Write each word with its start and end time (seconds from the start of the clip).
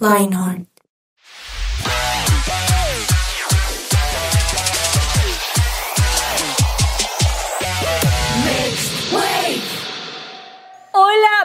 Lionheart. 0.00 0.73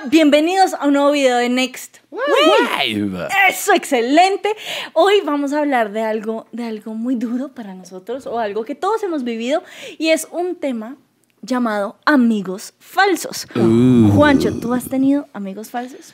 Bienvenidos 0.09 0.73
a 0.73 0.87
un 0.87 0.93
nuevo 0.93 1.11
video 1.11 1.37
de 1.37 1.49
Next. 1.49 1.97
Wave. 2.09 3.27
Eso, 3.49 3.73
excelente. 3.73 4.49
Hoy 4.93 5.21
vamos 5.23 5.53
a 5.53 5.59
hablar 5.59 5.91
de 5.91 6.01
algo, 6.01 6.47
de 6.51 6.63
algo 6.63 6.93
muy 6.95 7.15
duro 7.15 7.49
para 7.49 7.75
nosotros 7.75 8.25
o 8.25 8.39
algo 8.39 8.65
que 8.65 8.75
todos 8.75 9.03
hemos 9.03 9.23
vivido 9.23 9.63
y 9.97 10.09
es 10.09 10.27
un 10.31 10.55
tema 10.55 10.97
llamado 11.41 11.97
amigos 12.05 12.73
falsos. 12.79 13.47
Juancho, 13.53 14.59
¿tú 14.59 14.73
has 14.73 14.89
tenido 14.89 15.27
amigos 15.33 15.69
falsos? 15.69 16.13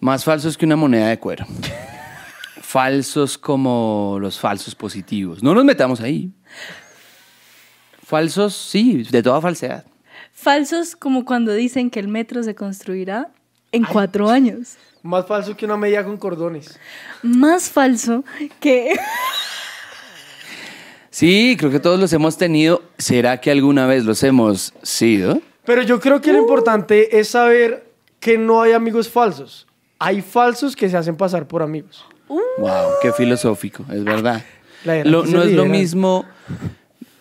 Más 0.00 0.24
falsos 0.24 0.56
que 0.56 0.64
una 0.64 0.76
moneda 0.76 1.08
de 1.08 1.18
cuero. 1.18 1.46
falsos 2.62 3.36
como 3.36 4.16
los 4.20 4.38
falsos 4.38 4.74
positivos. 4.74 5.42
No 5.42 5.54
nos 5.54 5.64
metamos 5.64 6.00
ahí. 6.00 6.32
Falsos, 8.02 8.54
sí, 8.54 9.04
de 9.04 9.22
toda 9.22 9.40
falsedad. 9.40 9.84
Falsos 10.40 10.96
como 10.96 11.24
cuando 11.26 11.52
dicen 11.52 11.90
que 11.90 12.00
el 12.00 12.08
metro 12.08 12.42
se 12.42 12.54
construirá 12.54 13.28
en 13.72 13.84
cuatro 13.84 14.30
años. 14.30 14.76
Más 15.02 15.26
falso 15.26 15.54
que 15.56 15.66
una 15.66 15.76
media 15.76 16.02
con 16.04 16.16
cordones. 16.16 16.78
Más 17.22 17.68
falso 17.68 18.24
que... 18.58 18.98
Sí, 21.10 21.56
creo 21.58 21.70
que 21.70 21.80
todos 21.80 21.98
los 22.00 22.12
hemos 22.12 22.38
tenido. 22.38 22.82
¿Será 22.96 23.38
que 23.40 23.50
alguna 23.50 23.86
vez 23.86 24.04
los 24.04 24.22
hemos 24.22 24.72
sido? 24.82 25.42
Pero 25.64 25.82
yo 25.82 26.00
creo 26.00 26.20
que 26.20 26.32
lo 26.32 26.38
importante 26.38 27.18
es 27.18 27.28
saber 27.28 27.84
que 28.18 28.38
no 28.38 28.62
hay 28.62 28.72
amigos 28.72 29.08
falsos. 29.08 29.66
Hay 29.98 30.22
falsos 30.22 30.74
que 30.74 30.88
se 30.88 30.96
hacen 30.96 31.16
pasar 31.16 31.46
por 31.46 31.62
amigos. 31.62 32.06
Wow, 32.28 32.92
qué 33.02 33.12
filosófico, 33.12 33.84
es 33.92 34.04
verdad. 34.04 34.42
Lo- 35.04 35.26
no 35.26 35.42
es 35.42 35.52
lo 35.52 35.66
mismo, 35.66 36.24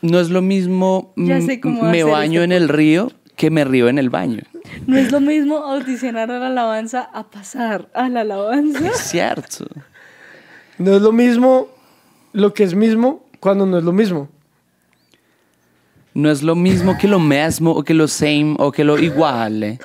no 0.01 0.19
es 0.19 0.29
lo 0.29 0.41
mismo 0.41 1.13
Ya 1.15 1.41
sé 1.41 1.59
cómo 1.59 1.83
me 1.83 2.03
baño 2.03 2.41
este 2.41 2.55
en 2.55 2.61
el 2.61 2.69
río 2.69 3.11
que 3.35 3.49
me 3.49 3.63
río 3.63 3.87
en 3.87 3.97
el 3.97 4.09
baño. 4.09 4.43
No 4.85 4.97
es 4.97 5.11
lo 5.11 5.21
mismo 5.21 5.57
audicionar 5.57 6.29
a 6.29 6.39
la 6.39 6.47
alabanza 6.47 7.09
a 7.13 7.29
pasar 7.29 7.89
a 7.93 8.09
la 8.09 8.21
alabanza. 8.21 8.85
Es 8.87 8.97
cierto. 8.97 9.65
No 10.77 10.95
es 10.95 11.01
lo 11.01 11.11
mismo 11.11 11.69
lo 12.33 12.53
que 12.53 12.63
es 12.63 12.75
mismo 12.75 13.25
cuando 13.39 13.65
no 13.65 13.77
es 13.77 13.83
lo 13.83 13.93
mismo. 13.93 14.29
No 16.13 16.29
es 16.29 16.43
lo 16.43 16.55
mismo 16.55 16.97
que 16.97 17.07
lo 17.07 17.19
mismo 17.19 17.71
o 17.71 17.83
que 17.83 17.93
lo 17.93 18.07
same 18.07 18.55
o 18.59 18.71
que 18.71 18.83
lo 18.83 18.99
igual. 18.99 19.79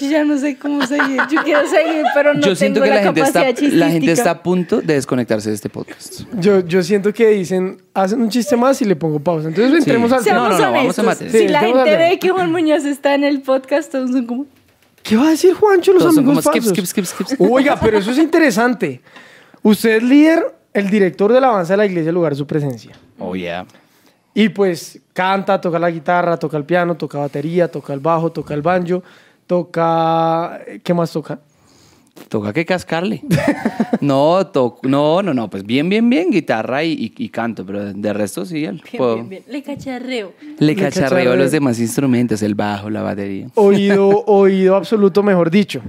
Yo 0.00 0.10
ya 0.10 0.24
no 0.24 0.36
sé 0.38 0.58
cómo 0.58 0.86
seguir. 0.86 1.20
Yo 1.30 1.42
quiero 1.44 1.68
seguir, 1.68 2.04
pero 2.14 2.34
no 2.34 2.40
Yo 2.40 2.54
siento 2.54 2.80
tengo 2.80 2.84
que 2.84 2.90
la, 2.90 2.96
la, 2.96 3.02
gente 3.02 3.20
está, 3.20 3.76
la 3.76 3.90
gente 3.90 4.12
está 4.12 4.30
a 4.32 4.42
punto 4.42 4.80
de 4.80 4.94
desconectarse 4.94 5.50
de 5.50 5.54
este 5.54 5.68
podcast. 5.68 6.22
Yo, 6.40 6.60
yo 6.60 6.82
siento 6.82 7.12
que 7.12 7.28
dicen, 7.30 7.80
hacen 7.94 8.20
un 8.20 8.28
chiste 8.28 8.56
más 8.56 8.80
y 8.82 8.84
le 8.84 8.96
pongo 8.96 9.20
pausa. 9.20 9.48
Entonces 9.48 9.78
entremos 9.78 10.10
al 10.12 10.24
tema. 10.24 10.36
No, 10.36 10.48
no, 10.48 10.58
no, 10.58 10.72
vamos 10.72 10.98
a 10.98 11.02
materia. 11.02 11.32
si 11.32 11.38
Sí, 11.38 11.48
la 11.48 11.60
gente 11.60 11.96
ve 11.96 12.18
que 12.18 12.30
Juan 12.30 12.50
Muñoz 12.50 12.84
está 12.84 13.14
en 13.14 13.24
el 13.24 13.42
podcast, 13.42 13.92
todos 13.92 14.10
son 14.10 14.26
como... 14.26 14.46
¿Qué 15.02 15.16
va 15.16 15.28
a 15.28 15.30
decir 15.30 15.52
Juancho 15.54 15.92
los 15.92 16.02
Todos 16.02 16.14
son 16.14 16.24
amigos 16.24 16.44
como 16.44 16.52
skip, 16.52 16.64
falsos? 16.64 16.88
skip, 16.88 17.04
skip, 17.04 17.26
skip. 17.26 17.40
Oiga, 17.40 17.78
pero 17.78 17.98
eso 17.98 18.10
es 18.10 18.18
interesante. 18.18 19.02
Usted 19.62 19.96
es 19.96 20.02
líder, 20.02 20.54
el 20.72 20.90
director 20.90 21.32
de 21.32 21.40
la 21.40 21.48
alabanza 21.48 21.74
de 21.74 21.76
la 21.76 21.86
iglesia, 21.86 22.08
el 22.08 22.14
lugar 22.14 22.32
de 22.32 22.36
su 22.36 22.46
presencia. 22.46 22.96
Oh, 23.18 23.36
yeah. 23.36 23.66
Y 24.34 24.48
pues 24.48 25.00
canta, 25.12 25.60
toca 25.60 25.78
la 25.78 25.90
guitarra, 25.90 26.36
toca 26.36 26.56
el 26.56 26.64
piano, 26.64 26.96
toca 26.96 27.18
batería, 27.18 27.68
toca 27.68 27.92
el 27.92 28.00
bajo, 28.00 28.32
toca 28.32 28.52
el 28.52 28.62
banjo, 28.62 29.04
toca... 29.46 30.60
¿Qué 30.82 30.94
más 30.94 31.12
toca? 31.12 31.40
Toca 32.28 32.52
que 32.52 32.64
cascarle. 32.64 33.22
No, 34.00 34.46
to- 34.48 34.78
no, 34.82 35.22
no, 35.22 35.32
no, 35.32 35.48
pues 35.48 35.64
bien, 35.64 35.88
bien, 35.88 36.10
bien, 36.10 36.30
guitarra 36.30 36.84
y, 36.84 36.92
y- 36.92 37.14
y 37.24 37.28
canto, 37.30 37.64
pero 37.64 37.92
de 37.94 38.12
resto 38.12 38.44
sí. 38.44 38.64
el- 38.64 38.74
Bien, 38.82 38.98
puedo- 38.98 39.14
bien, 39.14 39.28
bien. 39.30 39.42
Le 39.48 39.62
cacharreo. 39.62 40.32
Le 40.58 40.66
Le 40.66 40.74
cacharreo 40.74 41.08
cacharreo. 41.10 41.36
los 41.36 41.52
demás 41.52 41.78
instrumentos, 41.80 42.42
el 42.42 42.54
bajo, 42.54 42.90
la 42.90 43.02
batería. 43.02 43.46
Oído, 43.54 44.08
oído 44.26 44.76
absoluto, 44.76 45.22
mejor 45.22 45.50
dicho. 45.50 45.80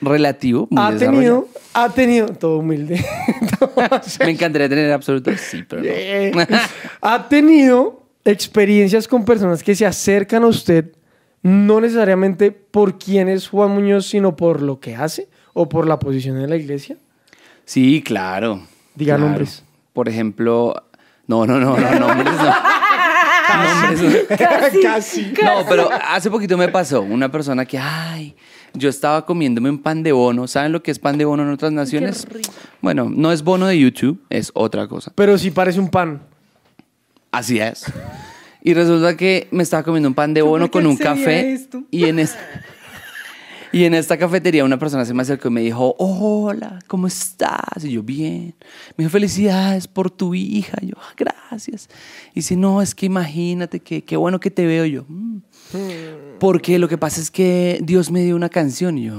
Relativo, 0.00 0.68
muy 0.70 0.80
ha 0.82 0.96
tenido, 0.96 1.48
ha 1.74 1.88
tenido, 1.90 2.28
todo 2.28 2.58
humilde. 2.58 3.04
Me 4.24 4.30
encantaría 4.30 4.68
tener 4.68 4.92
absoluto, 4.92 5.30
sí, 5.36 5.64
pero 5.68 5.82
no. 5.82 6.44
Ha 7.02 7.28
tenido 7.28 8.06
experiencias 8.24 9.08
con 9.08 9.24
personas 9.24 9.62
que 9.62 9.74
se 9.74 9.84
acercan 9.84 10.44
a 10.44 10.46
usted, 10.46 10.92
no 11.48 11.80
necesariamente 11.80 12.52
por 12.52 12.98
quién 12.98 13.28
es 13.28 13.48
Juan 13.48 13.70
Muñoz, 13.70 14.06
sino 14.06 14.36
por 14.36 14.62
lo 14.62 14.80
que 14.80 14.94
hace 14.94 15.28
o 15.54 15.68
por 15.68 15.86
la 15.86 15.98
posición 15.98 16.40
en 16.40 16.50
la 16.50 16.56
iglesia. 16.56 16.96
Sí, 17.64 18.02
claro. 18.04 18.62
Diga 18.94 19.16
claro. 19.16 19.30
nombres. 19.30 19.64
Por 19.92 20.08
ejemplo, 20.08 20.74
no, 21.26 21.46
no, 21.46 21.58
no, 21.58 21.76
no, 21.76 21.98
nombres 21.98 22.34
no. 22.36 22.54
Nombres 23.48 24.02
no. 24.02 24.36
Casi. 24.36 24.82
Casi. 24.82 25.32
No, 25.42 25.64
pero 25.68 25.88
hace 25.90 26.30
poquito 26.30 26.58
me 26.58 26.68
pasó 26.68 27.00
una 27.00 27.30
persona 27.30 27.64
que, 27.64 27.78
ay, 27.78 28.36
yo 28.74 28.88
estaba 28.88 29.24
comiéndome 29.24 29.70
un 29.70 29.78
pan 29.78 30.02
de 30.02 30.12
bono. 30.12 30.46
¿Saben 30.46 30.72
lo 30.72 30.82
que 30.82 30.90
es 30.90 30.98
pan 30.98 31.16
de 31.16 31.24
bono 31.24 31.42
en 31.44 31.50
otras 31.50 31.72
naciones? 31.72 32.26
rico. 32.28 32.52
Bueno, 32.82 33.10
no 33.10 33.32
es 33.32 33.42
bono 33.42 33.66
de 33.66 33.78
YouTube, 33.78 34.22
es 34.28 34.50
otra 34.54 34.86
cosa. 34.86 35.12
Pero 35.14 35.38
sí 35.38 35.50
parece 35.50 35.80
un 35.80 35.88
pan. 35.88 36.22
Así 37.30 37.58
es. 37.58 37.86
Y 38.68 38.74
resulta 38.74 39.16
que 39.16 39.48
me 39.50 39.62
estaba 39.62 39.82
comiendo 39.82 40.10
un 40.10 40.14
pan 40.14 40.34
de 40.34 40.40
¿Yo 40.40 40.46
bono 40.46 40.70
con 40.70 40.86
un 40.86 40.96
café 40.98 41.52
esto? 41.54 41.84
y 41.90 42.04
en 42.04 42.18
es- 42.18 42.36
y 43.72 43.84
en 43.84 43.94
esta 43.94 44.18
cafetería 44.18 44.62
una 44.62 44.78
persona 44.78 45.06
se 45.06 45.14
me 45.14 45.22
acercó 45.22 45.48
y 45.48 45.50
me 45.52 45.60
dijo, 45.62 45.94
hola, 45.98 46.78
¿cómo 46.86 47.06
estás? 47.06 47.82
Y 47.82 47.92
yo, 47.92 48.02
bien. 48.02 48.54
Me 48.98 49.04
dijo, 49.04 49.10
felicidades 49.10 49.88
por 49.88 50.10
tu 50.10 50.34
hija. 50.34 50.76
Y 50.82 50.88
yo, 50.88 50.96
"Ah, 50.98 51.14
gracias. 51.16 51.88
Y 52.32 52.40
dice, 52.40 52.56
no, 52.56 52.82
es 52.82 52.94
que 52.94 53.06
imagínate 53.06 53.80
que 53.80 54.04
qué 54.04 54.18
bueno 54.18 54.38
que 54.38 54.50
te 54.50 54.66
veo 54.66 54.84
Y 54.84 54.90
yo. 54.92 55.06
"Mm". 55.08 55.38
Porque 56.38 56.78
lo 56.78 56.88
que 56.88 56.98
pasa 56.98 57.22
es 57.22 57.30
que 57.30 57.78
Dios 57.82 58.10
me 58.10 58.20
dio 58.22 58.36
una 58.36 58.50
canción 58.50 58.98
y 58.98 59.04
yo. 59.04 59.14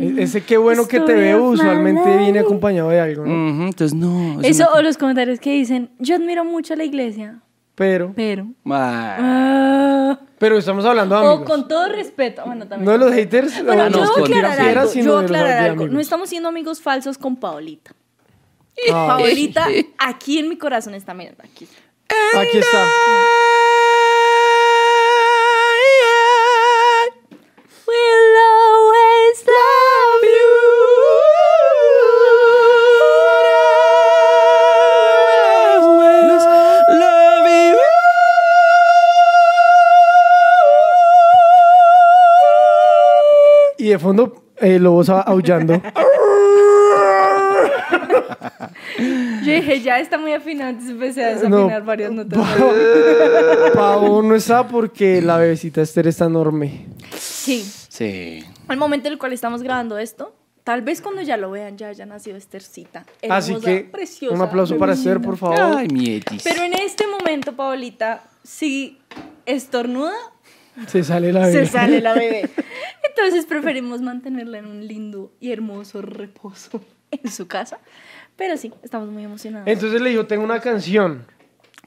E- 0.00 0.22
Ese 0.22 0.42
qué 0.42 0.56
bueno 0.56 0.88
que 0.88 1.00
te 1.00 1.12
veo 1.14 1.50
usualmente 1.50 2.16
viene 2.16 2.38
acompañado 2.38 2.88
de 2.90 3.00
algo, 3.00 3.24
entonces 3.26 3.94
no. 3.94 4.40
Eso 4.42 4.68
o 4.74 4.80
los 4.82 4.96
comentarios 4.96 5.38
que 5.38 5.52
dicen, 5.52 5.90
yo 5.98 6.16
admiro 6.16 6.44
mucho 6.44 6.74
a 6.74 6.76
la 6.76 6.84
iglesia, 6.84 7.40
Pero, 7.76 8.12
pero... 8.16 8.46
Ah. 8.70 10.18
Pero 10.38 10.56
estamos 10.56 10.84
hablando 10.84 11.14
de 11.14 11.26
o 11.26 11.30
amigos. 11.32 11.46
con 11.46 11.68
todo 11.68 11.88
respeto. 11.88 12.42
Bueno, 12.44 12.66
también. 12.66 12.86
No 12.86 12.92
de 12.92 12.98
los 12.98 13.12
haters. 13.12 13.62
Bueno, 13.64 13.86
o 13.86 13.90
yo 13.90 14.24
aclarar 14.24 14.60
algo. 14.60 14.90
sino 14.90 15.04
Yo 15.12 15.18
aclarar 15.18 15.70
algo. 15.70 15.86
No 15.86 16.00
estamos 16.00 16.30
siendo 16.30 16.48
amigos 16.48 16.80
falsos 16.80 17.18
con 17.18 17.36
Paolita. 17.36 17.92
Ah. 18.90 19.06
Paolita, 19.18 19.68
aquí 19.98 20.38
en 20.38 20.48
mi 20.48 20.56
corazón 20.56 20.94
está, 20.94 21.12
mira, 21.12 21.34
aquí. 21.38 21.68
Aquí 22.34 22.58
está. 22.58 22.86
De 43.96 44.02
fondo, 44.02 44.44
eh, 44.58 44.78
lobos 44.78 45.08
aullando. 45.10 45.80
Yo 48.98 49.52
dije, 49.52 49.80
ya 49.80 49.98
está 50.00 50.18
muy 50.18 50.32
afinado, 50.32 50.70
entonces 50.70 50.92
empecé 50.92 51.24
a 51.24 51.28
desafinar 51.28 51.80
No. 51.80 51.86
varias 51.86 52.10
notas. 52.12 52.38
Pavo 53.74 54.22
no 54.22 54.34
está 54.34 54.66
porque 54.66 55.20
la 55.22 55.36
bebecita 55.36 55.82
Esther 55.82 56.08
está 56.08 56.24
enorme. 56.26 56.86
Sí. 57.18 57.62
Sí. 57.88 58.44
Al 58.68 58.76
momento 58.76 59.08
en 59.08 59.12
el 59.14 59.18
cual 59.18 59.32
estamos 59.32 59.62
grabando 59.62 59.98
esto, 59.98 60.34
tal 60.64 60.82
vez 60.82 61.00
cuando 61.00 61.22
ya 61.22 61.36
lo 61.36 61.50
vean 61.50 61.76
ya 61.78 61.88
haya 61.88 62.06
nacido 62.06 62.36
Estercita. 62.36 63.04
Así 63.28 63.52
hermosa, 63.52 63.70
que 63.70 63.80
preciosa, 63.84 64.34
un 64.34 64.42
aplauso 64.42 64.76
para 64.76 64.94
Esther, 64.94 65.20
por 65.20 65.36
favor. 65.36 65.58
Ay, 65.78 65.88
mi 65.88 66.16
Etis. 66.16 66.42
Pero 66.42 66.62
en 66.62 66.74
este 66.74 67.06
momento, 67.06 67.54
Paolita, 67.54 68.24
si 68.42 68.98
estornuda, 69.46 70.12
Se 70.88 71.02
sale 71.04 71.32
la 71.32 71.46
se 71.46 71.52
bebé. 71.52 71.66
sale 71.66 72.00
la 72.00 72.14
bebé. 72.14 72.50
Entonces 73.08 73.46
preferimos 73.46 74.00
mantenerla 74.02 74.58
en 74.58 74.66
un 74.66 74.86
lindo 74.86 75.32
y 75.40 75.52
hermoso 75.52 76.02
reposo 76.02 76.80
en 77.10 77.30
su 77.30 77.46
casa. 77.46 77.78
Pero 78.36 78.56
sí, 78.56 78.72
estamos 78.82 79.08
muy 79.08 79.24
emocionados. 79.24 79.66
Entonces 79.68 80.00
le 80.02 80.10
dijo, 80.10 80.26
tengo 80.26 80.44
una 80.44 80.60
canción. 80.60 81.24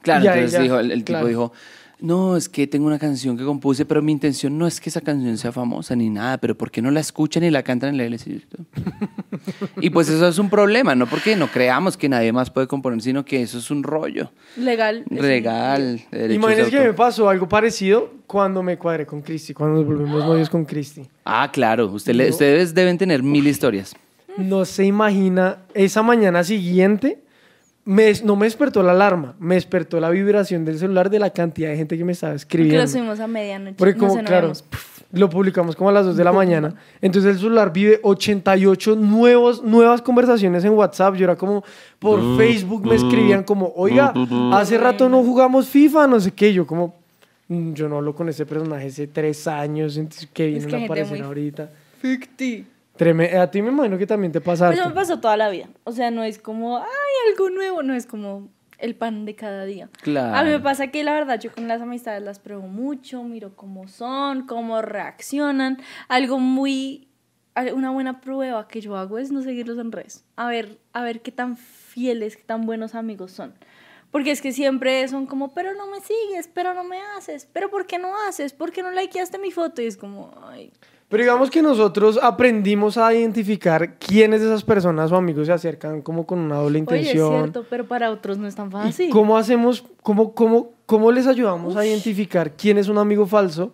Claro, 0.02 0.24
entonces 0.24 0.52
ya- 0.52 0.60
dijo, 0.60 0.78
el, 0.80 0.90
el 0.90 1.04
tipo 1.04 1.24
dijo, 1.26 1.52
no, 2.02 2.36
es 2.36 2.48
que 2.48 2.66
tengo 2.66 2.86
una 2.86 2.98
canción 2.98 3.36
que 3.36 3.44
compuse, 3.44 3.84
pero 3.84 4.02
mi 4.02 4.12
intención 4.12 4.56
no 4.58 4.66
es 4.66 4.80
que 4.80 4.88
esa 4.88 5.00
canción 5.00 5.36
sea 5.38 5.52
famosa 5.52 5.94
ni 5.96 6.08
nada, 6.10 6.38
pero 6.38 6.54
¿por 6.56 6.70
qué 6.70 6.80
no 6.82 6.90
la 6.90 7.00
escuchan 7.00 7.44
y 7.44 7.50
la 7.50 7.62
cantan 7.62 7.90
en 7.90 7.96
la 7.96 8.04
iglesia? 8.04 8.34
y 9.80 9.90
pues 9.90 10.08
eso 10.08 10.26
es 10.28 10.38
un 10.38 10.50
problema, 10.50 10.94
no 10.94 11.06
porque 11.06 11.36
no 11.36 11.48
creamos 11.48 11.96
que 11.96 12.08
nadie 12.08 12.32
más 12.32 12.50
puede 12.50 12.66
componer, 12.66 13.00
sino 13.02 13.24
que 13.24 13.42
eso 13.42 13.58
es 13.58 13.70
un 13.70 13.82
rollo 13.82 14.30
Legal. 14.56 15.04
legal. 15.10 16.00
Imagínense 16.30 16.70
que 16.70 16.80
me 16.80 16.92
pasó 16.92 17.28
algo 17.28 17.48
parecido 17.48 18.10
cuando 18.26 18.62
me 18.62 18.76
cuadré 18.78 19.06
con 19.06 19.22
Cristi, 19.22 19.54
cuando 19.54 19.76
nos 19.78 19.86
volvimos 19.86 20.24
novios 20.24 20.48
con 20.50 20.64
Cristi. 20.64 21.02
Ah, 21.24 21.50
claro, 21.52 21.86
usted 21.88 22.14
le- 22.14 22.30
ustedes 22.30 22.74
deben 22.74 22.98
tener 22.98 23.22
mil 23.22 23.46
historias. 23.46 23.94
No 24.36 24.64
se 24.64 24.84
imagina, 24.84 25.58
esa 25.74 26.02
mañana 26.02 26.44
siguiente, 26.44 27.18
me, 27.84 28.12
no 28.24 28.36
me 28.36 28.46
despertó 28.46 28.82
la 28.82 28.92
alarma, 28.92 29.34
me 29.38 29.54
despertó 29.56 29.98
la 30.00 30.10
vibración 30.10 30.64
del 30.64 30.78
celular 30.78 31.10
de 31.10 31.18
la 31.18 31.30
cantidad 31.30 31.70
de 31.70 31.76
gente 31.76 31.96
que 31.96 32.04
me 32.04 32.12
estaba 32.12 32.32
Porque 32.32 32.40
escribiendo. 32.42 32.82
lo 32.82 32.88
subimos 32.88 33.20
a 33.20 33.26
medianoche. 33.26 33.74
Porque 33.76 33.94
no 33.94 34.00
como, 34.00 34.14
sé, 34.14 34.22
no 34.22 34.28
claro, 34.28 34.52
lo 35.12 35.28
publicamos 35.30 35.74
como 35.74 35.90
a 35.90 35.92
las 35.92 36.06
2 36.06 36.16
de 36.16 36.22
la 36.24 36.30
mañana. 36.32 36.74
Entonces 37.00 37.32
el 37.32 37.38
celular 37.40 37.72
vive 37.72 37.98
88 38.02 38.94
nuevos, 38.96 39.62
nuevas 39.64 40.02
conversaciones 40.02 40.64
en 40.64 40.72
WhatsApp. 40.72 41.16
Yo 41.16 41.24
era 41.24 41.36
como, 41.36 41.64
por 41.98 42.36
Facebook 42.36 42.86
me 42.86 42.94
escribían 42.94 43.42
como, 43.42 43.72
oiga, 43.74 44.12
hace 44.52 44.78
rato 44.78 45.08
no 45.08 45.22
jugamos 45.24 45.68
FIFA, 45.68 46.06
no 46.06 46.20
sé 46.20 46.30
qué. 46.32 46.52
Yo 46.52 46.66
como, 46.66 46.94
"Mm, 47.48 47.72
yo 47.72 47.88
no 47.88 47.96
hablo 47.96 48.14
con 48.14 48.28
ese 48.28 48.46
personaje 48.46 48.86
hace 48.86 49.08
tres 49.08 49.48
años, 49.48 49.96
entonces 49.96 50.28
que 50.32 50.46
Es 50.46 50.64
vienen 50.64 50.68
que 50.68 50.76
a 50.76 50.84
aparecer 50.86 51.22
ahorita. 51.22 51.70
Ficti. 52.00 52.66
Treme- 53.00 53.34
a 53.34 53.50
ti 53.50 53.62
me 53.62 53.70
imagino 53.70 53.96
que 53.96 54.06
también 54.06 54.30
te 54.30 54.42
pasa. 54.42 54.66
Pues 54.66 54.78
eso 54.78 54.88
me 54.88 54.92
harto. 54.92 55.00
pasó 55.00 55.20
toda 55.20 55.38
la 55.38 55.48
vida. 55.48 55.70
O 55.84 55.92
sea, 55.92 56.10
no 56.10 56.22
es 56.22 56.38
como, 56.38 56.76
ay, 56.76 56.84
algo 57.30 57.48
nuevo. 57.48 57.82
No 57.82 57.94
es 57.94 58.04
como 58.04 58.50
el 58.76 58.94
pan 58.94 59.24
de 59.24 59.34
cada 59.34 59.64
día. 59.64 59.88
Claro. 60.02 60.36
A 60.36 60.44
mí 60.44 60.50
me 60.50 60.60
pasa 60.60 60.88
que 60.88 61.02
la 61.02 61.14
verdad 61.14 61.40
yo 61.40 61.50
con 61.50 61.66
las 61.66 61.80
amistades 61.80 62.22
las 62.22 62.38
pruebo 62.38 62.68
mucho, 62.68 63.22
miro 63.22 63.56
cómo 63.56 63.88
son, 63.88 64.46
cómo 64.46 64.82
reaccionan. 64.82 65.78
Algo 66.08 66.38
muy, 66.38 67.08
una 67.74 67.90
buena 67.90 68.20
prueba 68.20 68.68
que 68.68 68.82
yo 68.82 68.96
hago 68.98 69.16
es 69.18 69.32
no 69.32 69.40
seguirlos 69.40 69.78
en 69.78 69.92
redes. 69.92 70.26
A 70.36 70.46
ver, 70.48 70.78
a 70.92 71.02
ver 71.02 71.22
qué 71.22 71.32
tan 71.32 71.56
fieles, 71.56 72.36
qué 72.36 72.42
tan 72.42 72.66
buenos 72.66 72.94
amigos 72.94 73.32
son. 73.32 73.54
Porque 74.10 74.30
es 74.30 74.42
que 74.42 74.52
siempre 74.52 75.06
son 75.08 75.24
como, 75.26 75.54
pero 75.54 75.72
no 75.74 75.86
me 75.86 76.00
sigues, 76.00 76.48
pero 76.52 76.74
no 76.74 76.84
me 76.84 76.98
haces, 77.16 77.48
pero 77.50 77.70
¿por 77.70 77.86
qué 77.86 77.98
no 77.98 78.10
haces? 78.28 78.52
¿Por 78.52 78.72
qué 78.72 78.82
no 78.82 78.90
likeaste 78.90 79.38
mi 79.38 79.52
foto? 79.52 79.80
Y 79.82 79.86
es 79.86 79.96
como, 79.96 80.34
ay, 80.42 80.72
Pero 81.10 81.24
digamos 81.24 81.50
que 81.50 81.60
nosotros 81.60 82.20
aprendimos 82.22 82.96
a 82.96 83.12
identificar 83.12 83.98
quiénes 83.98 84.40
de 84.40 84.46
esas 84.46 84.62
personas 84.62 85.10
o 85.10 85.16
amigos 85.16 85.48
se 85.48 85.52
acercan 85.52 86.02
como 86.02 86.24
con 86.24 86.38
una 86.38 86.54
doble 86.54 86.84
oye, 86.86 87.00
es 87.00 87.06
intención. 87.08 87.32
cierto, 87.34 87.66
pero 87.68 87.84
para 87.84 88.12
otros 88.12 88.38
no 88.38 88.46
es 88.46 88.54
tan 88.54 88.68
¿Y 88.68 88.70
fácil. 88.70 89.10
¿Cómo 89.10 89.36
hacemos, 89.36 89.84
cómo, 90.04 90.32
cómo, 90.34 90.70
cómo 90.86 91.10
les 91.10 91.26
ayudamos 91.26 91.74
a 91.74 91.84
identificar 91.84 92.52
quién 92.52 92.78
es 92.78 92.86
un 92.86 92.96
amigo 92.96 93.26
falso 93.26 93.72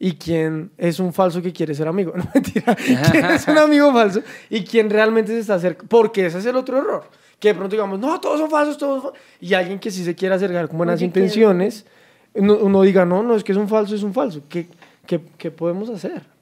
y 0.00 0.14
quién 0.14 0.72
es 0.76 0.98
un 0.98 1.12
falso 1.12 1.40
que 1.40 1.52
quiere 1.52 1.72
ser 1.72 1.86
amigo? 1.86 2.12
No, 2.16 2.24
mentira. 2.34 2.74
¿Quién 2.74 3.24
es 3.26 3.46
un 3.46 3.58
amigo 3.58 3.92
falso 3.92 4.22
y 4.50 4.64
quién 4.64 4.90
realmente 4.90 5.30
se 5.30 5.38
está 5.38 5.54
acercando? 5.54 5.88
Porque 5.88 6.26
ese 6.26 6.38
es 6.38 6.46
el 6.46 6.56
otro 6.56 6.78
error. 6.78 7.04
Que 7.38 7.48
de 7.48 7.54
pronto 7.54 7.76
digamos, 7.76 8.00
no, 8.00 8.18
todos 8.18 8.40
son 8.40 8.50
falsos, 8.50 8.76
todos 8.76 9.04
son 9.04 9.12
fa-". 9.12 9.18
Y 9.40 9.54
alguien 9.54 9.78
que 9.78 9.92
sí 9.92 10.02
se 10.02 10.16
quiere 10.16 10.34
acercar 10.34 10.66
con 10.66 10.78
buenas 10.78 10.96
Oye, 10.96 11.04
intenciones, 11.04 11.86
uno, 12.34 12.56
uno 12.56 12.82
diga, 12.82 13.04
no, 13.04 13.22
no, 13.22 13.36
es 13.36 13.44
que 13.44 13.52
es 13.52 13.58
un 13.58 13.68
falso, 13.68 13.94
es 13.94 14.02
un 14.02 14.12
falso. 14.12 14.42
¿Qué, 14.48 14.66
qué, 15.06 15.20
qué 15.38 15.52
podemos 15.52 15.88
hacer? 15.90 16.34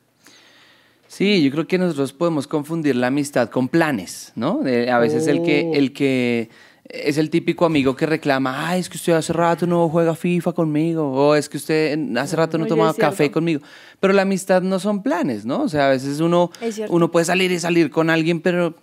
Sí, 1.15 1.45
yo 1.45 1.53
creo 1.53 1.69
que 1.69 1.79
nosotros 1.79 2.13
podemos 2.13 2.49
confundir 2.49 2.97
la 2.97 3.07
amistad 3.07 3.49
con 3.49 3.69
planes, 3.69 4.33
¿no? 4.35 4.63
A 4.91 4.99
veces 4.99 5.29
el 5.29 5.43
que, 5.43 5.71
el 5.73 5.93
que 5.93 6.51
es 6.89 7.19
el 7.19 7.31
típico 7.31 7.65
amigo 7.65 7.95
que 7.95 8.05
reclama, 8.05 8.69
ay, 8.69 8.81
es 8.81 8.89
que 8.89 8.97
usted 8.97 9.13
hace 9.13 9.33
rato 9.33 9.65
no 9.65 9.89
juega 9.89 10.17
FIFA 10.17 10.55
conmigo, 10.55 11.13
o 11.13 11.37
es 11.37 11.49
que 11.49 11.59
usted 11.59 12.17
hace 12.17 12.35
rato 12.35 12.59
no 12.59 12.65
Oye, 12.65 12.69
toma 12.69 12.93
café 12.95 13.31
conmigo. 13.31 13.61
Pero 14.01 14.13
la 14.13 14.23
amistad 14.23 14.63
no 14.63 14.81
son 14.81 15.05
planes, 15.05 15.47
¿no? 15.47 15.63
O 15.63 15.69
sea, 15.69 15.87
a 15.87 15.91
veces 15.91 16.19
uno, 16.19 16.51
uno 16.89 17.13
puede 17.13 17.27
salir 17.27 17.53
y 17.53 17.61
salir 17.61 17.91
con 17.91 18.11
alguien, 18.11 18.41
pero 18.41 18.75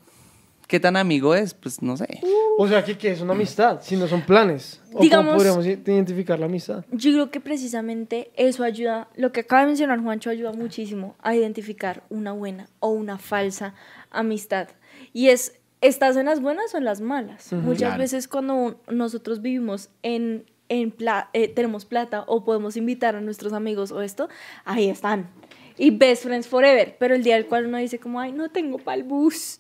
¿qué 0.71 0.79
tan 0.79 0.95
amigo 0.95 1.35
es? 1.35 1.53
Pues 1.53 1.81
no 1.81 1.97
sé. 1.97 2.21
O 2.57 2.65
sea, 2.65 2.81
que, 2.85 2.97
que 2.97 3.11
es 3.11 3.19
una 3.19 3.33
amistad, 3.33 3.81
si 3.81 3.97
no 3.97 4.07
son 4.07 4.21
planes. 4.21 4.81
¿O 4.93 5.01
Digamos- 5.01 5.25
¿Cómo 5.25 5.37
podríamos 5.37 5.65
identificar 5.65 6.39
la 6.39 6.45
amistad? 6.45 6.85
Yo 6.93 7.11
creo 7.11 7.29
que 7.29 7.41
precisamente 7.41 8.31
eso 8.37 8.63
ayuda, 8.63 9.09
lo 9.17 9.33
que 9.33 9.41
acaba 9.41 9.63
de 9.63 9.67
mencionar 9.67 10.01
Juancho 10.01 10.29
ayuda 10.29 10.53
muchísimo 10.53 11.15
a 11.21 11.35
identificar 11.35 12.03
una 12.09 12.31
buena 12.31 12.69
o 12.79 12.89
una 12.91 13.17
falsa 13.17 13.73
amistad. 14.11 14.69
Y 15.11 15.27
es, 15.27 15.59
¿estás 15.81 16.15
en 16.15 16.27
las 16.27 16.39
buenas 16.39 16.73
o 16.73 16.77
en 16.77 16.85
las 16.85 17.01
malas? 17.01 17.51
Muchas 17.51 17.89
Claro. 17.89 17.97
veces 17.99 18.29
cuando 18.29 18.79
nosotros 18.89 19.41
vivimos 19.41 19.89
en, 20.03 20.45
en 20.69 20.91
pla- 20.91 21.29
eh, 21.33 21.49
tenemos 21.49 21.83
plata 21.83 22.23
o 22.27 22.45
podemos 22.45 22.77
invitar 22.77 23.17
a 23.17 23.21
nuestros 23.21 23.51
amigos 23.51 23.91
o 23.91 24.01
esto, 24.01 24.29
ahí 24.63 24.87
están. 24.89 25.29
Y 25.77 25.91
best 25.91 26.23
friends 26.23 26.47
forever. 26.47 26.95
Pero 26.99 27.15
el 27.15 27.23
día 27.23 27.35
del 27.35 27.47
cual 27.47 27.65
uno 27.65 27.77
dice 27.77 27.99
como, 27.99 28.19
ay, 28.21 28.31
no 28.31 28.49
tengo 28.49 28.77
pa'l 28.77 29.03
bus, 29.03 29.59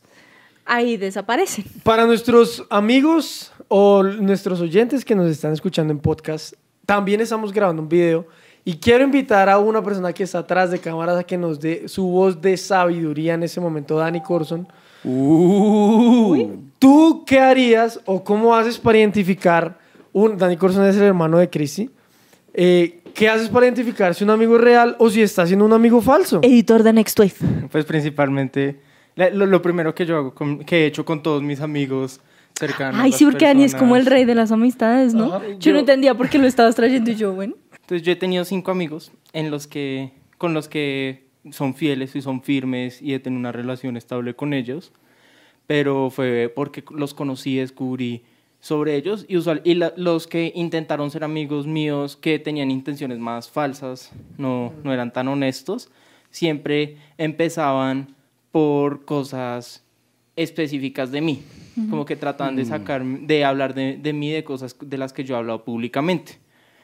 ahí 0.65 0.97
desaparecen. 0.97 1.65
Para 1.83 2.05
nuestros 2.05 2.65
amigos 2.69 3.51
o 3.67 4.03
nuestros 4.03 4.61
oyentes 4.61 5.05
que 5.05 5.15
nos 5.15 5.29
están 5.29 5.53
escuchando 5.53 5.91
en 5.93 5.99
podcast, 5.99 6.53
también 6.85 7.21
estamos 7.21 7.53
grabando 7.53 7.81
un 7.81 7.89
video 7.89 8.27
y 8.63 8.75
quiero 8.77 9.03
invitar 9.03 9.49
a 9.49 9.57
una 9.57 9.83
persona 9.83 10.13
que 10.13 10.23
está 10.23 10.39
atrás 10.39 10.71
de 10.71 10.79
cámaras 10.79 11.17
a 11.17 11.23
que 11.23 11.37
nos 11.37 11.59
dé 11.59 11.87
su 11.87 12.05
voz 12.07 12.41
de 12.41 12.57
sabiduría 12.57 13.33
en 13.33 13.43
ese 13.43 13.59
momento, 13.59 13.97
Dani 13.97 14.21
Corson. 14.21 14.67
Uh. 15.03 16.47
¿Tú 16.77 17.23
qué 17.25 17.39
harías 17.39 17.99
o 18.05 18.23
cómo 18.23 18.55
haces 18.55 18.77
para 18.77 18.99
identificar 18.99 19.79
un 20.13 20.37
Dani 20.37 20.57
Corson 20.57 20.85
es 20.85 20.95
el 20.95 21.03
hermano 21.03 21.37
de 21.39 21.49
Christy? 21.49 21.89
Eh, 22.53 23.01
¿Qué 23.13 23.29
haces 23.29 23.49
para 23.49 23.65
identificar 23.65 24.13
si 24.13 24.23
un 24.23 24.29
amigo 24.29 24.55
es 24.55 24.61
real 24.61 24.95
o 24.99 25.09
si 25.09 25.21
está 25.21 25.45
siendo 25.45 25.65
un 25.65 25.73
amigo 25.73 26.01
falso? 26.01 26.39
Editor 26.43 26.83
de 26.83 26.93
Next 26.93 27.19
Wave. 27.19 27.33
Pues 27.71 27.85
principalmente, 27.85 28.79
lo, 29.15 29.45
lo 29.45 29.61
primero 29.61 29.93
que 29.95 30.05
yo 30.05 30.17
hago, 30.17 30.33
con- 30.33 30.59
que 30.63 30.83
he 30.83 30.85
hecho 30.85 31.05
con 31.05 31.21
todos 31.23 31.41
mis 31.43 31.59
amigos 31.61 32.19
cercanos. 32.57 32.99
Ay, 33.01 33.11
sí, 33.11 33.25
porque 33.25 33.45
Dani 33.45 33.63
es 33.63 33.75
como 33.75 33.95
el 33.95 34.05
rey 34.05 34.25
de 34.25 34.35
las 34.35 34.51
amistades, 34.51 35.13
¿no? 35.13 35.33
Ajá. 35.35 35.47
Yo, 35.47 35.57
Yo- 35.59 35.73
no 35.73 35.79
entendía 35.79 36.13
por 36.15 36.29
qué 36.29 36.37
lo 36.37 36.47
estabas 36.47 36.75
trayendo 36.75 37.11
y 37.11 37.15
yo, 37.15 37.33
bueno. 37.33 37.55
Entonces 37.81 38.05
yo 38.05 38.11
he 38.11 38.15
tenido 38.15 38.45
cinco 38.45 38.71
amigos 38.71 39.11
en 39.33 39.51
los 39.51 39.67
que, 39.67 40.11
con 40.37 40.53
los 40.53 40.67
que 40.67 41.25
son 41.51 41.73
fieles 41.73 42.15
y 42.15 42.21
son 42.21 42.41
firmes 42.43 43.01
y 43.01 43.13
he 43.13 43.19
tenido 43.19 43.39
una 43.39 43.51
relación 43.51 43.97
estable 43.97 44.35
con 44.35 44.53
ellos, 44.53 44.91
pero 45.67 46.09
fue 46.09 46.51
porque 46.55 46.83
los 46.91 47.13
conocí, 47.13 47.57
descubrí 47.57 48.23
sobre 48.59 48.95
ellos 48.95 49.25
y, 49.27 49.37
usual, 49.37 49.61
y 49.63 49.73
la- 49.73 49.93
los 49.97 50.27
que 50.27 50.51
intentaron 50.55 51.09
ser 51.09 51.23
amigos 51.23 51.65
míos 51.65 52.15
que 52.15 52.37
tenían 52.37 52.69
intenciones 52.69 53.17
más 53.17 53.49
falsas, 53.49 54.11
no, 54.37 54.71
no 54.83 54.93
eran 54.93 55.11
tan 55.11 55.27
honestos, 55.27 55.89
siempre 56.29 56.97
empezaban 57.17 58.15
por 58.51 59.05
cosas 59.05 59.83
específicas 60.35 61.11
de 61.11 61.21
mí, 61.21 61.43
como 61.89 62.05
que 62.05 62.15
trataban 62.15 62.55
de 62.55 62.63
sacar, 62.65 63.03
de 63.05 63.45
hablar 63.45 63.73
de, 63.73 63.97
de 63.97 64.13
mí, 64.13 64.31
de 64.31 64.43
cosas 64.43 64.75
de 64.79 64.97
las 64.97 65.13
que 65.13 65.23
yo 65.23 65.35
he 65.35 65.37
hablado 65.37 65.63
públicamente 65.63 66.39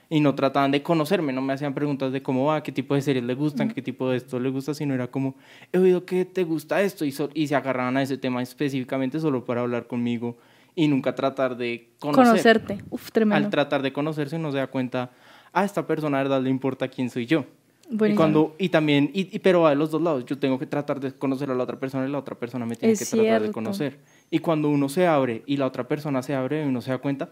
y 0.10 0.22
no 0.22 0.36
trataban 0.36 0.72
de 0.72 0.82
conocerme, 0.82 1.34
no 1.34 1.42
me 1.42 1.52
hacían 1.54 1.74
preguntas 1.74 2.14
de 2.14 2.22
cómo 2.22 2.46
va, 2.46 2.64
qué 2.64 2.72
tipo 2.72 2.96
de 2.96 3.02
series 3.02 3.26
le 3.26 3.34
gustan, 3.34 3.68
qué 3.74 3.82
tipo 3.82 4.10
de 4.10 4.18
esto 4.18 4.40
le 4.40 4.50
gusta, 4.50 4.74
sino 4.74 4.94
era 4.94 5.08
como, 5.08 5.36
he 5.74 5.78
oído 5.78 6.06
que 6.06 6.24
te 6.24 6.44
gusta 6.46 6.82
esto 6.82 7.04
y, 7.04 7.12
so- 7.12 7.30
y 7.34 7.48
se 7.48 7.56
agarraban 7.56 7.98
a 7.98 8.02
ese 8.02 8.18
tema 8.18 8.42
específicamente 8.42 9.20
solo 9.20 9.44
para 9.44 9.62
hablar 9.62 9.88
conmigo 9.88 10.38
y 10.76 10.88
nunca 10.88 11.14
tratar 11.16 11.58
de 11.58 11.90
conocer. 12.00 12.26
Conocerte. 12.26 12.78
Uf, 12.90 13.12
tremendo. 13.12 13.46
Al 13.48 13.50
tratar 13.50 13.82
de 13.82 13.92
conocerse 13.92 14.38
uno 14.38 14.52
se 14.52 14.58
da 14.60 14.68
cuenta, 14.68 15.12
a 15.52 15.66
esta 15.66 15.86
persona 15.86 16.18
de 16.20 16.24
verdad 16.24 16.42
le 16.42 16.50
importa 16.50 16.88
quién 16.88 17.10
soy 17.10 17.26
yo. 17.26 17.46
Y, 17.90 18.16
cuando, 18.16 18.56
y 18.60 18.70
también, 18.70 19.10
y, 19.14 19.34
y- 19.36 19.40
pero 19.40 19.62
va 19.62 19.70
de 19.70 19.76
los 19.78 19.92
dos 19.92 20.02
lados, 20.02 20.26
yo 20.26 20.38
tengo 20.38 20.60
que 20.60 20.66
tratar 20.66 21.00
de 21.00 21.14
conocer 21.14 21.50
a 21.52 21.56
la 21.56 21.64
otra 21.64 21.80
persona 21.80 22.06
y 22.08 22.12
la 22.12 22.18
otra 22.20 22.36
persona 22.36 22.66
me 22.66 22.76
tiene 22.76 22.94
Es 22.94 23.00
que 23.00 23.06
tratar 23.06 23.24
de 23.26 23.30
cierto. 23.40 23.52
conocer. 23.54 24.00
Y 24.30 24.40
cuando 24.40 24.70
uno 24.70 24.90
se 24.90 25.08
abre 25.08 25.44
y 25.46 25.56
la 25.58 25.66
otra 25.68 25.88
persona 25.88 26.22
se 26.22 26.36
abre 26.36 26.64
y 26.64 26.68
uno 26.68 26.82
se 26.82 26.92
da 26.92 26.98
cuenta, 26.98 27.30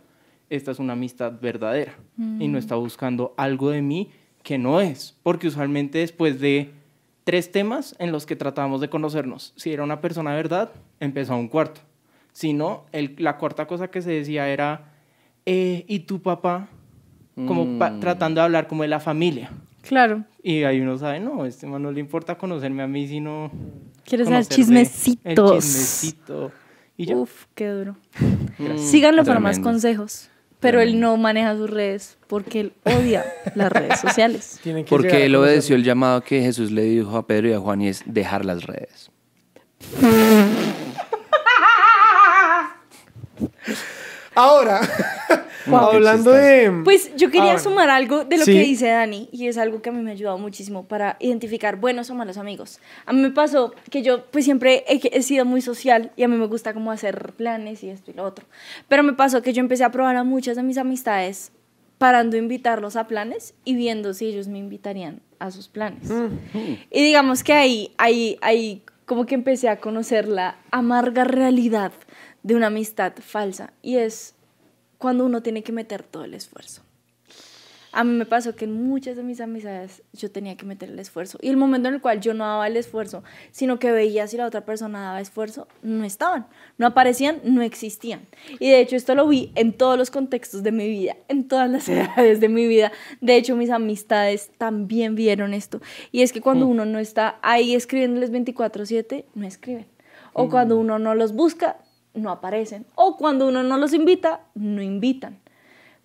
esta 0.50 0.72
es 0.72 0.80
una 0.80 0.94
amistad 0.94 1.34
verdadera 1.42 1.96
y 2.18 2.48
Mm. 2.48 2.52
no 2.52 2.58
está 2.58 2.76
buscando 2.76 3.34
algo 3.36 3.70
de 3.72 3.82
mí 3.82 4.12
que 4.44 4.58
no 4.58 4.80
es. 4.80 5.18
Porque 5.24 5.48
usualmente 5.48 5.98
después 5.98 6.40
de 6.40 6.72
tres 7.26 7.52
temas 7.52 7.96
en 8.00 8.12
los 8.14 8.26
que 8.26 8.36
tratábamos 8.38 8.80
de 8.80 8.90
conocernos, 8.90 9.52
si 9.58 9.74
era 9.74 9.84
una 9.84 10.00
persona 10.00 10.30
de 10.32 10.38
verdad, 10.38 10.70
empezó 11.02 11.36
un 11.36 11.48
cuarto. 11.50 11.82
Si 12.32 12.54
no, 12.54 12.86
el- 12.94 13.16
la 13.18 13.38
cuarta 13.38 13.66
cosa 13.68 13.90
que 13.90 14.02
se 14.02 14.12
decía 14.12 14.48
era, 14.48 14.94
eh, 15.46 15.84
¿y 15.88 16.00
tu 16.00 16.22
papá? 16.22 16.70
Como 17.36 17.78
pa- 17.78 17.90
Mm. 17.92 18.00
tratando 18.00 18.40
de 18.40 18.46
hablar 18.46 18.68
como 18.68 18.84
de 18.84 18.88
la 18.90 19.00
familia. 19.02 19.52
Claro. 19.88 20.24
Y 20.44 20.64
ahí 20.64 20.80
uno 20.82 20.98
sabe, 20.98 21.20
no, 21.20 21.46
este 21.46 21.68
man 21.68 21.82
no 21.84 21.92
le 21.92 22.00
importa 22.00 22.38
conocerme 22.38 22.84
a 22.84 22.88
mí, 22.88 23.08
sino... 23.08 23.52
¿Quieres 24.04 24.28
saber 24.28 24.44
de- 24.44 24.50
El 24.50 24.56
chismecitos? 24.56 25.64
chismecito. 25.64 26.52
Y 26.98 27.06
ya. 27.08 27.16
Uf, 27.16 27.46
qué 27.56 27.68
duro. 27.70 27.96
Mm, 28.60 28.78
Síganlo 28.92 29.24
para 29.26 29.40
más 29.40 29.60
consejos. 29.60 30.30
Pero 30.60 30.80
él 30.82 31.00
no 31.00 31.16
maneja 31.18 31.56
sus 31.56 31.70
redes 31.70 32.18
porque 32.28 32.60
él 32.62 32.74
odia 32.86 33.24
las 33.56 33.72
redes 33.72 34.00
sociales. 34.00 34.60
Porque 34.90 35.26
él 35.26 35.36
obedeció 35.36 35.76
el 35.76 35.84
llamado 35.84 36.22
que 36.22 36.42
Jesús 36.42 36.72
le 36.72 36.82
dijo 36.84 37.16
a 37.18 37.28
Pedro 37.28 37.50
y 37.50 37.54
a 37.54 37.60
Juan 37.60 37.82
y 37.82 37.90
es 37.90 38.02
dejar 38.06 38.46
las 38.46 38.64
redes. 38.66 39.12
Ahora, 44.36 44.82
Wow. 45.68 45.80
hablando 45.92 46.32
de... 46.32 46.82
Pues 46.84 47.12
yo 47.16 47.28
quería 47.30 47.44
Ah, 47.52 47.54
bueno. 47.56 47.60
sumar 47.60 47.90
algo 47.90 48.24
de 48.26 48.38
lo 48.38 48.46
Sí. 48.46 48.54
que 48.54 48.60
dice 48.64 48.88
Dani 48.88 49.30
y 49.32 49.48
es 49.48 49.58
algo 49.58 49.82
que 49.82 49.90
a 49.90 49.92
mí 49.92 50.02
me 50.02 50.12
ha 50.12 50.14
ayudado 50.14 50.38
muchísimo 50.38 50.86
para 50.88 51.18
identificar 51.20 51.78
buenos 51.78 52.10
o 52.10 52.16
malos 52.16 52.38
amigos. 52.38 52.80
A 53.06 53.14
mí 53.14 53.22
me 53.22 53.32
pasó 53.32 53.74
que 53.90 54.02
yo 54.02 54.26
pues 54.32 54.46
siempre 54.46 54.84
he, 54.88 55.00
he 55.18 55.22
sido 55.24 55.46
muy 55.46 55.62
social 55.62 56.12
y 56.16 56.24
a 56.24 56.28
mí 56.28 56.36
me 56.38 56.48
gusta 56.48 56.74
como 56.74 56.92
hacer 56.92 57.34
planes 57.34 57.84
y 57.84 57.90
esto 57.90 58.12
y 58.12 58.14
lo 58.14 58.24
otro. 58.24 58.46
Pero 58.88 59.04
me 59.04 59.14
pasó 59.14 59.42
que 59.42 59.54
yo 59.54 59.60
empecé 59.62 59.84
a 59.84 59.92
probar 59.92 60.16
a 60.16 60.24
muchas 60.24 60.56
de 60.56 60.64
mis 60.64 60.78
amistades 60.78 61.52
parando 61.98 62.36
a 62.36 62.40
invitarlos 62.40 62.96
a 62.98 63.08
planes 63.08 63.54
y 63.64 63.76
viendo 63.76 64.14
si 64.14 64.26
ellos 64.28 64.48
me 64.50 64.60
invitarían 64.60 65.22
a 65.40 65.50
sus 65.52 65.68
planes. 65.70 66.10
Y 66.92 67.02
digamos 67.04 67.44
que 67.44 67.54
ahí, 67.54 67.94
ahí, 67.98 68.38
ahí 68.42 68.82
como 69.06 69.26
que 69.26 69.36
empecé 69.36 69.70
a 69.70 69.80
conocer 69.80 70.28
la 70.28 70.58
amarga 70.72 71.24
realidad 71.24 71.94
de 72.44 72.54
una 72.56 72.68
amistad 72.68 73.14
falsa 73.20 73.74
y 73.82 73.96
es 73.98 74.35
cuando 74.98 75.26
uno 75.26 75.42
tiene 75.42 75.64
que 75.64 75.72
meter 75.72 76.04
todo 76.04 76.24
el 76.26 76.34
esfuerzo. 76.34 76.82
A 77.96 78.04
mí 78.04 78.14
me 78.14 78.26
pasó 78.26 78.58
que 78.58 78.66
en 78.66 78.74
muchas 78.74 79.16
de 79.16 79.24
mis 79.24 79.40
amistades 79.40 80.04
yo 80.12 80.30
tenía 80.30 80.58
que 80.58 80.66
meter 80.66 80.90
el 80.90 81.00
esfuerzo 81.00 81.38
y 81.42 81.48
el 81.48 81.56
momento 81.56 81.88
en 81.88 81.96
el 81.96 82.02
cual 82.02 82.20
yo 82.20 82.34
no 82.34 82.44
daba 82.44 82.68
el 82.68 82.76
esfuerzo, 82.76 83.24
sino 83.52 83.80
que 83.80 83.90
veía 83.94 84.28
si 84.28 84.36
la 84.36 84.46
otra 84.46 84.66
persona 84.66 85.02
daba 85.02 85.22
esfuerzo, 85.22 85.70
no 85.82 86.04
estaban, 86.04 86.46
no 86.78 86.88
aparecían, 86.88 87.40
no 87.46 87.62
existían. 87.62 88.28
Y 88.60 88.70
de 88.70 88.82
hecho 88.82 88.98
esto 88.98 89.16
lo 89.16 89.26
vi 89.30 89.54
en 89.56 89.72
todos 89.72 89.98
los 89.98 90.12
contextos 90.12 90.62
de 90.62 90.74
mi 90.74 90.90
vida, 90.90 91.16
en 91.30 91.48
todas 91.48 91.70
las 91.70 91.88
edades 91.90 92.42
de 92.42 92.50
mi 92.50 92.68
vida. 92.68 92.92
De 93.22 93.38
hecho 93.38 93.56
mis 93.56 93.70
amistades 93.70 94.52
también 94.58 95.16
vieron 95.16 95.54
esto. 95.54 95.80
Y 96.12 96.22
es 96.22 96.34
que 96.34 96.42
cuando 96.42 96.68
uno 96.68 96.84
no 96.84 97.00
está 97.00 97.40
ahí 97.42 97.76
escribiéndoles 97.76 98.30
24/7, 98.30 99.24
no 99.36 99.48
escriben. 99.48 99.86
O 100.34 100.50
cuando 100.50 100.78
uno 100.78 101.00
no 101.00 101.16
los 101.16 101.32
busca, 101.32 101.78
no 102.16 102.32
aparecen. 102.32 102.86
O 102.96 103.18
cuando 103.18 103.48
uno 103.48 103.64
no 103.64 103.78
los 103.78 103.94
invita, 103.94 104.42
no 104.56 104.82
invitan. 104.82 105.40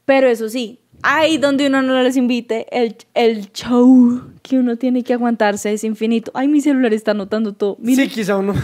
Pero 0.05 0.29
eso 0.29 0.49
sí, 0.49 0.81
ahí 1.03 1.39
donde 1.39 1.67
uno 1.67 1.83
no 1.83 2.03
les 2.03 2.17
invite, 2.17 2.67
el, 2.77 2.97
el 3.15 3.53
show 3.53 4.23
que 4.43 4.59
uno 4.59 4.77
tiene 4.77 5.03
que 5.05 5.15
aguantarse 5.15 5.73
es 5.73 5.85
infinito. 5.85 6.31
Ay, 6.35 6.49
mi 6.49 6.61
celular 6.61 6.93
está 6.93 7.13
anotando 7.13 7.53
todo. 7.55 7.77
Mira, 7.81 8.03
Sí, 8.05 8.09
quizá 8.09 8.37
uno... 8.37 8.55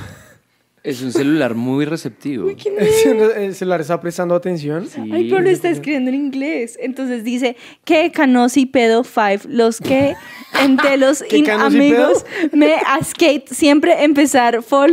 Es 0.87 1.03
un 1.03 1.11
celular 1.11 1.57
muy 1.57 1.85
receptivo. 1.85 2.49
El 2.49 3.55
celular 3.57 3.81
está 3.81 4.01
prestando 4.01 4.37
atención. 4.37 4.89
Ay, 5.13 5.29
pero 5.29 5.41
lo 5.43 5.51
está 5.51 5.69
escribiendo 5.69 6.11
en 6.11 6.15
inglés. 6.15 6.79
Entonces 6.81 7.25
dice 7.25 7.57
que 7.85 8.13
Canosi 8.13 8.67
pedo 8.67 9.03
five, 9.03 9.41
los 9.49 9.81
que 9.81 10.15
entre 10.63 10.97
los 10.97 11.25
¿Qué 11.25 11.39
in 11.39 11.51
amigos 11.51 12.25
me 12.53 12.77
skate 13.03 13.49
siempre 13.49 14.05
empezar 14.05 14.63
for 14.63 14.89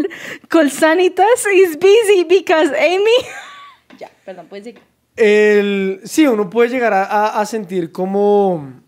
colsanitas 0.49 1.45
is 1.55 1.77
busy 1.77 2.23
because 2.27 2.71
Amy. 2.75 3.27
ya, 3.99 4.09
perdón, 4.25 4.47
puedes 4.49 4.65
seguir. 4.65 4.81
El, 5.15 6.01
sí, 6.05 6.25
uno 6.25 6.49
puede 6.49 6.69
llegar 6.69 6.91
a, 6.93 7.03
a- 7.03 7.39
a 7.39 7.45
sentir 7.45 7.91
como 7.91 8.81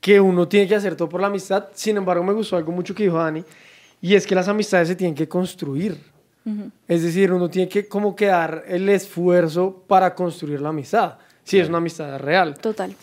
que 0.00 0.18
uno 0.20 0.48
tiene 0.48 0.66
que 0.66 0.74
hacer 0.74 0.96
todo 0.96 1.08
por 1.08 1.20
la 1.20 1.28
amistad. 1.28 1.66
Sin 1.74 1.96
embargo, 1.96 2.24
me 2.24 2.32
gustó 2.32 2.56
algo 2.56 2.72
mucho 2.72 2.96
que 2.96 3.04
dijo 3.04 3.16
Dani, 3.18 3.44
y 4.00 4.16
es 4.16 4.26
que 4.26 4.34
las 4.34 4.48
amistades 4.48 4.88
se 4.88 4.96
tienen 4.96 5.14
que 5.14 5.28
construir. 5.28 5.96
Es 6.86 7.02
decir, 7.02 7.32
uno 7.32 7.48
tiene 7.50 7.68
que 7.68 7.88
como 7.88 8.14
que 8.14 8.26
dar 8.26 8.64
el 8.68 8.88
esfuerzo 8.88 9.82
para 9.86 10.14
construir 10.14 10.60
la 10.60 10.68
amistad, 10.68 11.14
si 11.42 11.58
es 11.58 11.68
una 11.68 11.78
amistad 11.78 12.18
real. 12.20 12.56
Total. 12.58 12.94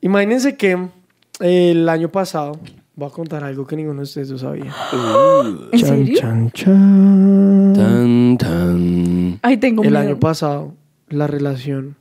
Imagínense 0.00 0.56
que 0.56 0.88
el 1.40 1.88
año 1.88 2.08
pasado, 2.08 2.58
voy 2.94 3.08
a 3.08 3.10
contar 3.12 3.42
algo 3.42 3.66
que 3.66 3.74
ninguno 3.74 3.98
de 3.98 4.04
ustedes 4.04 4.30
lo 4.30 4.38
sabía. 4.38 4.72
¿En 5.72 5.78
serio? 5.78 6.20
Chan, 6.20 6.50
chan. 6.52 7.72
Tan, 7.74 8.38
tan. 8.38 9.38
Ay, 9.42 9.56
tengo 9.56 9.82
El 9.82 9.90
miedo. 9.90 10.02
año 10.02 10.20
pasado, 10.20 10.74
la 11.08 11.26
relación 11.26 11.96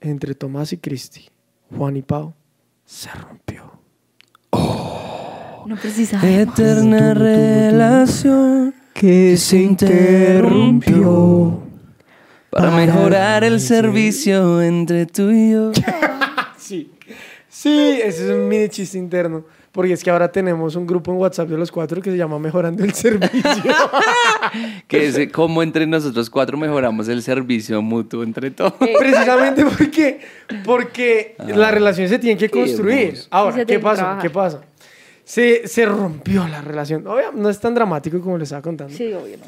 entre 0.00 0.34
Tomás 0.36 0.72
y 0.72 0.78
Cristi, 0.78 1.28
Juan 1.76 1.96
y 1.96 2.02
Pau, 2.02 2.32
se 2.84 3.10
rompió. 3.10 3.72
No 5.66 5.74
precisaba. 5.76 6.28
Eterna 6.28 7.12
relación 7.12 8.72
que 8.98 9.36
se 9.36 9.58
interrumpió 9.58 11.60
para 12.50 12.70
mejorar 12.70 13.44
el 13.44 13.60
servicio 13.60 14.62
entre 14.62 15.04
tú 15.06 15.30
y 15.30 15.52
yo. 15.52 15.72
Sí, 16.58 16.90
sí, 17.48 18.00
ese 18.02 18.24
es 18.24 18.30
un 18.30 18.48
mini 18.48 18.68
chiste 18.68 18.98
interno. 18.98 19.44
Porque 19.70 19.92
es 19.92 20.02
que 20.02 20.10
ahora 20.10 20.32
tenemos 20.32 20.74
un 20.74 20.84
grupo 20.84 21.12
en 21.12 21.18
WhatsApp 21.18 21.48
de 21.48 21.56
los 21.56 21.70
cuatro 21.70 22.02
que 22.02 22.10
se 22.10 22.16
llama 22.16 22.40
Mejorando 22.40 22.82
el 22.82 22.92
Servicio. 22.92 23.42
Que 24.88 25.06
es 25.06 25.32
como 25.32 25.62
entre 25.62 25.86
nosotros 25.86 26.28
cuatro 26.28 26.56
mejoramos 26.56 27.06
el 27.06 27.22
servicio 27.22 27.80
mutuo 27.82 28.24
entre 28.24 28.50
todos. 28.50 28.72
Precisamente 28.98 29.64
porque, 29.64 30.18
porque 30.64 31.36
la 31.38 31.70
relación 31.70 32.08
se 32.08 32.18
tiene 32.18 32.36
que 32.36 32.50
construir. 32.50 33.16
Ahora, 33.30 33.64
¿qué 33.64 33.78
pasa? 33.78 34.18
¿Qué 34.20 34.30
pasa? 34.30 34.62
Se, 35.26 35.66
se 35.66 35.84
rompió 35.86 36.46
la 36.46 36.60
relación. 36.60 37.04
Obvio, 37.06 37.32
no 37.32 37.50
es 37.50 37.58
tan 37.58 37.74
dramático 37.74 38.20
como 38.20 38.38
les 38.38 38.46
estaba 38.46 38.62
contando. 38.62 38.94
Sí, 38.96 39.12
obvio, 39.12 39.38
no. 39.38 39.44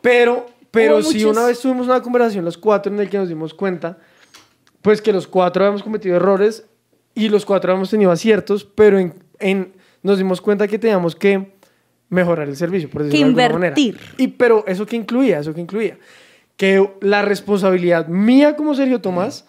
Pero, 0.00 0.46
pero 0.70 0.94
Hubo 0.96 1.02
sí, 1.02 1.18
muchos- 1.18 1.36
una 1.36 1.46
vez 1.46 1.60
tuvimos 1.60 1.86
una 1.86 2.00
conversación 2.00 2.46
los 2.46 2.56
cuatro 2.56 2.90
en 2.92 2.98
el 2.98 3.10
que 3.10 3.18
nos 3.18 3.28
dimos 3.28 3.52
cuenta, 3.52 3.98
pues 4.80 5.02
que 5.02 5.12
los 5.12 5.28
cuatro 5.28 5.64
habíamos 5.64 5.82
cometido 5.82 6.16
errores 6.16 6.64
y 7.14 7.28
los 7.28 7.44
cuatro 7.44 7.70
habíamos 7.72 7.90
tenido 7.90 8.10
aciertos, 8.10 8.64
pero 8.64 8.98
en, 8.98 9.12
en- 9.38 9.74
nos 10.02 10.16
dimos 10.16 10.40
cuenta 10.40 10.66
que 10.66 10.78
teníamos 10.78 11.14
que 11.14 11.52
mejorar 12.08 12.48
el 12.48 12.56
servicio, 12.56 12.88
por 12.88 13.02
decirlo 13.02 13.34
de 13.34 13.42
alguna 13.44 13.66
invertir. 13.66 13.98
Y, 14.16 14.28
pero 14.28 14.64
eso 14.66 14.86
que 14.86 14.96
incluía, 14.96 15.40
eso 15.40 15.52
que 15.52 15.60
incluía, 15.60 15.98
que 16.56 16.88
la 17.02 17.20
responsabilidad 17.20 18.06
mía 18.08 18.56
como 18.56 18.74
Sergio 18.74 19.02
Tomás, 19.02 19.44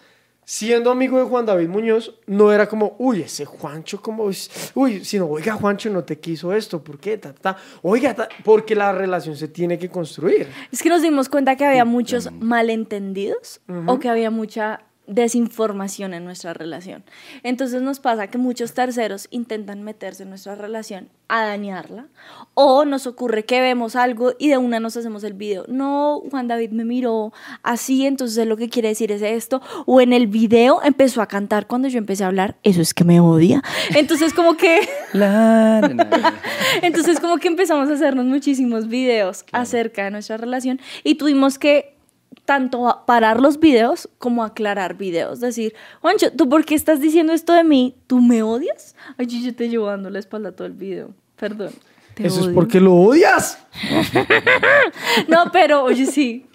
siendo 0.52 0.90
amigo 0.90 1.16
de 1.16 1.22
Juan 1.26 1.46
David 1.46 1.68
Muñoz, 1.68 2.12
no 2.26 2.50
era 2.52 2.68
como, 2.68 2.96
uy, 2.98 3.22
ese 3.22 3.44
Juancho, 3.44 4.02
como, 4.02 4.28
es- 4.30 4.72
uy, 4.74 5.04
sino, 5.04 5.26
oiga, 5.26 5.52
Juancho 5.54 5.88
no 5.90 6.02
te 6.02 6.18
quiso 6.18 6.52
esto, 6.52 6.82
¿por 6.82 6.98
qué? 6.98 7.16
Ta, 7.18 7.32
ta, 7.32 7.54
ta. 7.54 7.56
Oiga, 7.82 8.14
ta", 8.16 8.28
porque 8.44 8.74
la 8.74 8.90
relación 8.90 9.36
se 9.36 9.46
tiene 9.46 9.78
que 9.78 9.88
construir. 9.88 10.48
Es 10.72 10.82
que 10.82 10.88
nos 10.88 11.02
dimos 11.02 11.28
cuenta 11.28 11.54
que 11.54 11.64
había 11.64 11.84
muchos 11.84 12.32
malentendidos 12.32 13.60
o 13.86 14.00
que 14.00 14.08
había 14.08 14.32
mucha 14.32 14.80
desinformación 15.10 16.14
en 16.14 16.24
nuestra 16.24 16.54
relación. 16.54 17.02
Entonces 17.42 17.82
nos 17.82 18.00
pasa 18.00 18.28
que 18.28 18.38
muchos 18.38 18.72
terceros 18.72 19.26
intentan 19.30 19.82
meterse 19.82 20.22
en 20.22 20.30
nuestra 20.30 20.54
relación 20.54 21.08
a 21.28 21.44
dañarla 21.44 22.06
o 22.54 22.84
nos 22.84 23.06
ocurre 23.06 23.44
que 23.44 23.60
vemos 23.60 23.96
algo 23.96 24.32
y 24.38 24.48
de 24.48 24.58
una 24.58 24.80
nos 24.80 24.96
hacemos 24.96 25.24
el 25.24 25.34
video. 25.34 25.64
No, 25.68 26.22
Juan 26.30 26.48
David 26.48 26.70
me 26.70 26.84
miró 26.84 27.32
así, 27.62 28.06
entonces 28.06 28.46
lo 28.46 28.56
que 28.56 28.68
quiere 28.68 28.88
decir 28.88 29.12
es 29.12 29.22
esto. 29.22 29.60
O 29.86 30.00
en 30.00 30.12
el 30.12 30.26
video 30.28 30.80
empezó 30.82 31.22
a 31.22 31.26
cantar 31.26 31.66
cuando 31.66 31.88
yo 31.88 31.98
empecé 31.98 32.24
a 32.24 32.28
hablar, 32.28 32.56
eso 32.62 32.80
es 32.80 32.94
que 32.94 33.04
me 33.04 33.20
odia. 33.20 33.62
Entonces 33.94 34.32
como 34.32 34.56
que... 34.56 34.88
Entonces 36.82 37.18
como 37.20 37.38
que 37.38 37.48
empezamos 37.48 37.88
a 37.90 37.94
hacernos 37.94 38.26
muchísimos 38.26 38.88
videos 38.88 39.44
acerca 39.52 40.04
de 40.04 40.12
nuestra 40.12 40.36
relación 40.36 40.80
y 41.02 41.16
tuvimos 41.16 41.58
que 41.58 41.99
tanto 42.44 42.88
a- 42.88 43.06
parar 43.06 43.40
los 43.40 43.58
videos 43.60 44.08
como 44.18 44.42
aclarar 44.44 44.96
videos. 44.96 45.40
Decir, 45.40 45.74
Juancho, 46.00 46.32
¿tú 46.32 46.48
por 46.48 46.64
qué 46.64 46.74
estás 46.74 47.00
diciendo 47.00 47.32
esto 47.32 47.52
de 47.52 47.64
mí? 47.64 47.96
¿Tú 48.06 48.20
me 48.20 48.42
odias? 48.42 48.94
Ay, 49.18 49.26
yo, 49.26 49.54
te 49.54 49.68
llevo 49.68 49.86
dando 49.86 50.10
la 50.10 50.18
espalda 50.18 50.52
todo 50.52 50.66
el 50.66 50.72
video. 50.74 51.10
Perdón. 51.38 51.70
te 52.14 52.26
Eso 52.26 52.40
es 52.40 52.54
porque 52.54 52.80
lo 52.80 52.94
odias. 52.94 53.58
No, 55.28 55.50
pero 55.52 55.84
oye, 55.84 56.06
sí. 56.06 56.46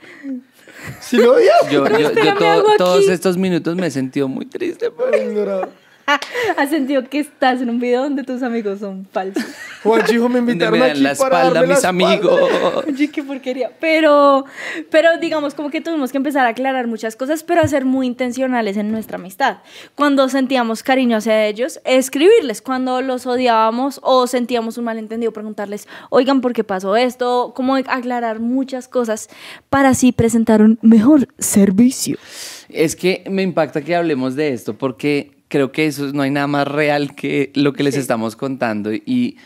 Si 1.00 1.17
lo 1.17 1.34
odias. 1.36 1.70
Yo, 1.72 1.86
yo, 1.98 2.12
todo- 2.38 2.63
todos 2.77 3.10
estos 3.10 3.38
minutos 3.38 3.75
me 3.75 3.88
he 3.88 3.91
sentido 3.91 4.27
muy 4.27 4.46
triste. 4.46 4.91
por- 4.91 5.15
Ignorado. 5.15 5.70
Has 6.57 6.69
sentido 6.69 7.03
que 7.09 7.19
estás 7.19 7.62
en 7.62 7.69
un 7.69 7.79
video 7.79 8.03
donde 8.03 8.24
tus 8.24 8.43
amigos 8.43 8.79
son 8.79 9.07
falsos. 9.12 9.43
Juancho 9.83 10.13
dijo, 10.13 10.29
me 10.29 10.39
invitaron 10.39 10.81
aquí 10.81 11.01
la 11.01 11.15
para 11.15 11.41
espalda 11.41 11.53
darme 11.53 11.62
la 11.62 11.67
mis 11.67 11.77
espalda. 11.77 11.89
amigos. 11.89 12.85
Oye, 12.88 13.07
qué 13.09 13.24
porquería. 13.24 13.71
Pero, 13.79 14.45
pero 14.89 15.17
digamos 15.17 15.53
como 15.53 15.69
que 15.69 15.81
tuvimos 15.81 16.12
que 16.12 16.17
empezar 16.17 16.45
a 16.45 16.50
aclarar 16.50 16.88
muchas 16.88 17.15
cosas, 17.15 17.43
pero 17.43 17.62
a 17.62 17.67
ser 17.67 17.85
muy 17.85 18.07
intencionales 18.07 18.77
en 18.77 18.91
nuestra 18.91 19.17
amistad. 19.17 19.57
Cuando 19.95 20.29
sentíamos 20.29 20.83
cariño 20.83 21.17
hacia 21.17 21.45
ellos, 21.45 21.79
escribirles. 21.85 22.62
Cuando 22.62 23.01
los 23.01 23.25
odiábamos 23.25 24.00
o 24.03 24.27
sentíamos 24.27 24.77
un 24.77 24.85
malentendido, 24.85 25.31
preguntarles, 25.33 25.88
oigan, 26.09 26.41
¿por 26.41 26.53
qué 26.53 26.63
pasó 26.63 26.95
esto? 26.95 27.53
Como 27.55 27.75
aclarar 27.75 28.39
muchas 28.39 28.88
cosas 28.88 29.29
para 29.69 29.89
así 29.89 30.12
presentar 30.12 30.62
un 30.62 30.77
mejor 30.81 31.27
servicio. 31.38 32.17
Es 32.69 32.95
que 32.95 33.24
me 33.29 33.43
impacta 33.43 33.81
que 33.81 33.95
hablemos 33.95 34.35
de 34.35 34.53
esto 34.53 34.77
porque 34.77 35.35
creo 35.55 35.71
que 35.71 35.85
eso 35.85 36.12
no 36.12 36.21
hay 36.21 36.31
nada 36.31 36.47
más 36.47 36.67
real 36.67 37.15
que 37.15 37.53
lo 37.55 37.71
que 37.71 37.83
les 37.83 37.95
estamos 37.95 38.35
contando. 38.35 38.93
Y, 38.93 39.38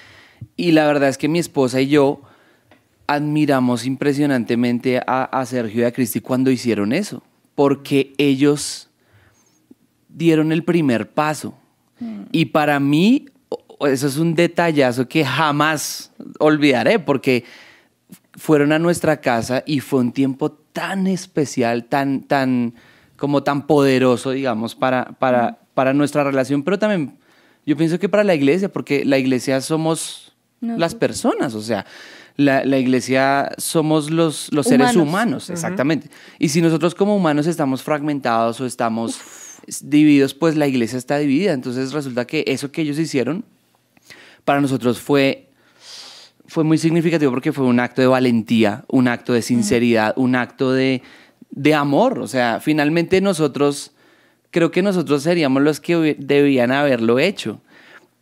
y 0.58 0.72
la 0.72 0.88
verdad 0.88 1.08
es 1.08 1.20
que 1.20 1.28
mi 1.28 1.38
esposa 1.38 1.82
y 1.82 1.90
yo 1.90 2.24
admiramos 3.06 3.86
impresionantemente 3.86 4.98
a, 5.06 5.26
a 5.26 5.46
Sergio 5.46 5.82
y 5.82 5.84
a 5.84 5.92
Cristi 5.92 6.20
cuando 6.20 6.50
hicieron 6.50 6.94
eso, 6.94 7.22
porque 7.54 8.16
ellos 8.18 8.90
dieron 10.08 10.52
el 10.52 10.64
primer 10.64 11.12
paso. 11.12 11.54
Y 12.32 12.46
para 12.46 12.80
mí, 12.80 13.28
eso 13.82 14.08
es 14.08 14.18
un 14.18 14.34
detallazo 14.34 15.08
que 15.08 15.24
jamás 15.24 16.12
olvidaré, 16.40 16.98
porque 16.98 17.46
fueron 18.34 18.72
a 18.72 18.80
nuestra 18.80 19.22
casa 19.22 19.62
y 19.64 19.80
fue 19.80 20.00
un 20.00 20.12
tiempo 20.12 20.50
tan 20.50 21.06
especial, 21.06 21.86
tan, 21.86 22.24
tan 22.24 22.74
como 23.16 23.44
tan 23.44 23.68
poderoso, 23.68 24.32
digamos, 24.32 24.74
para, 24.74 25.12
para, 25.20 25.60
para 25.80 25.94
nuestra 25.94 26.26
relación, 26.26 26.64
pero 26.64 26.78
también 26.78 27.14
yo 27.66 27.78
pienso 27.78 28.00
que 28.00 28.10
para 28.10 28.26
la 28.26 28.36
iglesia, 28.36 28.68
porque 28.68 29.06
la 29.06 29.18
iglesia 29.18 29.62
somos 29.62 30.34
las 30.60 30.94
personas, 30.94 31.56
o 31.56 31.62
sea, 31.62 31.86
la, 32.36 32.66
la 32.66 32.78
iglesia 32.78 33.54
somos 33.58 34.12
los, 34.12 34.52
los 34.52 34.66
seres 34.68 34.98
Humanos. 34.98 35.08
humanos, 35.08 35.50
exactamente. 35.50 36.10
Y 36.38 36.50
si 36.50 36.62
nosotros 36.62 36.96
como 36.96 37.16
humanos 37.16 37.48
estamos 37.48 37.82
fragmentados 37.82 38.60
o 38.60 38.66
estamos 38.66 39.22
divididos, 39.82 40.34
pues 40.34 40.58
la 40.58 40.68
iglesia 40.68 40.98
está 40.98 41.18
dividida. 41.18 41.54
Entonces 41.54 41.94
resulta 41.94 42.28
que 42.28 42.44
eso 42.48 42.74
que 42.74 42.82
ellos 42.82 43.00
hicieron 43.00 43.46
para 44.44 44.60
nosotros 44.60 45.00
fue, 45.00 45.48
fue 46.46 46.66
muy 46.66 46.78
significativo 46.78 47.32
porque 47.32 47.54
fue 47.54 47.64
un 47.64 47.80
acto 47.80 48.02
de 48.02 48.08
valentía, 48.08 48.84
un 48.90 49.08
acto 49.08 49.32
de 49.32 49.42
sinceridad, 49.42 50.14
un 50.18 50.36
acto 50.36 50.74
de, 50.74 51.04
de 51.52 51.74
amor. 51.74 52.20
O 52.20 52.28
sea, 52.28 52.60
finalmente 52.60 53.22
nosotros, 53.22 53.94
creo 54.52 54.72
que 54.72 54.82
nosotros 54.82 55.24
seríamos 55.24 55.62
los 55.64 55.80
que 55.80 56.16
debían 56.18 56.72
haberlo 56.72 57.20
hecho. 57.20 57.62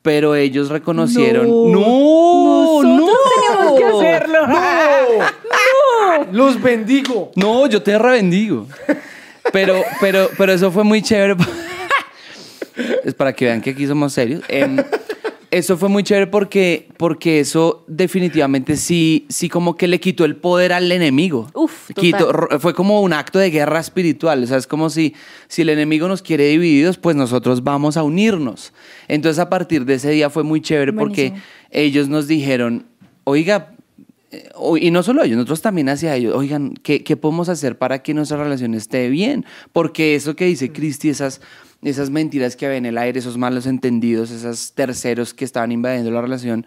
Pero 0.02 0.36
ellos 0.36 0.70
reconocieron. 0.70 1.48
No, 1.48 2.82
no, 2.82 2.84
Nosotros 2.84 3.18
teníamos 3.36 3.80
que 3.80 3.86
hacerlo. 3.86 4.40
Los 6.32 6.62
bendigo. 6.62 7.32
No, 7.36 7.68
yo 7.68 7.82
te 7.82 7.98
rebendigo. 7.98 8.68
Pero, 9.52 9.82
pero, 10.00 10.30
pero 10.38 10.54
eso 10.54 10.72
fue 10.72 10.84
muy 10.84 11.02
chévere. 11.02 11.36
Es 13.04 13.16
para 13.16 13.34
que 13.34 13.46
vean 13.46 13.60
que 13.60 13.72
aquí 13.72 13.88
somos 13.88 14.14
serios. 14.14 14.44
Em, 14.48 14.78
eso 15.58 15.78
fue 15.78 15.90
muy 15.90 16.04
chévere 16.04 16.28
porque, 16.28 16.88
porque 16.98 17.40
eso 17.40 17.84
definitivamente 17.88 18.78
sí, 18.78 19.26
sí 19.30 19.50
como 19.50 19.76
que 19.76 19.88
le 19.88 20.00
quitó 20.00 20.26
el 20.26 20.36
poder 20.36 20.74
al 20.74 20.92
enemigo. 20.92 21.50
Uf. 21.54 21.90
Quitó- 21.96 22.32
fue 22.60 22.74
como 22.74 23.02
un 23.02 23.14
acto 23.14 23.40
de 23.40 23.50
guerra 23.50 23.80
espiritual. 23.80 24.44
O 24.44 24.48
sea, 24.48 24.58
es 24.58 24.68
como 24.68 24.90
si, 24.90 25.14
si 25.48 25.64
el 25.64 25.70
enemigo 25.70 26.08
nos 26.08 26.22
quiere 26.22 26.48
divididos, 26.48 26.98
pues 26.98 27.16
nosotros 27.16 27.64
vamos 27.64 27.98
a 27.98 28.04
unirnos. 28.04 28.74
Entonces 29.08 29.40
a 29.40 29.50
partir 29.50 29.86
de 29.86 29.96
ese 29.96 30.12
día 30.12 30.30
fue 30.30 30.44
muy 30.44 30.62
chévere 30.62 30.94
porque 30.94 31.34
ellos 31.72 32.08
nos 32.10 32.28
dijeron, 32.28 32.86
oiga, 33.24 33.74
eh, 34.32 34.50
y 34.82 34.92
no 34.92 35.04
solo 35.04 35.24
ellos, 35.24 35.38
nosotros 35.38 35.62
también 35.62 35.90
hacia 35.90 36.16
ellos, 36.16 36.36
oigan, 36.36 36.74
¿qué, 36.84 37.04
qué 37.04 37.16
podemos 37.18 37.50
hacer 37.50 37.78
para 37.78 38.04
que 38.04 38.14
nuestra 38.14 38.38
relación 38.38 38.74
esté 38.74 39.10
bien? 39.10 39.46
Porque 39.74 40.16
eso 40.16 40.36
que 40.36 40.46
dice 40.46 40.72
Cristi, 40.72 41.10
esas, 41.10 41.42
esas 41.90 42.10
mentiras 42.10 42.56
que 42.56 42.66
había 42.66 42.78
en 42.78 42.86
el 42.86 42.98
aire, 42.98 43.20
esos 43.20 43.38
malos 43.38 43.66
entendidos, 43.66 44.32
esos 44.32 44.74
terceros 44.74 45.34
que 45.34 45.46
estaban 45.46 45.72
invadiendo 45.72 46.12
la 46.12 46.22
relación, 46.22 46.66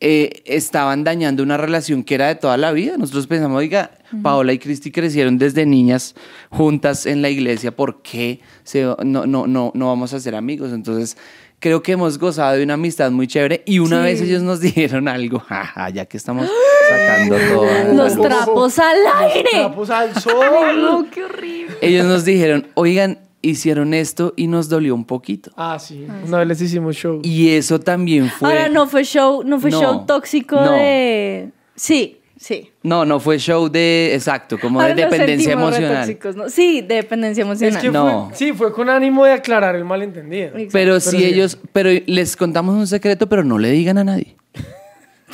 eh, 0.00 0.42
estaban 0.44 1.04
dañando 1.04 1.42
una 1.42 1.56
relación 1.56 2.02
que 2.02 2.16
era 2.16 2.26
de 2.28 2.34
toda 2.34 2.56
la 2.56 2.72
vida. 2.72 2.96
Nosotros 2.98 3.26
pensamos, 3.26 3.56
oiga, 3.58 3.92
Paola 4.22 4.52
y 4.52 4.58
Cristi 4.58 4.90
crecieron 4.90 5.38
desde 5.38 5.64
niñas 5.66 6.14
juntas 6.50 7.06
en 7.06 7.22
la 7.22 7.30
iglesia, 7.30 7.74
¿por 7.74 8.02
qué 8.02 8.40
se- 8.64 8.82
no, 9.04 9.24
no, 9.26 9.46
no, 9.46 9.70
no 9.74 9.86
vamos 9.86 10.12
a 10.12 10.20
ser 10.20 10.34
amigos? 10.34 10.72
Entonces, 10.72 11.16
creo 11.58 11.82
que 11.82 11.92
hemos 11.92 12.18
gozado 12.18 12.56
de 12.56 12.64
una 12.64 12.74
amistad 12.74 13.10
muy 13.12 13.26
chévere 13.26 13.62
y 13.64 13.78
una 13.78 13.98
Sí. 13.98 14.02
vez 14.04 14.20
ellos 14.20 14.42
nos 14.42 14.60
dijeron 14.60 15.08
algo, 15.08 15.38
jaja, 15.38 15.88
ya 15.90 16.04
que 16.04 16.16
estamos 16.18 16.50
sacando 16.90 17.36
todo. 17.54 17.94
Los 17.94 18.20
trapos 18.20 18.78
al 18.78 18.96
aire. 19.20 19.48
Trapos 19.52 19.88
al 19.90 20.14
sol. 20.20 20.82
no, 20.82 21.10
qué 21.10 21.24
horrible. 21.24 21.76
Ellos 21.80 22.04
nos 22.04 22.24
dijeron, 22.26 22.66
oigan, 22.74 23.18
hicieron 23.44 23.94
esto 23.94 24.32
y 24.36 24.46
nos 24.46 24.68
dolió 24.68 24.94
un 24.94 25.04
poquito. 25.04 25.50
Ah, 25.56 25.78
sí. 25.78 26.06
Una 26.26 26.38
vez 26.38 26.48
les 26.48 26.60
hicimos 26.62 26.96
show. 26.96 27.20
Y 27.22 27.50
eso 27.50 27.78
también 27.80 28.28
fue... 28.30 28.48
Ahora 28.48 28.68
no 28.68 28.86
fue 28.86 29.04
show, 29.04 29.42
no 29.44 29.60
fue 29.60 29.70
No, 29.70 29.80
show 29.80 30.06
tóxico 30.06 30.56
no. 30.56 30.72
de. 30.72 31.50
Sí, 31.76 32.18
sí. 32.36 32.70
No, 32.82 33.04
no 33.04 33.20
fue 33.20 33.38
show 33.38 33.68
de, 33.68 34.12
exacto, 34.14 34.58
como 34.60 34.80
de 34.80 34.90
Ahora 34.92 35.04
dependencia 35.04 35.52
emocional. 35.52 35.96
tóxicos, 36.06 36.36
¿no? 36.36 36.48
Sí, 36.48 36.80
de 36.82 36.96
dependencia 36.96 37.42
Es 37.42 37.46
emocional. 37.46 37.80
que 37.82 37.90
No. 37.90 38.26
fue, 38.28 38.36
sí, 38.36 38.52
fue 38.52 38.72
con 38.72 38.88
ánimo 38.90 39.24
de 39.24 39.32
aclarar 39.32 39.74
el 39.76 39.84
malentendido. 39.84 40.48
Exacto. 40.48 40.68
Pero 40.72 41.00
si 41.00 41.16
sí. 41.18 41.24
ellos, 41.24 41.58
pero 41.72 41.90
les 42.06 42.36
contamos 42.36 42.74
un 42.76 42.86
secreto, 42.86 43.28
pero 43.28 43.44
no 43.44 43.58
le 43.58 43.70
digan 43.70 43.98
a 43.98 44.04
nadie. 44.04 44.36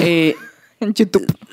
Eh, 0.00 0.34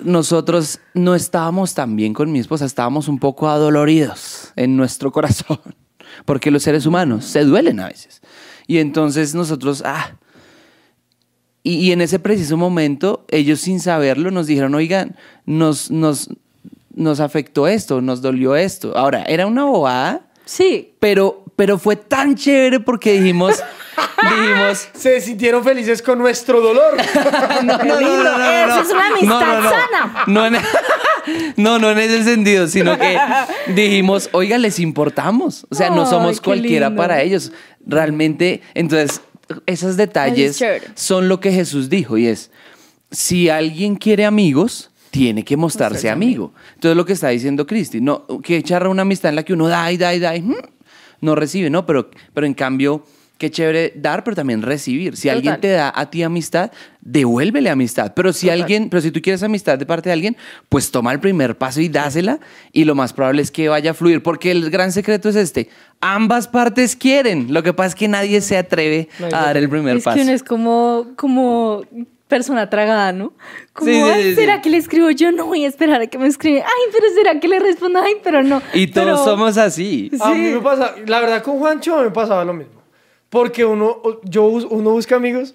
Nosotros 0.04 0.80
no 0.94 1.16
estábamos 1.16 1.74
tan 1.74 1.96
bien 1.96 2.14
con 2.14 2.32
mi 2.32 2.40
esposa, 2.40 2.66
estábamos 2.66 3.08
un 3.08 3.20
poco 3.20 3.50
adoloridos 3.50 4.52
en 4.56 4.76
nuestro 4.78 5.12
corazón, 5.14 5.60
porque 6.26 6.52
los 6.52 6.64
seres 6.64 6.86
humanos 6.86 7.26
se 7.26 7.44
duelen 7.44 7.80
a 7.80 7.88
veces. 7.88 8.22
Y 8.68 8.80
entonces 8.80 9.36
nosotros, 9.36 9.84
ah, 9.86 10.18
y, 11.64 11.74
y 11.76 11.92
en 11.92 12.02
ese 12.02 12.20
preciso 12.20 12.58
momento, 12.58 13.26
ellos 13.30 13.60
sin 13.60 13.80
saberlo 13.80 14.32
nos 14.32 14.48
dijeron, 14.48 14.74
oigan, 14.76 15.16
nos, 15.46 15.92
nos, 15.92 16.30
nos 16.94 17.20
afectó 17.20 17.68
esto, 17.68 18.02
nos 18.02 18.22
dolió 18.22 18.56
esto. 18.56 18.98
Ahora, 18.98 19.24
era 19.24 19.48
una 19.48 19.66
bobada, 19.66 20.31
Sí. 20.52 20.94
pero, 21.00 21.46
pero 21.56 21.78
fue 21.78 21.96
tan 21.96 22.36
chévere 22.36 22.82
porque 22.82 23.14
dijimos, 23.14 23.64
dijimos, 24.22 24.90
Se 24.94 25.22
sintieron 25.22 25.64
felices 25.64 26.02
con 26.02 26.20
nuestro 26.20 26.60
dolor. 26.60 26.98
no, 27.64 27.78
no, 27.78 27.84
no, 27.84 28.02
no, 28.02 28.24
no, 28.24 28.38
no, 28.38 28.52
Eso 28.52 28.76
no. 28.76 28.82
es 28.82 28.90
una 28.90 29.08
amistad 29.08 29.64
sana. 29.64 30.24
No 30.28 30.46
en, 30.46 30.58
no, 31.56 31.80
no 31.80 31.92
en 31.92 32.00
ese 32.00 32.24
sentido, 32.26 32.68
sino 32.68 32.98
que 32.98 33.18
dijimos, 33.74 34.30
oiga, 34.34 34.58
les 34.58 34.80
importamos. 34.80 35.66
O 35.70 35.76
sea, 35.76 35.90
no 35.90 36.06
somos 36.06 36.42
cualquiera 36.42 36.90
lindo. 36.90 37.02
para 37.02 37.22
ellos. 37.22 37.54
Realmente, 37.86 38.62
entonces, 38.74 39.22
esos 39.66 39.96
detalles 39.96 40.62
son 40.96 41.30
lo 41.30 41.40
que 41.40 41.54
Jesús 41.54 41.90
dijo 41.90 42.18
y 42.18 42.28
es, 42.28 42.52
si 43.10 43.50
alguien 43.50 43.96
quiere 43.96 44.26
amigos, 44.26 44.91
tiene 45.12 45.44
que 45.44 45.58
mostrarse 45.58 46.10
amigo. 46.10 46.54
Entonces, 46.74 46.98
lo 46.98 47.06
que 47.06 47.14
está 47.14 47.30
diciendo 47.30 47.68
Cristi, 47.68 48.02
no, 48.02 48.26
que 48.42 48.58
echarra 48.58 48.90
una 48.90 49.04
amistad 49.04 49.30
en 49.30 49.36
la 49.36 49.44
que 49.44 49.54
uno 49.54 49.68
da 49.68 49.92
y 49.92 49.98
da 49.98 50.16
y 50.16 50.20
da 50.20 50.36
y 50.36 50.42
mm, 50.42 50.56
no 51.20 51.36
recibe, 51.36 51.70
¿no? 51.70 51.86
Pero, 51.86 52.10
pero 52.34 52.48
en 52.48 52.54
cambio, 52.54 53.04
qué 53.38 53.52
chévere 53.52 53.94
dar, 53.96 54.24
pero 54.24 54.36
también 54.36 54.62
recibir. 54.62 55.18
Si 55.18 55.28
alguien 55.28 55.60
te 55.60 55.70
da 55.70 55.92
a 55.94 56.10
ti 56.10 56.24
amistad, 56.24 56.72
devuélvele 57.02 57.70
amistad. 57.70 58.14
Pero 58.16 58.34
si 58.34 58.50
alguien, 58.50 58.90
pero 58.90 59.02
si 59.02 59.12
tú 59.12 59.22
quieres 59.22 59.44
amistad 59.44 59.78
de 59.78 59.86
parte 59.86 60.10
de 60.10 60.14
alguien, 60.14 60.38
pues 60.70 60.92
toma 60.92 61.12
el 61.12 61.20
primer 61.20 61.58
paso 61.58 61.82
y 61.82 61.90
dásela. 61.90 62.40
Y 62.72 62.86
lo 62.86 62.96
más 62.96 63.14
probable 63.14 63.42
es 63.42 63.52
que 63.52 63.68
vaya 63.68 63.92
a 63.92 63.94
fluir. 63.94 64.24
Porque 64.24 64.52
el 64.52 64.70
gran 64.70 64.92
secreto 64.92 65.28
es 65.28 65.36
este. 65.36 65.70
Ambas 66.00 66.48
partes 66.48 66.96
quieren. 66.96 67.52
Lo 67.52 67.64
que 67.64 67.74
pasa 67.74 67.90
es 67.90 67.96
que 67.96 68.08
nadie 68.08 68.42
se 68.42 68.58
atreve 68.58 69.10
a 69.20 69.30
dar 69.30 69.58
el 69.58 69.68
primer 69.70 69.98
es 69.98 70.04
paso. 70.04 70.16
que 70.16 70.22
uno 70.22 70.32
es 70.32 70.44
como, 70.44 71.08
como 71.16 71.84
persona 72.32 72.70
tragada, 72.70 73.12
¿no? 73.12 73.34
Como, 73.74 73.92
Sí, 73.92 73.96
sí, 73.98 74.02
ay, 74.10 74.24
sí, 74.24 74.36
¿será 74.36 74.56
sí. 74.56 74.62
que 74.64 74.70
le 74.72 74.78
escribo? 74.78 75.10
Yo 75.12 75.32
no 75.32 75.46
voy 75.46 75.66
a 75.66 75.68
esperar 75.68 76.02
a 76.02 76.08
que 76.08 76.18
me 76.18 76.28
escriba. 76.28 76.62
Ay, 76.66 76.92
pero 76.92 77.06
¿será 77.14 77.40
que 77.40 77.48
le 77.48 77.60
responda? 77.60 78.02
Ay, 78.04 78.16
pero 78.24 78.42
no. 78.42 78.62
Y 78.74 78.88
todos 78.88 79.06
Pero- 79.06 79.24
somos 79.26 79.58
así. 79.58 80.10
A 80.22 80.30
mí 80.34 80.48
Sí. 80.48 80.54
me 80.56 80.62
pasa, 80.62 80.96
la 81.06 81.20
verdad 81.20 81.44
con 81.44 81.60
Juancho 81.60 81.98
me 82.02 82.10
pasaba 82.10 82.44
lo 82.46 82.54
mismo. 82.54 82.82
Porque 83.30 83.64
uno, 83.66 84.02
yo, 84.24 84.46
uno 84.46 84.92
busca 84.92 85.18
amigos, 85.18 85.54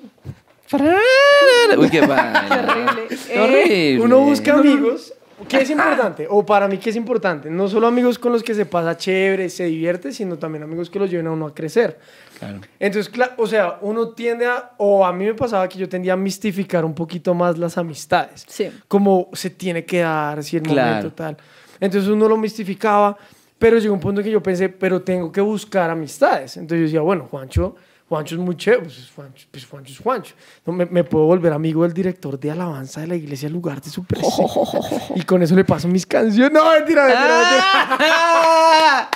Uy, 1.78 1.90
qué. 1.90 2.00
Horrible. 2.00 3.08
Qué 3.08 3.34
Eh, 3.34 3.40
horrible. 3.40 4.00
uno 4.04 4.18
busca 4.20 4.52
amigos. 4.54 5.12
¿Qué 5.48 5.58
es 5.58 5.70
importante? 5.70 6.26
O 6.30 6.46
para 6.46 6.66
mí, 6.66 6.78
¿qué 6.78 6.90
es 6.90 6.96
importante? 6.96 7.50
No 7.50 7.68
solo 7.68 7.86
amigos 7.86 8.18
con 8.18 8.32
los 8.32 8.42
que 8.42 8.54
se 8.54 8.64
pasa 8.64 8.96
chévere, 8.96 9.50
se 9.50 9.64
divierte, 9.64 10.10
sino 10.12 10.38
también 10.38 10.62
amigos 10.64 10.88
que 10.88 10.98
los 10.98 11.10
lleven 11.10 11.26
a 11.26 11.32
uno 11.32 11.46
a 11.46 11.54
crecer. 11.54 11.98
Claro. 12.38 12.60
Entonces, 12.80 13.12
o 13.36 13.46
sea, 13.46 13.78
uno 13.82 14.08
tiende 14.10 14.46
a, 14.46 14.72
o 14.78 15.04
a 15.04 15.12
mí 15.12 15.26
me 15.26 15.34
pasaba 15.34 15.68
que 15.68 15.78
yo 15.78 15.88
tendía 15.88 16.14
a 16.14 16.16
mistificar 16.16 16.84
un 16.86 16.94
poquito 16.94 17.34
más 17.34 17.58
las 17.58 17.76
amistades. 17.76 18.44
Sí. 18.48 18.70
Como 18.88 19.28
se 19.34 19.50
tiene 19.50 19.84
que 19.84 20.00
dar, 20.00 20.42
si 20.42 20.56
el 20.56 20.62
Claro. 20.62 20.88
momento 20.88 21.12
tal. 21.12 21.36
Entonces 21.80 22.08
uno 22.10 22.28
lo 22.28 22.38
mistificaba, 22.38 23.16
pero 23.58 23.76
llegó 23.78 23.92
un 23.94 24.00
punto 24.00 24.20
en 24.22 24.24
que 24.24 24.30
yo 24.30 24.42
pensé, 24.42 24.70
pero 24.70 25.02
tengo 25.02 25.30
que 25.30 25.42
buscar 25.42 25.90
amistades. 25.90 26.56
Entonces 26.56 26.78
yo 26.78 26.84
decía, 26.84 27.00
bueno, 27.02 27.26
Juancho, 27.30 27.76
Juancho 28.08 28.36
es 28.36 28.40
muy 28.40 28.56
chévere, 28.56 28.84
pues 28.84 28.98
es 28.98 29.10
Juancho, 29.10 29.48
pues 29.50 29.66
Juancho 29.66 29.92
es 29.92 29.98
Juancho. 29.98 30.34
No, 30.64 30.72
me, 30.72 30.86
me 30.86 31.02
puedo 31.02 31.24
volver 31.24 31.52
amigo 31.52 31.82
del 31.82 31.92
director 31.92 32.38
de 32.38 32.52
alabanza 32.52 33.00
de 33.00 33.08
la 33.08 33.16
iglesia, 33.16 33.48
lugar 33.48 33.82
de 33.82 33.90
su 33.90 34.04
presencia. 34.04 34.46
y 35.16 35.22
con 35.22 35.42
eso 35.42 35.56
le 35.56 35.64
paso 35.64 35.88
mis 35.88 36.06
canciones. 36.06 36.52
No, 36.52 36.70
mentira, 36.70 37.04
mentira, 37.04 37.48
mentira. 37.90 39.10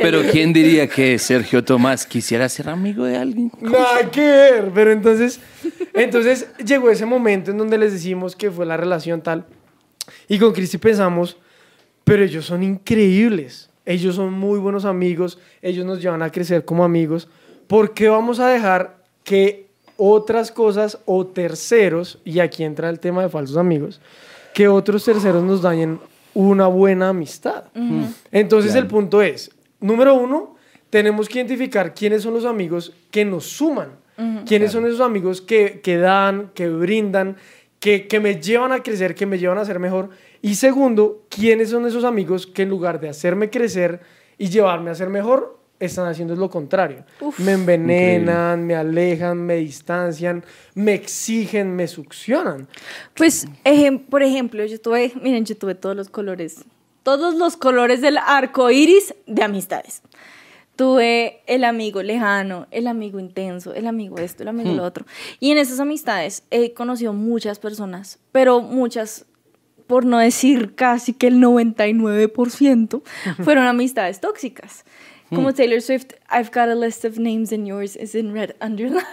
Pero 0.00 0.22
¿quién 0.30 0.52
diría 0.52 0.88
que 0.88 1.18
Sergio 1.18 1.64
Tomás 1.64 2.06
quisiera 2.06 2.48
ser 2.48 2.68
amigo 2.68 3.04
de 3.04 3.16
alguien? 3.16 3.50
Nada 3.60 4.08
que 4.10 4.20
ver. 4.20 4.70
Pero 4.72 4.92
entonces, 4.92 5.40
entonces 5.92 6.48
llegó 6.64 6.90
ese 6.90 7.06
momento 7.06 7.50
en 7.50 7.58
donde 7.58 7.76
les 7.76 7.92
decimos 7.92 8.36
que 8.36 8.52
fue 8.52 8.66
la 8.66 8.76
relación 8.76 9.20
tal. 9.20 9.46
Y 10.28 10.38
con 10.38 10.52
Cristi 10.52 10.78
pensamos, 10.78 11.36
pero 12.04 12.22
ellos 12.22 12.46
son 12.46 12.62
increíbles. 12.62 13.68
Ellos 13.84 14.14
son 14.16 14.32
muy 14.32 14.58
buenos 14.58 14.84
amigos. 14.84 15.38
Ellos 15.60 15.84
nos 15.84 16.00
llevan 16.00 16.22
a 16.22 16.30
crecer 16.30 16.64
como 16.64 16.84
amigos. 16.84 17.28
¿Por 17.66 17.94
qué 17.94 18.08
vamos 18.08 18.40
a 18.40 18.48
dejar 18.48 18.98
que 19.24 19.66
otras 19.96 20.52
cosas 20.52 20.98
o 21.04 21.26
terceros, 21.26 22.18
y 22.24 22.40
aquí 22.40 22.64
entra 22.64 22.90
el 22.90 23.00
tema 23.00 23.22
de 23.22 23.28
falsos 23.28 23.56
amigos, 23.56 24.00
que 24.54 24.68
otros 24.68 25.04
terceros 25.04 25.42
nos 25.42 25.62
dañen 25.62 26.00
una 26.34 26.66
buena 26.66 27.08
amistad? 27.08 27.64
Entonces 28.30 28.74
el 28.74 28.86
punto 28.86 29.22
es, 29.22 29.50
número 29.80 30.14
uno, 30.14 30.56
tenemos 30.90 31.28
que 31.28 31.38
identificar 31.38 31.94
quiénes 31.94 32.22
son 32.22 32.34
los 32.34 32.44
amigos 32.44 32.92
que 33.10 33.24
nos 33.24 33.44
suman, 33.44 33.90
quiénes 34.46 34.72
son 34.72 34.86
esos 34.86 35.00
amigos 35.00 35.40
que, 35.40 35.80
que 35.82 35.96
dan, 35.96 36.50
que 36.54 36.68
brindan, 36.68 37.36
que, 37.80 38.06
que 38.06 38.20
me 38.20 38.40
llevan 38.40 38.72
a 38.72 38.82
crecer, 38.82 39.14
que 39.14 39.26
me 39.26 39.38
llevan 39.38 39.58
a 39.58 39.64
ser 39.64 39.78
mejor. 39.78 40.10
Y 40.40 40.54
segundo, 40.54 41.24
quiénes 41.28 41.70
son 41.70 41.86
esos 41.86 42.04
amigos 42.04 42.46
que 42.46 42.62
en 42.62 42.68
lugar 42.68 43.00
de 43.00 43.08
hacerme 43.08 43.50
crecer 43.50 44.00
y 44.38 44.48
llevarme 44.48 44.90
a 44.90 44.94
ser 44.94 45.08
mejor, 45.08 45.58
están 45.80 46.06
haciendo 46.06 46.34
lo 46.36 46.48
contrario. 46.50 47.04
Me 47.38 47.52
envenenan, 47.52 48.66
me 48.66 48.74
alejan, 48.74 49.38
me 49.44 49.56
distancian, 49.56 50.44
me 50.74 50.94
exigen, 50.94 51.76
me 51.76 51.86
succionan. 51.88 52.66
Pues, 53.14 53.46
ejem- 53.64 54.04
por 54.06 54.22
ejemplo, 54.22 54.64
yo 54.64 54.80
tuve, 54.80 55.12
miren, 55.22 55.44
yo 55.44 55.56
tuve 55.56 55.74
todos 55.74 55.94
los 55.96 56.08
colores, 56.08 56.64
todos 57.02 57.34
los 57.34 57.56
colores 57.56 58.00
del 58.00 58.18
arco 58.18 58.70
iris 58.70 59.14
de 59.26 59.42
amistades. 59.42 60.02
Tuve 60.76 61.40
el 61.46 61.64
amigo 61.64 62.02
lejano, 62.02 62.66
el 62.70 62.86
amigo 62.86 63.18
intenso, 63.18 63.72
el 63.72 63.86
amigo 63.86 64.18
esto, 64.18 64.42
el 64.42 64.48
amigo 64.50 64.72
lo 64.74 64.82
otro. 64.84 65.06
Y 65.40 65.50
en 65.50 65.56
esas 65.56 65.80
amistades 65.80 66.42
he 66.50 66.74
conocido 66.74 67.14
muchas 67.14 67.58
personas, 67.58 68.18
pero 68.30 68.60
muchas, 68.60 69.24
por 69.86 70.04
no 70.04 70.18
decir 70.18 70.74
casi 70.74 71.14
que 71.14 71.28
el 71.28 71.36
99%, 71.40 73.02
fueron 73.42 73.66
amistades 73.66 74.20
tóxicas. 74.20 74.84
Como 75.30 75.52
Taylor 75.52 75.80
Swift, 75.80 76.12
I've 76.30 76.50
got 76.52 76.68
a 76.68 76.74
list 76.74 77.04
of 77.04 77.18
names 77.18 77.52
and 77.52 77.66
yours 77.66 77.96
is 77.96 78.14
in 78.14 78.32
red 78.32 78.54
underline. 78.60 79.04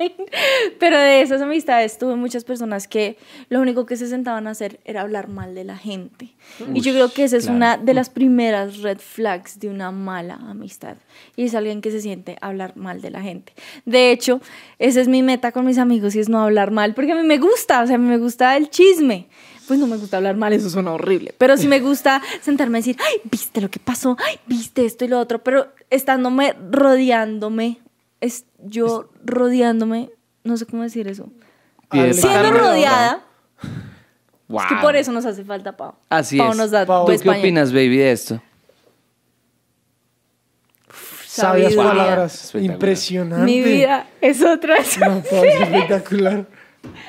Pero 0.78 0.98
de 0.98 1.20
esas 1.20 1.42
amistades 1.42 1.98
tuve 1.98 2.16
muchas 2.16 2.44
personas 2.44 2.88
que 2.88 3.18
lo 3.50 3.60
único 3.60 3.84
que 3.84 3.96
se 3.96 4.06
sentaban 4.06 4.46
a 4.46 4.50
hacer 4.50 4.80
era 4.84 5.02
hablar 5.02 5.28
mal 5.28 5.54
de 5.54 5.64
la 5.64 5.76
gente. 5.76 6.30
y 6.72 6.80
yo 6.80 6.92
creo 6.92 7.12
que 7.12 7.24
esa 7.24 7.36
es 7.36 7.44
claro. 7.44 7.56
una 7.56 7.76
de 7.76 7.94
las 7.94 8.08
primeras 8.08 8.78
red 8.78 8.98
flags 8.98 9.60
de 9.60 9.68
una 9.68 9.90
mala 9.90 10.34
amistad. 10.34 10.96
Y 11.36 11.44
es 11.44 11.54
alguien 11.54 11.82
que 11.82 11.90
se 11.90 12.00
siente 12.00 12.36
a 12.40 12.48
hablar 12.48 12.76
mal 12.76 13.02
de 13.02 13.10
la 13.10 13.20
gente. 13.20 13.52
De 13.84 14.10
hecho, 14.10 14.40
esa 14.78 15.00
es 15.00 15.08
mi 15.08 15.22
meta 15.22 15.52
con 15.52 15.66
mis 15.66 15.76
amigos 15.76 16.14
y 16.14 16.20
es 16.20 16.28
no 16.28 16.40
hablar 16.40 16.70
mal, 16.70 16.94
porque 16.94 17.12
a 17.12 17.16
mí 17.16 17.22
me 17.22 17.38
gusta, 17.38 17.82
o 17.82 17.86
sea, 17.86 17.96
a 17.96 17.98
mí 17.98 18.08
me 18.08 18.18
gusta 18.18 18.56
el 18.56 18.70
chisme. 18.70 19.28
Pues 19.70 19.78
no 19.78 19.86
me 19.86 19.98
gusta 19.98 20.16
hablar 20.16 20.36
mal, 20.36 20.52
eso 20.52 20.68
suena 20.68 20.90
horrible. 20.92 21.32
Pero 21.38 21.56
sí 21.56 21.68
me 21.68 21.78
gusta 21.88 22.20
sentarme 22.42 22.78
a 22.78 22.80
decir, 22.80 22.96
ay, 22.98 23.20
viste 23.30 23.60
lo 23.60 23.70
que 23.70 23.78
pasó, 23.78 24.16
ay, 24.26 24.40
viste 24.48 24.84
esto 24.84 25.04
y 25.04 25.08
lo 25.08 25.20
otro. 25.20 25.44
Pero 25.44 25.68
estándome 25.90 26.56
rodeándome, 26.72 27.78
es 28.20 28.46
yo 28.64 29.10
rodeándome, 29.24 30.10
no 30.42 30.56
sé 30.56 30.66
cómo 30.66 30.82
decir 30.82 31.06
eso. 31.06 31.28
Siendo 31.92 32.50
rodeada, 32.50 33.22
Wow. 34.48 34.62
es 34.62 34.66
que 34.66 34.74
por 34.82 34.96
eso 34.96 35.12
nos 35.12 35.24
hace 35.24 35.44
falta 35.44 35.76
Pau. 35.76 35.94
Así 36.08 36.36
Pau 36.36 36.50
es. 36.50 36.56
nos 36.56 36.72
da 36.72 36.84
Pau, 36.84 37.06
¿Tú 37.06 37.12
qué 37.22 37.30
opinas, 37.30 37.72
baby, 37.72 37.98
de 37.98 38.10
esto? 38.10 38.42
Sabias 41.26 41.74
palabras. 41.74 42.52
Impresionante. 42.56 43.44
Mi 43.44 43.62
vida 43.62 44.08
es 44.20 44.42
otra. 44.42 44.78
No, 44.98 45.22
Pau, 45.22 45.44
es 45.44 45.60
espectacular. 45.60 46.46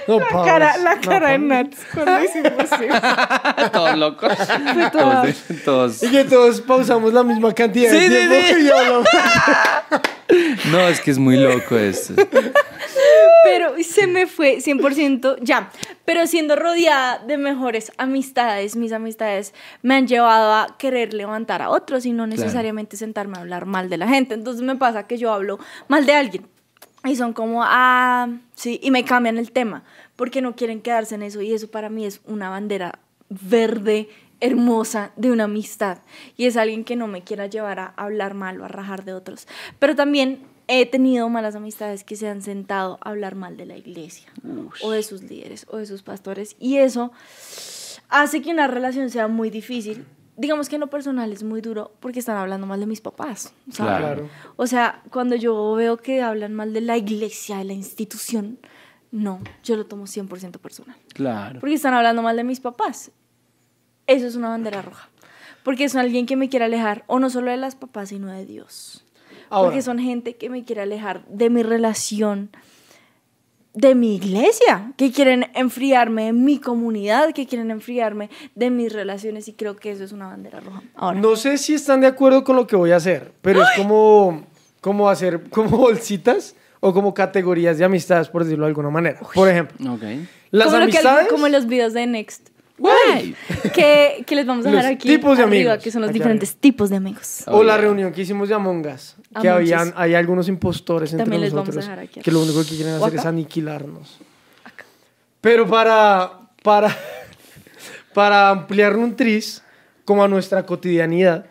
No, 0.07 0.19
La 0.19 0.27
cara, 0.43 0.71
es- 0.71 0.81
la 0.83 0.95
no, 0.95 1.01
cara 1.01 1.29
de. 1.31 1.37
Nats 1.39 1.77
cuando 1.93 2.23
hicimos 2.23 2.51
eso. 2.81 3.69
todos 3.71 3.97
locos. 3.97 4.33
todos, 4.91 5.35
todos. 5.63 6.03
Y 6.03 6.09
que 6.11 6.23
todos 6.25 6.61
pausamos 6.61 7.13
la 7.13 7.23
misma 7.23 7.53
cantidad 7.53 7.91
de 7.91 7.99
Sí, 7.99 8.05
sí, 8.05 8.11
tiempo 8.11 8.35
sí. 8.47 8.65
y 8.65 8.69
hablamos. 8.71 9.07
No, 10.71 10.79
es 10.87 11.01
que 11.01 11.11
es 11.11 11.17
muy 11.17 11.35
loco 11.35 11.77
esto. 11.77 12.13
Pero 13.43 13.73
se 13.83 14.07
me 14.07 14.27
fue 14.27 14.59
100% 14.59 15.37
ya. 15.41 15.69
Pero 16.05 16.25
siendo 16.25 16.55
rodeada 16.55 17.17
de 17.19 17.37
mejores 17.37 17.91
amistades, 17.97 18.77
mis 18.77 18.93
amistades 18.93 19.53
me 19.81 19.95
han 19.95 20.07
llevado 20.07 20.53
a 20.53 20.77
querer 20.77 21.13
levantar 21.13 21.61
a 21.61 21.69
otros 21.69 22.05
y 22.05 22.13
no 22.13 22.27
necesariamente 22.27 22.95
sentarme 22.95 23.37
a 23.37 23.41
hablar 23.41 23.65
mal 23.65 23.89
de 23.89 23.97
la 23.97 24.07
gente. 24.07 24.33
Entonces 24.33 24.61
me 24.63 24.77
pasa 24.77 25.05
que 25.05 25.17
yo 25.17 25.33
hablo 25.33 25.59
mal 25.89 26.05
de 26.05 26.13
alguien 26.15 26.47
y 27.03 27.15
son 27.15 27.33
como, 27.33 27.61
ah, 27.63 28.29
sí, 28.55 28.79
y 28.83 28.91
me 28.91 29.03
cambian 29.03 29.37
el 29.37 29.51
tema 29.51 29.83
porque 30.15 30.41
no 30.41 30.55
quieren 30.55 30.81
quedarse 30.81 31.15
en 31.15 31.23
eso 31.23 31.41
y 31.41 31.53
eso 31.53 31.69
para 31.69 31.89
mí 31.89 32.05
es 32.05 32.21
una 32.25 32.49
bandera 32.49 32.99
verde 33.29 34.09
hermosa 34.39 35.11
de 35.15 35.31
una 35.31 35.45
amistad 35.45 35.99
y 36.37 36.45
es 36.45 36.57
alguien 36.57 36.83
que 36.83 36.95
no 36.95 37.07
me 37.07 37.23
quiera 37.23 37.47
llevar 37.47 37.79
a 37.79 37.93
hablar 37.97 38.33
mal 38.33 38.59
o 38.59 38.65
a 38.65 38.67
rajar 38.67 39.05
de 39.05 39.13
otros. 39.13 39.47
Pero 39.79 39.95
también 39.95 40.43
he 40.67 40.85
tenido 40.85 41.27
malas 41.29 41.55
amistades 41.55 42.03
que 42.03 42.15
se 42.15 42.27
han 42.27 42.41
sentado 42.41 42.97
a 43.01 43.09
hablar 43.09 43.35
mal 43.35 43.57
de 43.57 43.65
la 43.65 43.77
iglesia 43.77 44.31
o 44.81 44.91
de 44.91 45.03
sus 45.03 45.23
líderes 45.23 45.65
o 45.69 45.77
de 45.77 45.85
sus 45.85 46.03
pastores 46.03 46.55
y 46.59 46.77
eso 46.77 47.11
hace 48.09 48.41
que 48.41 48.51
una 48.51 48.67
relación 48.67 49.09
sea 49.09 49.27
muy 49.27 49.49
difícil. 49.49 50.05
Digamos 50.41 50.69
que 50.69 50.75
en 50.77 50.79
lo 50.79 50.87
personal 50.87 51.31
es 51.31 51.43
muy 51.43 51.61
duro 51.61 51.91
porque 51.99 52.17
están 52.17 52.35
hablando 52.35 52.65
mal 52.65 52.79
de 52.79 52.87
mis 52.87 52.99
papás. 52.99 53.53
¿sabes? 53.71 53.99
Claro. 53.99 54.29
O 54.55 54.65
sea, 54.65 55.03
cuando 55.11 55.35
yo 55.35 55.75
veo 55.75 55.97
que 55.97 56.23
hablan 56.23 56.55
mal 56.55 56.73
de 56.73 56.81
la 56.81 56.97
iglesia, 56.97 57.59
de 57.59 57.65
la 57.65 57.73
institución, 57.73 58.57
no, 59.11 59.39
yo 59.63 59.75
lo 59.75 59.85
tomo 59.85 60.05
100% 60.05 60.57
personal. 60.57 60.97
Claro. 61.13 61.59
Porque 61.59 61.75
están 61.75 61.93
hablando 61.93 62.23
mal 62.23 62.35
de 62.35 62.43
mis 62.43 62.59
papás. 62.59 63.11
Eso 64.07 64.25
es 64.25 64.35
una 64.35 64.49
bandera 64.49 64.81
roja. 64.81 65.09
Porque 65.61 65.87
son 65.89 66.01
alguien 66.01 66.25
que 66.25 66.35
me 66.35 66.49
quiere 66.49 66.65
alejar, 66.65 67.03
o 67.05 67.19
no 67.19 67.29
solo 67.29 67.51
de 67.51 67.57
las 67.57 67.75
papás, 67.75 68.09
sino 68.09 68.31
de 68.31 68.47
Dios. 68.47 69.05
Ahora. 69.51 69.67
Porque 69.67 69.83
son 69.83 69.99
gente 69.99 70.37
que 70.37 70.49
me 70.49 70.65
quiere 70.65 70.81
alejar 70.81 71.23
de 71.27 71.51
mi 71.51 71.61
relación, 71.61 72.49
de 73.73 73.95
mi 73.95 74.15
iglesia, 74.15 74.91
que 74.97 75.11
quieren 75.11 75.47
enfriarme 75.53 76.25
de 76.25 76.33
mi 76.33 76.59
comunidad, 76.59 77.31
que 77.33 77.45
quieren 77.47 77.71
enfriarme 77.71 78.29
de 78.55 78.69
mis 78.69 78.91
relaciones, 78.91 79.47
y 79.47 79.53
creo 79.53 79.75
que 79.77 79.91
eso 79.91 80.03
es 80.03 80.11
una 80.11 80.27
bandera 80.27 80.59
roja. 80.59 80.81
Ahora, 80.95 81.19
No 81.19 81.35
sé 81.37 81.57
si 81.57 81.73
están 81.73 82.01
de 82.01 82.07
acuerdo 82.07 82.43
con 82.43 82.55
lo 82.57 82.67
que 82.67 82.75
voy 82.75 82.91
a 82.91 82.97
hacer, 82.97 83.31
pero 83.41 83.61
es 83.63 83.69
como, 83.77 84.45
como 84.81 85.09
hacer 85.09 85.49
como 85.49 85.77
bolsitas 85.77 86.55
o 86.81 86.93
como 86.93 87.13
categorías 87.13 87.77
de 87.77 87.85
amistades, 87.85 88.27
por 88.27 88.43
decirlo 88.43 88.65
de 88.65 88.69
alguna 88.71 88.89
manera. 88.89 89.19
Por 89.33 89.47
ejemplo, 89.47 89.77
las 90.51 90.65
como, 90.67 90.77
que- 90.77 90.83
amistades... 90.83 91.27
como 91.29 91.45
en 91.45 91.51
los 91.53 91.65
videos 91.67 91.93
de 91.93 92.07
Next. 92.07 92.49
Güey. 92.81 93.35
Que, 93.73 94.23
que 94.25 94.35
les 94.35 94.45
vamos 94.45 94.65
a 94.65 94.69
Los 94.71 94.77
dejar 94.79 94.93
aquí 94.93 95.07
tipos 95.07 95.37
de 95.37 95.43
arriba, 95.43 95.71
amigos. 95.71 95.83
que 95.83 95.91
son 95.91 96.01
los 96.01 96.09
Aquí 96.09 96.19
diferentes 96.19 96.55
tipos 96.55 96.89
de 96.89 96.95
amigos. 96.97 97.43
O 97.47 97.63
la 97.63 97.77
reunión 97.77 98.11
que 98.11 98.21
hicimos 98.21 98.49
de 98.49 98.55
Among 98.55 98.85
Us, 98.87 99.15
que 99.39 99.47
Among 99.47 99.61
habían, 99.61 99.93
hay 99.95 100.15
algunos 100.15 100.47
impostores 100.47 101.11
entre 101.13 101.25
También 101.25 101.41
les 101.41 101.53
vamos 101.53 101.69
a 101.69 101.71
nosotros 101.71 101.85
dejar 101.85 101.99
aquí 101.99 102.19
que 102.21 102.31
lo 102.31 102.41
único 102.41 102.59
que 102.63 102.75
quieren 102.75 102.93
¿O 102.95 103.05
hacer 103.05 103.13
es 103.15 103.19
acá? 103.21 103.29
aniquilarnos. 103.29 104.17
Pero 105.41 105.67
para, 105.67 106.31
para, 106.63 106.95
para 108.13 108.49
ampliar 108.49 108.95
un 108.97 109.15
tris, 109.15 109.63
como 110.05 110.23
a 110.23 110.27
nuestra 110.27 110.65
cotidianidad, 110.65 111.45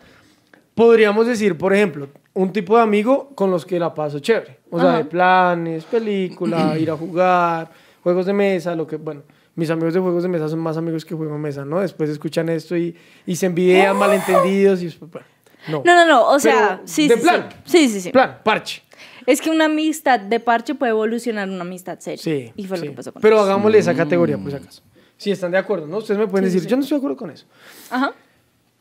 podríamos 0.75 1.27
decir, 1.27 1.57
por 1.57 1.73
ejemplo, 1.73 2.09
un 2.33 2.53
tipo 2.53 2.77
de 2.77 2.83
amigo 2.83 3.31
con 3.35 3.51
los 3.51 3.65
que 3.65 3.79
la 3.79 3.93
paso 3.93 4.19
chévere. 4.19 4.59
O 4.69 4.79
sea, 4.79 4.89
Ajá. 4.89 4.97
de 4.99 5.05
planes, 5.05 5.83
película, 5.85 6.75
ir 6.79 6.91
a 6.91 6.95
jugar, 6.97 7.69
juegos 8.03 8.25
de 8.25 8.33
mesa, 8.33 8.75
lo 8.75 8.87
que, 8.87 8.95
bueno, 8.97 9.23
mis 9.55 9.69
amigos 9.69 9.93
de 9.93 9.99
juegos 9.99 10.23
de 10.23 10.29
mesa 10.29 10.47
son 10.49 10.59
más 10.59 10.77
amigos 10.77 11.03
que 11.05 11.13
juego 11.15 11.33
de 11.33 11.39
mesa, 11.39 11.65
¿no? 11.65 11.79
Después 11.81 12.09
escuchan 12.09 12.49
esto 12.49 12.75
y, 12.77 12.95
y 13.25 13.35
se 13.35 13.45
envidian, 13.47 13.97
malentendidos 13.97 14.81
y 14.81 14.85
después, 14.85 15.11
bueno, 15.11 15.27
no. 15.67 15.83
No, 15.85 15.95
no, 15.95 16.05
no, 16.07 16.27
o 16.29 16.39
sea, 16.39 16.77
Pero, 16.77 16.87
sí, 16.87 17.07
de 17.07 17.15
sí, 17.15 17.21
plan. 17.21 17.49
sí, 17.65 17.89
sí, 17.89 18.01
sí. 18.01 18.11
Plan, 18.11 18.39
parche. 18.43 18.81
Es 19.27 19.39
que 19.39 19.51
una 19.51 19.65
amistad 19.65 20.19
de 20.19 20.39
parche 20.39 20.73
puede 20.73 20.91
evolucionar 20.91 21.47
en 21.47 21.53
una 21.53 21.61
amistad 21.63 21.99
seria. 21.99 22.17
Sí. 22.23 22.51
Y 22.55 22.65
fue 22.65 22.77
sí. 22.77 22.85
lo 22.85 22.91
que 22.91 22.95
pasó 22.97 23.13
con 23.13 23.21
Pero 23.21 23.35
ellos. 23.35 23.47
hagámosle 23.47 23.77
esa 23.77 23.93
categoría, 23.93 24.37
pues 24.37 24.55
acaso. 24.55 24.81
Si 25.17 25.29
están 25.29 25.51
de 25.51 25.59
acuerdo, 25.59 25.85
¿no? 25.85 25.97
Ustedes 25.97 26.19
me 26.19 26.27
pueden 26.27 26.45
Sí, 26.47 26.51
sí, 26.51 26.55
decir, 26.57 26.67
sí. 26.67 26.71
yo 26.71 26.77
no 26.77 26.81
estoy 26.83 26.95
de 26.95 26.99
acuerdo 26.99 27.17
con 27.17 27.29
eso. 27.29 27.45
Ajá. 27.91 28.13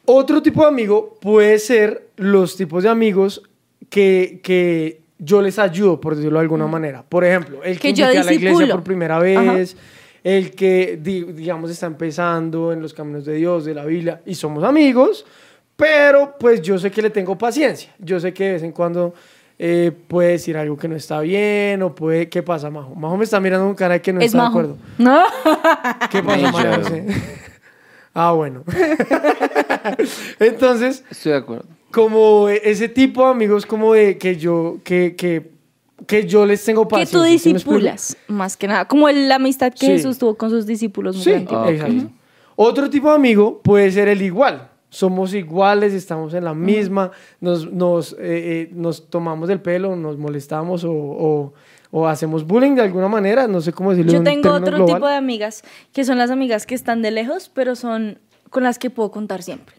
Otro 0.07 0.43
tipo 0.43 0.63
de 0.63 0.69
amigo 0.69 1.19
puede 1.21 1.59
ser 1.59 2.09
los 2.17 2.57
tipos 2.57 2.83
de 2.83 2.89
amigos 2.89 3.43
que, 3.91 4.41
que 4.43 5.03
yo 5.19 5.43
les 5.43 5.59
ayudo, 5.59 6.01
por 6.01 6.17
decirlo 6.17 6.39
de 6.39 6.45
alguna 6.45 6.67
manera. 6.67 7.05
Por 7.07 7.25
ejemplo, 7.25 7.63
el 7.63 7.75
que, 7.79 7.89
Que 7.89 7.93
yo 7.93 8.07
a 8.07 8.13
la 8.15 8.33
iglesia 8.33 8.69
por 8.71 8.83
primera 8.83 9.19
vez, 9.19 9.77
el 10.25 10.51
que, 10.53 10.99
di- 11.03 11.25
digamos, 11.33 11.71
está 11.71 11.87
empezando 11.87 12.73
en 12.73 12.83
los 12.83 12.93
caminos 12.95 13.25
de 13.25 13.35
Dios, 13.35 13.65
de 13.65 13.75
la 13.75 13.85
Biblia, 13.85 14.21
y 14.27 14.35
somos 14.35 14.63
amigos, 14.65 15.25
pero 15.77 16.37
pues 16.39 16.61
yo 16.63 16.79
sé 16.79 16.91
que 16.91 17.01
le 17.03 17.11
tengo 17.11 17.37
paciencia. 17.39 17.91
Yo 17.99 18.21
sé 18.21 18.33
que 18.35 18.45
de 18.45 18.53
vez 18.53 18.63
en 18.63 18.73
cuando 18.73 19.15
eh, 19.59 19.93
puede 20.09 20.31
decir 20.33 20.57
algo 20.57 20.77
que 20.77 20.89
no 20.89 20.97
está 20.97 21.21
bien, 21.21 21.83
o 21.83 21.95
puede... 21.95 22.29
¿Qué 22.29 22.43
pasa, 22.43 22.71
Majo? 22.71 22.95
Majo 22.95 23.17
me 23.17 23.25
está 23.25 23.41
mirando 23.41 23.67
con 23.67 23.75
cara 23.75 24.01
que 24.01 24.13
no 24.13 24.21
es 24.21 24.27
está 24.27 24.39
majo. 24.39 24.63
de 24.63 24.65
acuerdo. 24.75 24.79
No. 24.99 25.23
¿Qué 26.11 26.23
pasa. 26.23 26.53
Majo? 26.53 26.77
No 26.79 26.85
sé. 26.85 27.05
Ah, 28.13 28.33
bueno. 28.33 28.65
Entonces, 30.39 31.05
Estoy 31.11 31.33
de 31.33 31.39
acuerdo. 31.39 31.65
como 31.91 32.49
ese 32.49 32.89
tipo 32.89 33.25
de 33.25 33.31
amigos 33.31 33.67
como 33.67 33.93
de 33.95 34.19
que 34.19 34.37
yo 34.37 34.79
que, 34.85 35.15
que, 35.17 35.51
que 36.11 36.27
yo 36.27 36.45
les 36.45 36.63
tengo 36.65 36.87
que 36.87 36.91
paciencia. 36.91 37.19
tú 37.19 37.25
¿sí 37.25 37.31
me 37.31 37.59
explico? 37.59 37.79
disipulas, 37.79 38.17
más 38.29 38.57
que 38.57 38.69
nada. 38.69 38.85
Como 38.87 39.09
la 39.09 39.37
amistad 39.37 39.73
que 39.73 39.87
Sí. 39.87 39.93
Jesús 39.93 40.19
tuvo 40.19 40.35
con 40.37 40.51
sus 40.51 40.67
discípulos. 40.67 41.15
muy 41.17 41.25
Sí, 41.25 41.31
grande. 41.31 41.51
Ah, 41.55 41.63
ok. 41.63 41.69
exacto. 41.71 42.11
Otro 42.57 42.91
tipo 42.91 43.09
de 43.09 43.15
amigo 43.15 43.61
puede 43.63 43.91
ser 43.91 44.09
el 44.09 44.21
igual. 44.23 44.69
Somos 44.91 45.33
iguales, 45.35 45.93
estamos 45.95 46.35
en 46.35 46.45
la 46.45 46.53
misma, 46.53 47.13
nos, 47.41 47.71
nos, 47.73 48.13
eh, 48.15 48.17
eh, 48.21 48.71
nos 48.75 49.09
tomamos 49.09 49.49
del 49.49 49.61
pelo, 49.61 49.95
nos 49.95 50.19
molestamos 50.19 50.83
o, 50.85 50.91
o, 50.93 51.53
o 51.93 52.09
hacemos 52.09 52.45
bullying 52.45 52.75
de 52.75 52.83
alguna 52.83 53.07
manera, 53.09 53.47
no 53.47 53.61
sé 53.61 53.73
cómo 53.73 53.91
decirlo. 53.91 54.11
Yo 54.13 54.19
en 54.19 54.25
tengo 54.25 54.53
otro 54.53 54.77
global. 54.79 54.95
tipo 54.97 55.07
de 55.07 55.15
amigas, 55.15 55.63
que 55.93 56.05
son 56.05 56.19
las 56.19 56.31
amigas 56.33 56.67
que 56.67 56.75
están 56.75 57.03
de 57.03 57.13
lejos, 57.13 57.51
pero 57.55 57.77
son 57.77 58.19
con 58.51 58.65
las 58.65 58.81
que 58.81 58.91
puedo 58.91 59.13
contar 59.13 59.43
siempre. 59.45 59.77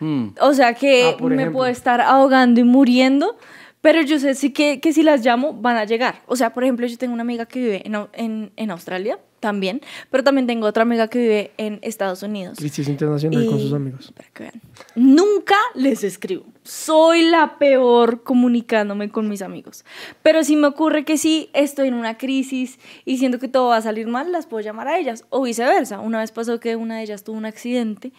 Mm. 0.00 0.28
O 0.42 0.52
sea 0.52 0.74
que 0.74 1.14
Ah, 1.18 1.22
me 1.24 1.34
ejemplo. 1.36 1.52
puedo 1.58 1.70
estar 1.70 2.02
ahogando 2.02 2.60
y 2.60 2.64
muriendo, 2.64 3.36
pero 3.80 4.02
yo 4.02 4.18
sé 4.18 4.34
sí 4.34 4.50
que, 4.52 4.80
que 4.80 4.92
si 4.92 5.02
las 5.02 5.24
llamo 5.24 5.52
van 5.54 5.76
a 5.76 5.84
llegar. 5.84 6.22
O 6.26 6.36
sea, 6.36 6.52
por 6.52 6.64
ejemplo, 6.64 6.86
yo 6.86 6.98
tengo 6.98 7.14
una 7.14 7.22
amiga 7.22 7.46
que 7.46 7.58
vive 7.60 7.82
en, 7.86 7.96
en, 8.12 8.52
en 8.56 8.70
Australia 8.70 9.18
también, 9.40 9.80
pero 10.10 10.22
también 10.22 10.46
tengo 10.46 10.66
otra 10.66 10.82
amiga 10.82 11.08
que 11.08 11.18
vive 11.18 11.52
en 11.56 11.78
Estados 11.80 12.22
Unidos. 12.22 12.58
Crisis 12.58 12.88
internacional 12.88 13.46
con 13.46 13.58
Y- 13.58 13.62
sus 13.62 13.72
amigos. 13.72 14.12
Para 14.14 14.28
que 14.30 14.42
vean. 14.42 14.60
Nunca 14.94 15.54
les 15.74 16.04
escribo. 16.04 16.44
Soy 16.62 17.22
la 17.22 17.56
peor 17.58 18.22
comunicándome 18.22 19.08
con 19.08 19.30
mis 19.30 19.40
amigos. 19.40 19.86
Pero 20.22 20.44
si 20.44 20.56
me 20.56 20.66
ocurre 20.66 21.06
que 21.06 21.16
sí 21.16 21.48
estoy 21.54 21.88
en 21.88 21.94
una 21.94 22.18
crisis 22.18 22.78
y 23.06 23.16
siento 23.16 23.38
que 23.38 23.48
todo 23.48 23.68
va 23.68 23.78
a 23.78 23.82
salir 23.82 24.06
mal, 24.08 24.30
las 24.30 24.44
puedo 24.46 24.62
llamar 24.62 24.88
a 24.88 24.98
ellas. 24.98 25.24
O 25.30 25.40
viceversa. 25.42 26.00
Una 26.00 26.18
vez 26.18 26.32
pasó 26.32 26.60
que 26.60 26.76
una 26.76 26.98
de 26.98 27.04
ellas 27.04 27.24
tuvo 27.24 27.38
un 27.38 27.46
accidente 27.46 28.12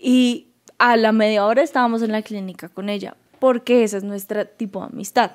y 0.00 0.48
a 0.78 0.96
la 0.96 1.12
media 1.12 1.46
hora 1.46 1.62
estábamos 1.62 2.02
en 2.02 2.10
la 2.10 2.22
clínica 2.22 2.68
con 2.68 2.88
ella. 2.88 3.16
Porque 3.46 3.84
ese 3.84 3.98
es 3.98 4.02
nuestro 4.02 4.44
tipo 4.44 4.80
de 4.80 4.86
amistad. 4.86 5.30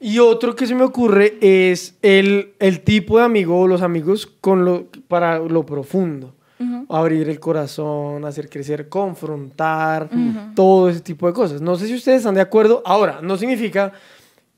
Y 0.00 0.18
otro 0.18 0.56
que 0.56 0.66
se 0.66 0.74
me 0.74 0.82
ocurre 0.82 1.38
es 1.40 1.94
el, 2.02 2.54
el 2.58 2.80
tipo 2.80 3.18
de 3.18 3.24
amigo 3.24 3.60
o 3.60 3.68
los 3.68 3.80
amigos 3.80 4.26
con 4.26 4.64
lo, 4.64 4.86
para 5.06 5.38
lo 5.38 5.64
profundo. 5.64 6.34
Abrir 6.88 7.28
el 7.28 7.38
corazón, 7.38 8.24
hacer 8.24 8.48
crecer, 8.48 8.88
confrontar, 8.88 10.10
todo 10.56 10.88
ese 10.88 11.00
tipo 11.00 11.28
de 11.28 11.32
cosas. 11.32 11.60
No 11.60 11.76
sé 11.76 11.86
si 11.86 11.94
ustedes 11.94 12.18
están 12.18 12.34
de 12.34 12.40
acuerdo. 12.40 12.82
Ahora, 12.84 13.20
no 13.22 13.36
significa 13.36 13.92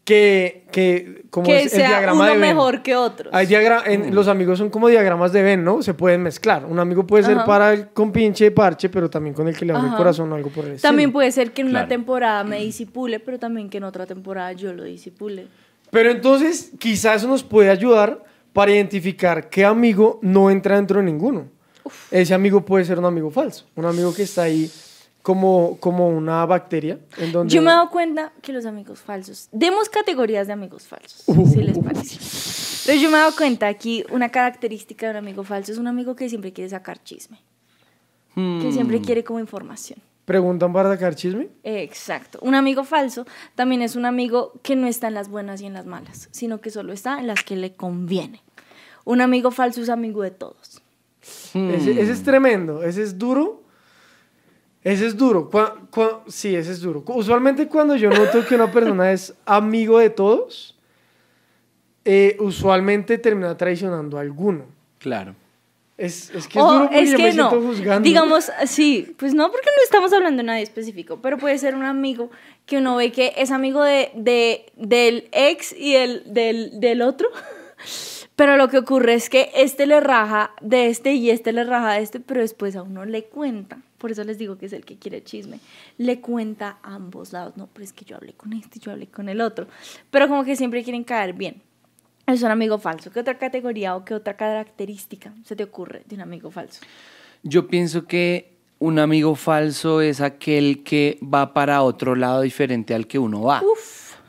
que, 0.04 0.64
que 0.70 1.24
como 1.30 1.46
que 1.46 1.62
es 1.62 1.72
el 1.72 1.80
sea 1.80 1.88
diagrama 1.88 2.14
uno 2.24 2.24
de 2.24 2.30
Venn. 2.38 2.40
mejor 2.40 2.82
que 2.82 2.94
otro. 2.94 3.30
Hay 3.32 3.46
diagra- 3.46 3.82
en- 3.86 4.14
Los 4.14 4.28
amigos 4.28 4.58
son 4.58 4.68
como 4.70 4.88
diagramas 4.88 5.32
de 5.32 5.42
Venn, 5.42 5.64
¿no? 5.64 5.82
Se 5.82 5.94
pueden 5.94 6.22
mezclar. 6.22 6.64
Un 6.66 6.78
amigo 6.78 7.06
puede 7.06 7.24
ser 7.24 7.38
Ajá. 7.38 7.46
para 7.46 7.72
el 7.72 7.88
compinche 7.88 8.50
parche, 8.50 8.88
pero 8.90 9.08
también 9.08 9.34
con 9.34 9.48
el 9.48 9.56
que 9.56 9.64
le 9.64 9.72
abre 9.72 9.88
el 9.88 9.94
corazón 9.96 10.30
o 10.30 10.34
algo 10.34 10.50
por 10.50 10.66
el 10.66 10.72
estilo. 10.72 10.88
También 10.90 11.10
puede 11.10 11.32
ser 11.32 11.52
que 11.52 11.62
en 11.62 11.68
una 11.68 11.80
Claro. 11.80 11.88
temporada 11.88 12.44
me 12.44 12.60
disipule, 12.60 13.18
pero 13.18 13.38
también 13.38 13.70
que 13.70 13.78
en 13.78 13.84
otra 13.84 14.04
temporada 14.04 14.52
yo 14.52 14.72
lo 14.74 14.84
disipule. 14.84 15.46
Pero 15.90 16.10
entonces, 16.10 16.72
quizás 16.78 17.16
eso 17.22 17.28
nos 17.28 17.42
puede 17.42 17.70
ayudar 17.70 18.22
para 18.52 18.72
identificar 18.72 19.48
qué 19.48 19.64
amigo 19.64 20.18
no 20.22 20.50
entra 20.50 20.76
dentro 20.76 20.98
de 21.00 21.06
ninguno. 21.06 21.46
Ese 22.10 22.34
amigo 22.34 22.64
puede 22.64 22.84
ser 22.84 22.98
un 22.98 23.04
amigo 23.06 23.30
falso, 23.30 23.66
un 23.74 23.84
amigo 23.86 24.14
que 24.14 24.22
está 24.24 24.42
ahí 24.42 24.70
como, 25.24 25.78
como 25.80 26.10
una 26.10 26.44
bacteria. 26.44 26.98
En 27.16 27.32
donde... 27.32 27.52
Yo 27.52 27.62
me 27.62 27.70
he 27.70 27.72
dado 27.72 27.88
cuenta 27.88 28.30
que 28.42 28.52
los 28.52 28.66
amigos 28.66 29.00
falsos, 29.00 29.48
demos 29.52 29.88
categorías 29.88 30.46
de 30.46 30.52
amigos 30.52 30.86
falsos, 30.86 31.24
Uh. 31.26 31.46
si 31.48 31.62
les 31.62 31.78
parece. 31.78 32.18
Pero 32.86 33.00
yo 33.00 33.08
me 33.10 33.16
he 33.16 33.20
dado 33.20 33.34
cuenta 33.34 33.66
aquí, 33.66 34.04
una 34.10 34.28
característica 34.28 35.06
de 35.06 35.12
un 35.12 35.16
amigo 35.16 35.42
falso 35.42 35.72
es 35.72 35.78
un 35.78 35.86
amigo 35.86 36.14
que 36.14 36.28
siempre 36.28 36.52
quiere 36.52 36.68
sacar 36.68 37.02
chisme, 37.02 37.40
que 38.34 38.70
siempre 38.70 39.00
quiere 39.00 39.24
como 39.24 39.40
información. 39.40 39.98
¿Preguntan 40.26 40.74
para 40.74 40.90
sacar 40.90 41.14
chisme? 41.14 41.48
Exacto. 41.62 42.38
Un 42.42 42.54
amigo 42.54 42.84
falso 42.84 43.26
también 43.54 43.80
es 43.80 43.96
un 43.96 44.04
amigo 44.04 44.52
que 44.62 44.76
no 44.76 44.86
está 44.86 45.08
en 45.08 45.14
las 45.14 45.30
buenas 45.30 45.62
y 45.62 45.66
en 45.66 45.72
las 45.72 45.86
malas, 45.86 46.28
sino 46.32 46.60
que 46.60 46.68
solo 46.68 46.92
está 46.92 47.18
en 47.18 47.28
las 47.28 47.42
que 47.42 47.56
le 47.56 47.72
conviene. 47.72 48.42
Un 49.06 49.22
amigo 49.22 49.50
falso 49.50 49.80
es 49.80 49.88
amigo 49.88 50.20
de 50.20 50.32
todos. 50.32 50.82
Ese, 51.54 51.92
ese 51.98 52.12
es 52.12 52.22
tremendo, 52.22 52.82
ese 52.82 53.02
es 53.02 53.18
duro. 53.18 53.63
Ese 54.84 55.06
es 55.06 55.16
duro. 55.16 55.50
Cua- 55.50 55.88
cua- 55.90 56.20
sí, 56.28 56.54
ese 56.54 56.70
es 56.72 56.80
duro. 56.80 57.02
Usualmente 57.08 57.66
cuando 57.66 57.96
yo 57.96 58.10
noto 58.10 58.46
que 58.46 58.54
una 58.54 58.70
persona 58.70 59.10
es 59.12 59.34
amigo 59.46 59.98
de 59.98 60.10
todos, 60.10 60.76
eh, 62.04 62.36
usualmente 62.38 63.16
termina 63.18 63.56
traicionando 63.56 64.18
a 64.18 64.20
alguno. 64.20 64.66
Claro. 64.98 65.34
Es, 65.96 66.28
es 66.34 66.48
que 66.48 66.58
es 66.58 66.64
duro 66.64 66.80
porque 66.80 67.00
es 67.00 67.10
yo 67.12 67.16
que 67.16 67.22
me 67.22 67.32
no. 67.34 67.50
siento 67.50 67.66
juzgando. 67.66 68.06
Digamos, 68.06 68.50
sí, 68.66 69.14
pues 69.16 69.32
no, 69.32 69.50
porque 69.50 69.68
no 69.74 69.82
estamos 69.84 70.12
hablando 70.12 70.38
de 70.42 70.46
nadie 70.48 70.62
específico, 70.64 71.20
pero 71.22 71.38
puede 71.38 71.56
ser 71.56 71.74
un 71.76 71.84
amigo 71.84 72.30
que 72.66 72.78
uno 72.78 72.96
ve 72.96 73.12
que 73.12 73.32
es 73.36 73.50
amigo 73.52 73.82
de, 73.82 74.10
de- 74.16 74.66
del 74.76 75.28
ex 75.32 75.72
y 75.72 75.94
el, 75.94 76.24
del, 76.34 76.78
del 76.80 77.00
otro. 77.02 77.28
Pero 78.36 78.56
lo 78.56 78.68
que 78.68 78.78
ocurre 78.78 79.14
es 79.14 79.30
que 79.30 79.50
este 79.54 79.86
le 79.86 80.00
raja 80.00 80.50
de 80.60 80.88
este 80.88 81.14
y 81.14 81.30
este 81.30 81.52
le 81.52 81.64
raja 81.64 81.92
de 81.92 82.02
este, 82.02 82.18
pero 82.18 82.40
después 82.40 82.74
a 82.74 82.82
uno 82.82 83.04
le 83.04 83.24
cuenta. 83.24 83.78
Por 83.98 84.10
eso 84.10 84.24
les 84.24 84.38
digo 84.38 84.58
que 84.58 84.66
es 84.66 84.72
el 84.72 84.84
que 84.84 84.98
quiere 84.98 85.22
chisme. 85.22 85.60
Le 85.98 86.20
cuenta 86.20 86.78
a 86.82 86.96
ambos 86.96 87.32
lados. 87.32 87.56
No, 87.56 87.68
pero 87.72 87.84
es 87.84 87.92
que 87.92 88.04
yo 88.04 88.16
hablé 88.16 88.32
con 88.32 88.52
este, 88.52 88.80
yo 88.80 88.90
hablé 88.90 89.06
con 89.06 89.28
el 89.28 89.40
otro. 89.40 89.68
Pero 90.10 90.28
como 90.28 90.44
que 90.44 90.56
siempre 90.56 90.82
quieren 90.82 91.04
caer 91.04 91.34
bien. 91.34 91.62
Es 92.26 92.42
un 92.42 92.50
amigo 92.50 92.78
falso. 92.78 93.10
¿Qué 93.10 93.20
otra 93.20 93.38
categoría 93.38 93.94
o 93.94 94.04
qué 94.04 94.14
otra 94.14 94.36
característica 94.36 95.32
se 95.44 95.54
te 95.54 95.62
ocurre 95.62 96.02
de 96.06 96.16
un 96.16 96.22
amigo 96.22 96.50
falso? 96.50 96.80
Yo 97.42 97.68
pienso 97.68 98.06
que 98.06 98.54
un 98.78 98.98
amigo 98.98 99.34
falso 99.36 100.00
es 100.00 100.20
aquel 100.20 100.82
que 100.82 101.18
va 101.22 101.54
para 101.54 101.82
otro 101.82 102.14
lado 102.14 102.40
diferente 102.40 102.94
al 102.94 103.06
que 103.06 103.18
uno 103.18 103.42
va. 103.42 103.62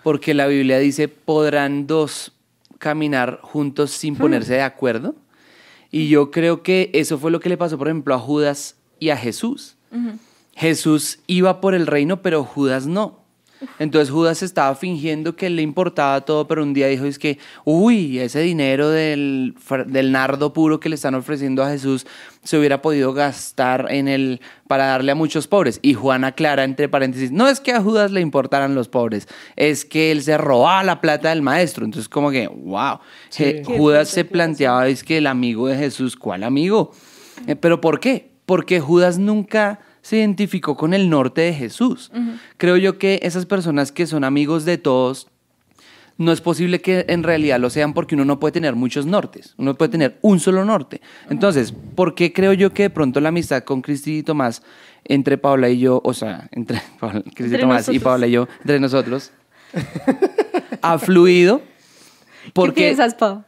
Porque 0.03 0.33
la 0.33 0.45
Biblia 0.45 0.77
dice, 0.77 1.07
podrán 1.07 1.87
dos 1.87 2.34
caminar 2.77 3.39
juntos 3.41 3.91
sin 3.91 4.15
ponerse 4.15 4.53
de 4.53 4.61
acuerdo. 4.61 5.15
Y 5.91 6.07
yo 6.09 6.31
creo 6.31 6.63
que 6.63 6.91
eso 6.93 7.17
fue 7.17 7.31
lo 7.31 7.39
que 7.39 7.49
le 7.49 7.57
pasó, 7.57 7.77
por 7.77 7.87
ejemplo, 7.87 8.13
a 8.13 8.19
Judas 8.19 8.77
y 8.99 9.09
a 9.09 9.17
Jesús. 9.17 9.77
Jesús 10.53 11.19
iba 11.27 11.61
por 11.61 11.75
el 11.75 11.87
reino, 11.87 12.21
pero 12.21 12.43
Judas 12.43 12.87
no. 12.87 13.24
Entonces 13.79 14.09
Judas 14.09 14.43
estaba 14.43 14.75
fingiendo 14.75 15.35
que 15.35 15.49
le 15.49 15.61
importaba 15.61 16.21
todo, 16.21 16.47
pero 16.47 16.63
un 16.63 16.73
día 16.73 16.87
dijo, 16.87 17.05
es 17.05 17.19
que, 17.19 17.39
uy, 17.63 18.19
ese 18.19 18.39
dinero 18.41 18.89
del, 18.89 19.55
del 19.87 20.11
nardo 20.11 20.53
puro 20.53 20.79
que 20.79 20.89
le 20.89 20.95
están 20.95 21.15
ofreciendo 21.15 21.63
a 21.63 21.69
Jesús 21.69 22.05
se 22.45 22.59
hubiera 22.59 22.81
podido 22.81 23.11
gastar 23.13 23.87
en 23.89 24.07
el, 24.07 24.39
para 24.67 24.85
darle 24.85 25.11
a 25.11 25.15
muchos 25.15 25.47
pobres. 25.47 25.79
Y 25.81 25.95
Juan 25.95 26.23
aclara, 26.23 26.63
entre 26.63 26.87
paréntesis, 26.87 27.31
no 27.31 27.47
es 27.47 27.59
que 27.59 27.73
a 27.73 27.81
Judas 27.81 28.11
le 28.11 28.21
importaran 28.21 28.75
los 28.75 28.87
pobres, 28.87 29.27
es 29.55 29.83
que 29.83 30.11
él 30.11 30.21
se 30.21 30.37
robaba 30.37 30.83
la 30.83 31.01
plata 31.01 31.29
del 31.29 31.41
maestro. 31.41 31.83
Entonces 31.83 32.07
como 32.07 32.31
que, 32.31 32.47
wow, 32.47 32.99
Qué 33.35 33.63
Judas 33.65 34.09
se 34.09 34.23
planteaba, 34.25 34.87
es 34.87 35.03
que 35.03 35.17
el 35.17 35.27
amigo 35.27 35.67
de 35.67 35.75
Jesús, 35.75 36.15
¿cuál 36.15 36.43
amigo? 36.43 36.91
Eh, 37.47 37.55
¿Pero 37.55 37.81
por 37.81 37.99
qué? 37.99 38.29
Porque 38.45 38.79
Judas 38.79 39.17
nunca 39.17 39.79
se 40.05 40.17
identificó 40.17 40.77
con 40.77 40.93
el 40.93 41.09
norte 41.09 41.41
de 41.41 41.53
Jesús. 41.55 42.11
Creo 42.57 42.77
yo 42.77 42.99
que 42.99 43.19
esas 43.23 43.47
personas 43.47 43.91
que 43.91 44.05
son 44.05 44.23
amigos 44.23 44.63
de 44.63 44.77
todos, 44.77 45.29
no 46.19 46.31
es 46.31 46.41
posible 46.41 46.79
que 46.79 47.05
en 47.09 47.23
realidad 47.23 47.59
lo 47.59 47.71
sean 47.71 47.95
porque 47.95 48.13
uno 48.13 48.23
no 48.23 48.39
puede 48.39 48.51
tener 48.51 48.75
muchos 48.75 49.07
nortes, 49.07 49.55
uno 49.57 49.73
puede 49.73 49.89
tener 49.89 50.19
un 50.21 50.39
solo 50.39 50.63
norte. 50.63 51.01
Entonces, 51.31 51.73
¿por 51.95 52.13
qué 52.13 52.33
creo 52.33 52.53
yo 52.53 52.71
que 52.71 52.83
de 52.83 52.89
pronto 52.91 53.19
la 53.19 53.29
amistad 53.29 53.63
con 53.63 53.81
Cristi 53.81 54.19
y 54.19 54.21
Tomás, 54.23 54.61
entre 55.05 55.39
Paula 55.39 55.69
y 55.69 55.79
yo, 55.79 56.01
o 56.03 56.13
sea, 56.13 56.49
entre 56.51 56.83
Paula- 56.99 57.23
Cristi 57.23 57.43
Entre 57.45 57.59
Tomás 57.61 57.89
y. 57.89 57.97
Paula 57.97 58.27
y 58.27 58.31
yo, 58.31 58.47
entre 58.59 58.79
nosotros, 58.79 59.31
ha 60.83 60.99
fluido? 60.99 61.61
¿Qué 62.43 62.51
Porque 62.53 62.81
piensas, 62.83 63.15
Pau? 63.15 63.43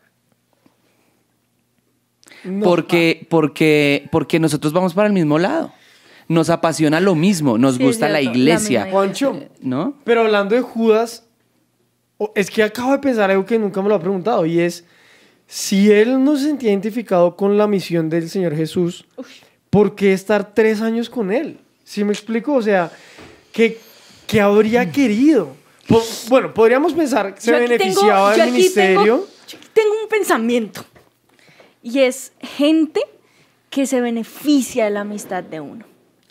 Porque, 2.64 3.28
porque, 3.30 4.10
porque 4.12 4.40
nosotros 4.40 4.74
vamos 4.74 4.96
para 4.96 5.06
el 5.08 5.14
mismo 5.14 5.38
lado. 5.38 5.72
Nos 6.28 6.50
apasiona 6.50 7.00
lo 7.00 7.16
mismo, 7.16 7.58
nos 7.58 7.76
Sí, 7.78 7.84
gusta 7.84 8.10
la 8.10 8.20
cierto, 8.20 8.34
la 8.34 8.38
iglesia, 8.40 8.88
Juancho, 8.92 9.40
¿no? 9.62 9.94
pero 10.04 10.22
hablando 10.22 10.56
de 10.56 10.62
Judas, 10.62 11.24
es 12.36 12.52
que 12.52 12.64
acabo 12.64 12.92
de 12.92 13.00
pensar 13.00 13.32
algo 13.32 13.46
que 13.46 13.58
nunca 13.58 13.82
me 13.82 13.88
lo 13.90 13.96
ha 13.96 14.00
preguntado 14.00 14.46
y 14.46 14.60
es, 14.60 14.84
si 15.46 15.90
él 15.92 16.22
no 16.24 16.36
se 16.36 16.46
sentía 16.46 16.70
identificado 16.72 17.36
con 17.38 17.58
la 17.58 17.68
misión 17.68 18.10
del 18.10 18.30
Señor 18.30 18.56
Jesús, 18.56 19.06
¿por 19.70 19.96
qué 19.96 20.12
estar 20.14 20.54
tres 20.54 20.82
años 20.82 21.10
con 21.10 21.32
él? 21.32 21.60
¿Sí 21.86 22.04
me 22.04 22.12
explico? 22.12 22.56
O 22.56 22.62
sea, 22.62 22.92
¿qué, 23.54 23.78
qué 24.26 24.42
habría 24.42 24.92
querido? 24.92 25.56
Po- 25.88 26.04
bueno, 26.28 26.54
podríamos 26.54 26.94
pensar 26.94 27.34
que 27.36 27.40
se 27.40 27.52
Yo 27.52 27.58
beneficiaba 27.60 28.02
tengo- 28.04 28.20
yo 28.24 28.30
del 28.32 28.40
tengo- 28.42 28.52
ministerio. 28.58 29.06
yo 29.48 29.58
aquí 29.58 29.68
tengo 29.74 29.94
un 30.04 30.10
pensamiento. 30.10 30.84
Y 31.82 32.00
es 32.00 32.34
gente 32.42 33.00
que 33.70 33.86
se 33.86 34.02
beneficia 34.02 34.84
de 34.86 34.92
la 34.92 35.02
amistad 35.02 35.44
de 35.44 35.62
uno. 35.62 35.86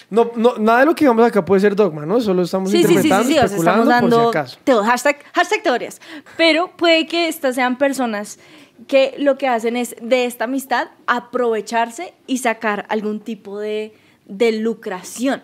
No, 0.08 0.30
no, 0.36 0.56
nada 0.58 0.80
de 0.80 0.86
lo 0.86 0.94
que 0.94 1.04
digamos 1.04 1.26
acá 1.26 1.44
puede 1.44 1.60
ser 1.60 1.74
dogma, 1.74 2.06
¿no? 2.06 2.20
Solo 2.20 2.42
estamos 2.42 2.70
Sí, 2.70 2.78
sí, 2.78 2.82
sí, 2.84 2.88
sí, 2.88 2.94
interpretando, 3.08 3.26
sí, 3.28 3.32
o 3.32 3.34
sea, 3.36 3.44
especulando 3.46 3.82
estamos 3.82 4.10
dando 4.10 4.16
por 4.16 4.32
si 4.32 4.38
acaso. 4.38 4.58
teo- 4.64 4.82
hashtag, 4.84 5.16
hashtag 5.32 5.62
teorías. 5.62 6.00
Pero 6.36 6.70
puede 6.76 7.06
que 7.06 7.26
estas 7.28 7.54
sean 7.56 7.76
personas 7.76 8.38
que 8.86 9.14
lo 9.18 9.36
que 9.38 9.48
hacen 9.48 9.76
es 9.76 9.96
de 10.00 10.26
esta 10.26 10.44
amistad 10.44 10.88
aprovecharse 11.06 12.14
y 12.26 12.38
sacar 12.38 12.86
algún 12.88 13.20
tipo 13.20 13.58
de, 13.58 13.94
de 14.26 14.52
lucración. 14.52 15.42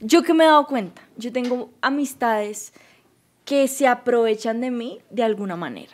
Yo 0.00 0.22
que 0.22 0.34
me 0.34 0.44
he 0.44 0.46
dado 0.48 0.66
cuenta, 0.66 1.02
yo 1.16 1.30
tengo 1.32 1.70
amistades 1.80 2.72
que 3.44 3.68
se 3.68 3.86
aprovechan 3.86 4.60
de 4.60 4.70
mí 4.70 5.00
de 5.10 5.22
alguna 5.22 5.56
manera. 5.56 5.92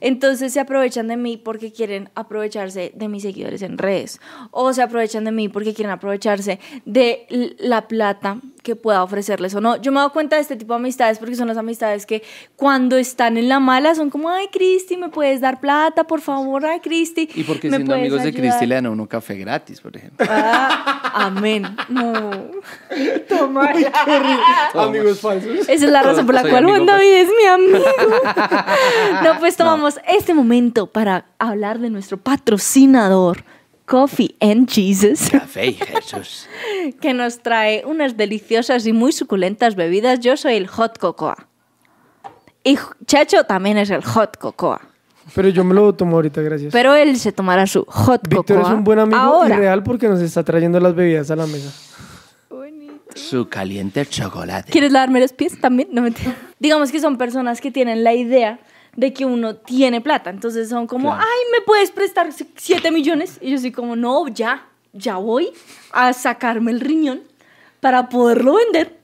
Entonces 0.00 0.52
se 0.52 0.60
aprovechan 0.60 1.08
de 1.08 1.16
mí 1.16 1.36
porque 1.36 1.72
quieren 1.72 2.10
aprovecharse 2.14 2.92
de 2.94 3.08
mis 3.08 3.22
seguidores 3.22 3.62
en 3.62 3.78
redes. 3.78 4.20
O 4.50 4.72
se 4.72 4.82
aprovechan 4.82 5.24
de 5.24 5.32
mí 5.32 5.48
porque 5.48 5.74
quieren 5.74 5.92
aprovecharse 5.92 6.60
de 6.84 7.26
la 7.58 7.88
plata 7.88 8.38
que 8.62 8.76
pueda 8.76 9.02
ofrecerles 9.02 9.54
o 9.54 9.60
no. 9.60 9.76
Yo 9.76 9.90
me 9.92 10.00
doy 10.00 10.10
cuenta 10.10 10.36
de 10.36 10.42
este 10.42 10.56
tipo 10.56 10.72
de 10.72 10.78
amistades 10.78 11.18
porque 11.18 11.34
son 11.34 11.48
las 11.48 11.56
amistades 11.56 12.06
que 12.06 12.22
cuando 12.56 12.96
están 12.96 13.36
en 13.36 13.48
la 13.48 13.58
mala 13.60 13.94
son 13.94 14.08
como, 14.08 14.30
ay, 14.30 14.48
Cristi, 14.52 14.96
¿me 14.96 15.08
puedes 15.08 15.40
dar 15.40 15.60
plata, 15.60 16.04
por 16.04 16.20
favor? 16.20 16.64
Ay, 16.64 16.80
Cristi. 16.80 17.28
Y 17.34 17.42
porque 17.42 17.68
¿me 17.68 17.76
siendo 17.78 17.94
amigos 17.94 18.22
de 18.22 18.28
ayudar?" 18.28 18.40
Cristi 18.40 18.66
le 18.66 18.74
dan 18.76 18.86
a 18.86 18.90
uno 18.90 19.08
café 19.08 19.36
gratis, 19.36 19.80
por 19.80 19.96
ejemplo. 19.96 20.26
Ah, 20.30 21.26
amén. 21.26 21.64
No. 21.88 22.30
Toma. 23.28 23.72
Amigos 24.74 25.20
falsos. 25.20 25.68
Esa 25.68 25.72
es 25.72 25.82
la 25.82 26.02
razón 26.02 26.26
por 26.26 26.34
la 26.34 26.42
Soy 26.42 26.50
cual 26.50 26.64
Juan 26.64 26.86
David 26.86 27.12
es 27.12 27.28
mi 27.28 27.46
amigo. 27.46 27.84
No, 29.22 29.38
pues 29.38 29.56
tomamos 29.72 30.00
este 30.06 30.34
momento 30.34 30.86
para 30.86 31.24
hablar 31.38 31.78
de 31.78 31.90
nuestro 31.90 32.18
patrocinador, 32.18 33.44
Coffee 33.86 34.36
and 34.40 34.70
Jesus, 34.70 35.30
Café, 35.30 35.72
Jesús. 35.72 36.46
que 37.00 37.14
nos 37.14 37.40
trae 37.40 37.82
unas 37.86 38.16
deliciosas 38.16 38.86
y 38.86 38.92
muy 38.92 39.12
suculentas 39.12 39.74
bebidas. 39.74 40.20
Yo 40.20 40.36
soy 40.36 40.54
el 40.54 40.66
Hot 40.66 40.98
Cocoa. 40.98 41.48
Y 42.64 42.78
Chacho 43.06 43.44
también 43.44 43.78
es 43.78 43.90
el 43.90 44.04
Hot 44.04 44.36
Cocoa. 44.36 44.80
Pero 45.34 45.48
yo 45.48 45.64
me 45.64 45.74
lo 45.74 45.94
tomo 45.94 46.16
ahorita, 46.16 46.42
gracias. 46.42 46.72
Pero 46.72 46.94
él 46.94 47.18
se 47.18 47.32
tomará 47.32 47.66
su 47.66 47.84
Hot 47.86 48.28
Víctor 48.28 48.58
Cocoa. 48.58 48.72
es 48.72 48.78
un 48.78 48.84
buen 48.84 48.98
amigo 48.98 49.18
ahora. 49.18 49.54
y 49.54 49.58
real 49.58 49.82
porque 49.82 50.08
nos 50.08 50.20
está 50.20 50.42
trayendo 50.42 50.78
las 50.80 50.94
bebidas 50.94 51.30
a 51.30 51.36
la 51.36 51.46
mesa. 51.46 51.72
Su 53.14 53.48
caliente 53.48 54.06
chocolate. 54.06 54.70
¿Quieres 54.70 54.90
lavarme 54.90 55.20
los 55.20 55.32
pies 55.32 55.60
también? 55.60 55.88
No 55.92 56.02
mentira. 56.02 56.34
Digamos 56.58 56.90
que 56.90 56.98
son 56.98 57.18
personas 57.18 57.60
que 57.60 57.70
tienen 57.70 58.04
la 58.04 58.14
idea 58.14 58.58
de 58.96 59.12
que 59.12 59.24
uno 59.24 59.56
tiene 59.56 60.00
plata. 60.00 60.30
Entonces 60.30 60.68
son 60.68 60.86
como, 60.86 61.10
Claro. 61.10 61.22
ay, 61.24 61.40
¿me 61.58 61.64
puedes 61.64 61.90
prestar 61.90 62.28
7 62.56 62.90
millones? 62.90 63.38
Y 63.40 63.50
yo 63.50 63.58
soy 63.58 63.72
como, 63.72 63.96
no, 63.96 64.28
ya, 64.28 64.66
ya 64.92 65.16
voy 65.16 65.50
a 65.92 66.12
sacarme 66.12 66.70
el 66.72 66.80
riñón 66.80 67.22
para 67.80 68.08
poderlo 68.08 68.54
vender. 68.54 68.98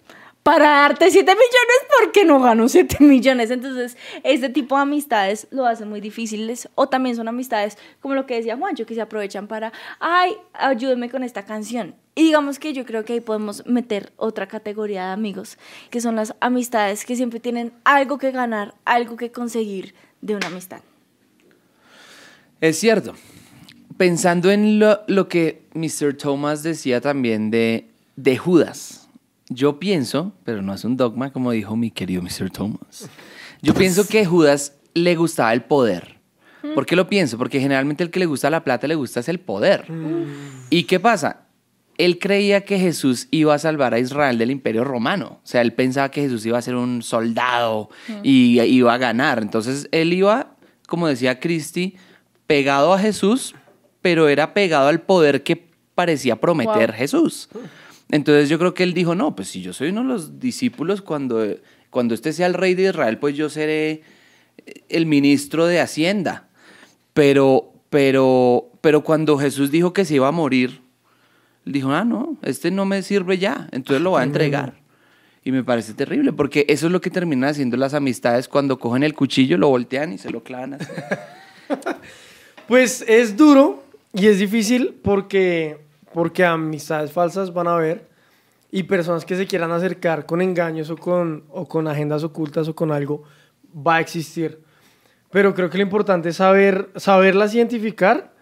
Para 0.48 0.70
darte 0.70 1.10
7 1.10 1.30
millones 1.30 1.98
porque 2.00 2.24
no 2.24 2.40
gano 2.40 2.70
7 2.70 2.96
millones. 3.04 3.50
Entonces, 3.50 3.98
este 4.22 4.48
tipo 4.48 4.76
de 4.76 4.80
amistades 4.80 5.46
lo 5.50 5.66
hacen 5.66 5.90
muy 5.90 6.00
difíciles. 6.00 6.70
O 6.74 6.88
también 6.88 7.16
son 7.16 7.28
amistades, 7.28 7.76
como 8.00 8.14
lo 8.14 8.24
que 8.24 8.36
decía 8.36 8.56
Juancho, 8.56 8.86
que 8.86 8.94
se 8.94 9.02
aprovechan 9.02 9.46
para, 9.46 9.74
ay, 10.00 10.36
ayúdeme 10.54 11.10
con 11.10 11.22
esta 11.22 11.44
canción. 11.44 11.96
Y 12.14 12.22
digamos 12.22 12.58
que 12.58 12.72
yo 12.72 12.86
creo 12.86 13.04
que 13.04 13.12
ahí 13.12 13.20
podemos 13.20 13.66
meter 13.66 14.10
otra 14.16 14.48
categoría 14.48 15.08
de 15.08 15.12
amigos, 15.12 15.58
que 15.90 16.00
son 16.00 16.16
las 16.16 16.34
amistades 16.40 17.04
que 17.04 17.14
siempre 17.14 17.40
tienen 17.40 17.74
algo 17.84 18.16
que 18.16 18.30
ganar, 18.30 18.72
algo 18.86 19.18
que 19.18 19.30
conseguir 19.30 19.94
de 20.22 20.34
una 20.34 20.46
amistad. 20.46 20.80
Es 22.62 22.78
cierto. 22.78 23.12
Pensando 23.98 24.50
en 24.50 24.78
lo, 24.78 25.02
lo 25.08 25.28
que 25.28 25.60
Mr. 25.74 26.14
Thomas 26.16 26.62
decía 26.62 27.02
también 27.02 27.50
de, 27.50 27.90
de 28.16 28.38
Judas, 28.38 28.97
yo 29.48 29.78
pienso, 29.78 30.32
pero 30.44 30.62
no 30.62 30.74
es 30.74 30.84
un 30.84 30.96
dogma, 30.96 31.32
como 31.32 31.50
dijo 31.52 31.76
mi 31.76 31.90
querido 31.90 32.22
Mr. 32.22 32.50
Thomas, 32.50 33.08
yo 33.62 33.74
pienso 33.74 34.06
que 34.06 34.24
Judas 34.24 34.74
le 34.94 35.16
gustaba 35.16 35.52
el 35.52 35.62
poder. 35.62 36.18
¿Por 36.74 36.86
qué 36.86 36.96
lo 36.96 37.08
pienso? 37.08 37.38
Porque 37.38 37.60
generalmente 37.60 38.02
el 38.02 38.10
que 38.10 38.18
le 38.18 38.26
gusta 38.26 38.50
la 38.50 38.64
plata 38.64 38.86
le 38.86 38.94
gusta 38.94 39.20
es 39.20 39.28
el 39.28 39.38
poder. 39.40 39.86
¿Y 40.70 40.84
qué 40.84 41.00
pasa? 41.00 41.46
Él 41.96 42.18
creía 42.18 42.64
que 42.64 42.78
Jesús 42.78 43.26
iba 43.30 43.54
a 43.54 43.58
salvar 43.58 43.94
a 43.94 43.98
Israel 43.98 44.38
del 44.38 44.50
imperio 44.50 44.84
romano. 44.84 45.40
O 45.42 45.46
sea, 45.46 45.62
él 45.62 45.72
pensaba 45.72 46.10
que 46.10 46.20
Jesús 46.22 46.44
iba 46.46 46.58
a 46.58 46.62
ser 46.62 46.74
un 46.74 47.02
soldado 47.02 47.90
y 48.22 48.60
iba 48.60 48.94
a 48.94 48.98
ganar. 48.98 49.40
Entonces, 49.40 49.88
él 49.92 50.12
iba, 50.12 50.56
como 50.86 51.08
decía 51.08 51.40
Cristi, 51.40 51.96
pegado 52.46 52.92
a 52.92 52.98
Jesús, 52.98 53.54
pero 54.02 54.28
era 54.28 54.54
pegado 54.54 54.88
al 54.88 55.00
poder 55.00 55.42
que 55.42 55.68
parecía 55.94 56.36
prometer 56.36 56.90
Wow. 56.90 56.98
Jesús. 56.98 57.48
Entonces 58.10 58.48
yo 58.48 58.58
creo 58.58 58.74
que 58.74 58.82
él 58.82 58.94
dijo, 58.94 59.14
no, 59.14 59.36
pues 59.36 59.48
si 59.48 59.60
yo 59.60 59.72
soy 59.72 59.90
uno 59.90 60.02
de 60.02 60.08
los 60.08 60.40
discípulos, 60.40 61.02
cuando, 61.02 61.44
cuando 61.90 62.14
este 62.14 62.32
sea 62.32 62.46
el 62.46 62.54
rey 62.54 62.74
de 62.74 62.84
Israel, 62.84 63.18
pues 63.18 63.36
yo 63.36 63.50
seré 63.50 64.02
el 64.88 65.06
ministro 65.06 65.66
de 65.66 65.80
Hacienda. 65.80 66.48
Pero, 67.12 67.72
pero, 67.90 68.70
pero 68.80 69.02
cuando 69.02 69.38
Jesús 69.38 69.70
dijo 69.70 69.92
que 69.92 70.04
se 70.04 70.14
iba 70.14 70.28
a 70.28 70.32
morir, 70.32 70.80
dijo, 71.64 71.90
ah, 71.92 72.04
no, 72.04 72.36
este 72.42 72.70
no 72.70 72.84
me 72.84 73.02
sirve 73.02 73.38
ya, 73.38 73.68
entonces 73.72 74.02
lo 74.02 74.12
va 74.12 74.20
a 74.20 74.24
entregar. 74.24 74.74
Y 75.44 75.52
me 75.52 75.64
parece 75.64 75.94
terrible, 75.94 76.32
porque 76.32 76.66
eso 76.68 76.86
es 76.86 76.92
lo 76.92 77.00
que 77.00 77.10
terminan 77.10 77.50
haciendo 77.50 77.76
las 77.76 77.94
amistades 77.94 78.48
cuando 78.48 78.78
cogen 78.78 79.02
el 79.02 79.14
cuchillo, 79.14 79.56
lo 79.56 79.68
voltean 79.68 80.12
y 80.12 80.18
se 80.18 80.30
lo 80.30 80.42
clavan 80.42 80.74
así. 80.74 80.92
Pues 82.66 83.02
es 83.08 83.34
duro 83.34 83.82
y 84.12 84.26
es 84.26 84.38
difícil 84.38 84.94
porque, 85.02 85.78
porque 86.18 86.44
amistades 86.44 87.12
falsas 87.12 87.52
van 87.52 87.68
a 87.68 87.74
haber 87.74 88.08
y 88.72 88.82
personas 88.82 89.24
que 89.24 89.36
se 89.36 89.46
quieran 89.46 89.70
acercar 89.70 90.26
con 90.26 90.42
engaños 90.42 90.90
o 90.90 90.96
con, 90.96 91.44
o 91.48 91.68
con 91.68 91.86
agendas 91.86 92.24
ocultas 92.24 92.66
o 92.66 92.74
con 92.74 92.90
algo 92.90 93.22
va 93.72 93.98
a 93.98 94.00
existir. 94.00 94.60
Pero 95.30 95.54
creo 95.54 95.70
que 95.70 95.78
lo 95.78 95.84
importante 95.84 96.30
es 96.30 96.36
saber, 96.38 96.88
saberlas 96.96 97.54
identificar 97.54 98.32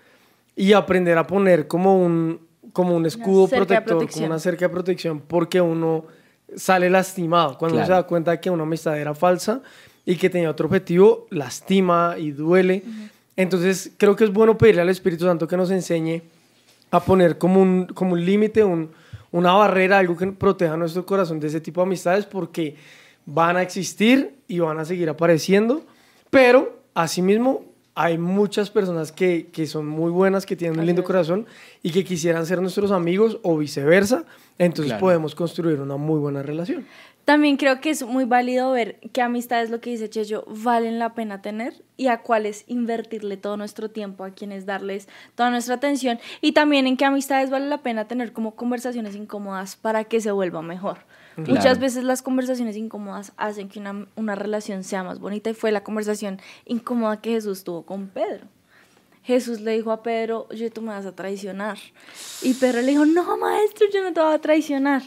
y 0.57 0.73
aprender 0.73 1.19
a 1.19 1.27
poner 1.27 1.69
como 1.69 2.03
un, 2.03 2.41
como 2.73 2.97
un 2.97 3.05
escudo 3.05 3.47
de 3.47 3.57
protector, 3.59 3.85
como 3.89 3.99
protección. 3.99 4.31
una 4.31 4.39
cerca 4.39 4.65
de 4.65 4.69
protección, 4.71 5.21
porque 5.21 5.61
uno 5.61 6.07
sale 6.57 6.89
lastimado. 6.89 7.59
Cuando 7.59 7.77
uno 7.77 7.85
Claro. 7.85 8.01
se 8.01 8.03
da 8.05 8.09
cuenta 8.09 8.41
que 8.41 8.49
una 8.49 8.62
amistad 8.62 8.99
era 8.99 9.15
falsa 9.15 9.61
y 10.07 10.17
que 10.17 10.31
tenía 10.31 10.49
otro 10.49 10.65
objetivo, 10.65 11.27
lastima 11.29 12.15
y 12.17 12.31
duele. 12.31 12.83
Entonces, 13.37 13.93
creo 13.99 14.17
que 14.17 14.25
es 14.25 14.33
bueno 14.33 14.57
pedirle 14.57 14.81
al 14.81 14.89
Espíritu 14.89 15.27
Santo 15.27 15.47
que 15.47 15.59
nos 15.59 15.71
enseñe 15.71 16.23
a 16.90 17.01
poner 17.01 17.38
como 17.38 17.61
un, 17.61 17.87
como 17.87 18.12
un 18.14 18.25
límite, 18.25 18.64
un- 18.64 18.90
una 19.33 19.53
barrera, 19.53 19.99
algo 19.99 20.16
que 20.16 20.27
proteja 20.29 20.77
nuestro 20.77 21.05
corazón 21.05 21.40
de 21.40 21.49
ese 21.49 21.61
tipo 21.61 21.81
de 21.81 21.87
amistades, 21.87 22.25
porque 22.27 22.77
van 23.27 23.57
a 23.57 23.62
existir 23.62 24.37
y 24.49 24.61
van 24.61 24.79
a 24.79 24.85
seguir 24.85 25.09
apareciendo, 25.11 25.85
pero 26.31 26.79
asimismo 26.94 27.64
hay 27.99 28.19
muchas 28.19 28.71
personas 28.71 29.11
que, 29.11 29.49
que 29.51 29.67
son 29.67 29.87
muy 29.87 30.11
buenas, 30.11 30.45
que 30.45 30.55
tienen 30.55 30.79
un 30.79 30.85
lindo 30.85 31.03
corazón 31.03 31.47
y 31.83 31.91
que 31.93 32.05
quisieran 32.05 32.45
ser 32.45 32.61
nuestros 32.61 32.91
amigos 32.93 33.41
o 33.43 33.57
viceversa, 33.57 34.25
entonces 34.59 34.93
Claro. 34.93 35.01
podemos 35.01 35.35
construir 35.35 35.81
una 35.81 35.97
muy 35.97 36.21
buena 36.21 36.43
relación. 36.43 36.87
También 37.25 37.57
creo 37.57 37.81
que 37.81 37.89
es 37.91 38.05
muy 38.05 38.25
válido 38.25 38.71
ver 38.71 39.01
qué 39.13 39.23
amistades, 39.23 39.71
lo 39.71 39.81
que 39.81 39.91
dice 39.91 40.11
Checho, 40.11 40.45
valen 40.47 40.99
la 40.99 41.15
pena 41.15 41.41
tener 41.43 41.83
y 41.97 42.09
a 42.09 42.19
cuáles 42.23 42.65
invertirle 42.69 43.39
todo 43.39 43.57
nuestro 43.57 43.91
tiempo, 43.91 44.25
a 44.25 44.31
quienes 44.31 44.67
darles 44.67 45.09
toda 45.35 45.51
nuestra 45.51 45.75
atención 45.77 46.21
y 46.43 46.53
también 46.53 46.87
en 46.87 46.97
qué 46.99 47.07
amistades 47.07 47.49
vale 47.51 47.67
la 47.67 47.79
pena 47.83 48.07
tener 48.07 48.33
como 48.33 48.55
conversaciones 48.55 49.17
incómodas 49.17 49.75
para 49.75 50.05
que 50.05 50.21
se 50.21 50.31
vuelva 50.31 50.61
mejor. 50.61 50.99
Claro. 51.37 51.55
Muchas 51.55 51.79
veces 51.79 52.05
las 52.05 52.22
conversaciones 52.22 52.77
incómodas 52.77 53.33
hacen 53.37 53.68
que 53.68 53.79
una, 53.79 54.07
una 54.16 54.35
relación 54.35 54.85
sea 54.85 55.05
más 55.05 55.20
bonita 55.20 55.51
y 55.51 55.55
fue 55.55 55.70
la 55.70 55.85
conversación 55.85 56.40
incómoda 56.64 57.20
que 57.20 57.33
Jesús 57.33 57.62
tuvo 57.62 57.85
con 57.85 58.09
Pedro. 58.09 58.46
Jesús 59.27 59.61
le 59.61 59.72
dijo 59.72 59.90
a 59.90 60.05
Pedro, 60.05 60.46
oye, 60.51 60.70
tú 60.70 60.83
me 60.83 60.90
vas 60.90 61.05
a 61.05 61.11
traicionar. 61.11 61.79
Y 62.42 62.55
Pedro 62.55 62.81
le 62.81 62.92
dijo, 62.92 63.05
no, 63.05 63.37
maestro, 63.37 63.88
yo 63.92 64.01
no 64.01 64.12
te 64.12 64.20
voy 64.20 64.33
a 64.33 64.38
traicionar. 64.38 65.03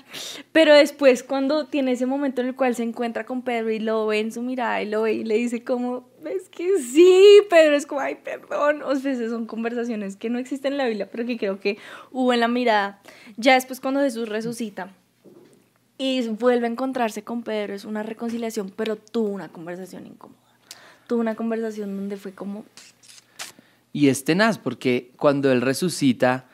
Pero 0.52 0.74
después, 0.74 1.24
cuando 1.24 1.68
tiene 1.68 1.94
ese 1.94 2.06
momento 2.06 2.42
en 2.42 2.48
el 2.48 2.56
cual 2.56 2.76
se 2.76 2.84
encuentra 2.84 3.26
con 3.26 3.44
Pedro 3.44 3.72
y 3.72 3.80
lo 3.80 4.08
ve 4.08 4.20
en 4.20 4.34
su 4.34 4.42
mirada 4.42 4.82
y 4.82 4.88
lo 4.88 5.04
ve 5.04 5.14
y 5.14 5.24
le 5.24 5.36
dice 5.36 5.64
como, 5.64 6.10
es 6.26 6.50
que 6.50 6.80
sí, 6.80 7.40
Pedro 7.50 7.78
es 7.78 7.86
como, 7.86 8.02
ay, 8.02 8.16
perdón. 8.22 8.82
O 8.82 8.94
sea, 8.98 9.16
son 9.16 9.46
conversaciones 9.46 10.18
que 10.18 10.30
no 10.30 10.38
existen 10.38 10.74
en 10.74 10.80
la 10.80 10.88
Biblia, 10.88 11.10
pero 11.10 11.26
que 11.26 11.38
creo 11.38 11.62
que 11.62 11.78
hubo 12.12 12.34
en 12.34 12.42
la 12.42 12.50
mirada. 12.50 13.02
Ya 13.38 13.54
después, 13.54 13.80
cuando 13.80 14.02
Jesús 14.02 14.28
resucita 14.28 14.92
y 16.00 16.26
vuelve 16.30 16.66
a 16.66 16.70
encontrarse 16.70 17.24
con 17.24 17.44
Pedro, 17.44 17.76
es 17.76 17.84
una 17.84 18.04
reconciliación, 18.04 18.72
pero 18.74 18.96
tuvo 18.96 19.28
una 19.28 19.50
conversación 19.50 20.08
incómoda. 20.08 20.40
Tuvo 21.08 21.20
una 21.20 21.36
conversación 21.36 21.96
donde 21.96 22.16
fue 22.16 22.32
como, 22.32 22.64
Y 23.92 24.08
es 24.08 24.24
tenaz 24.24 24.58
porque 24.58 25.12
cuando 25.18 25.52
él 25.52 25.62
resucita, 25.62 26.46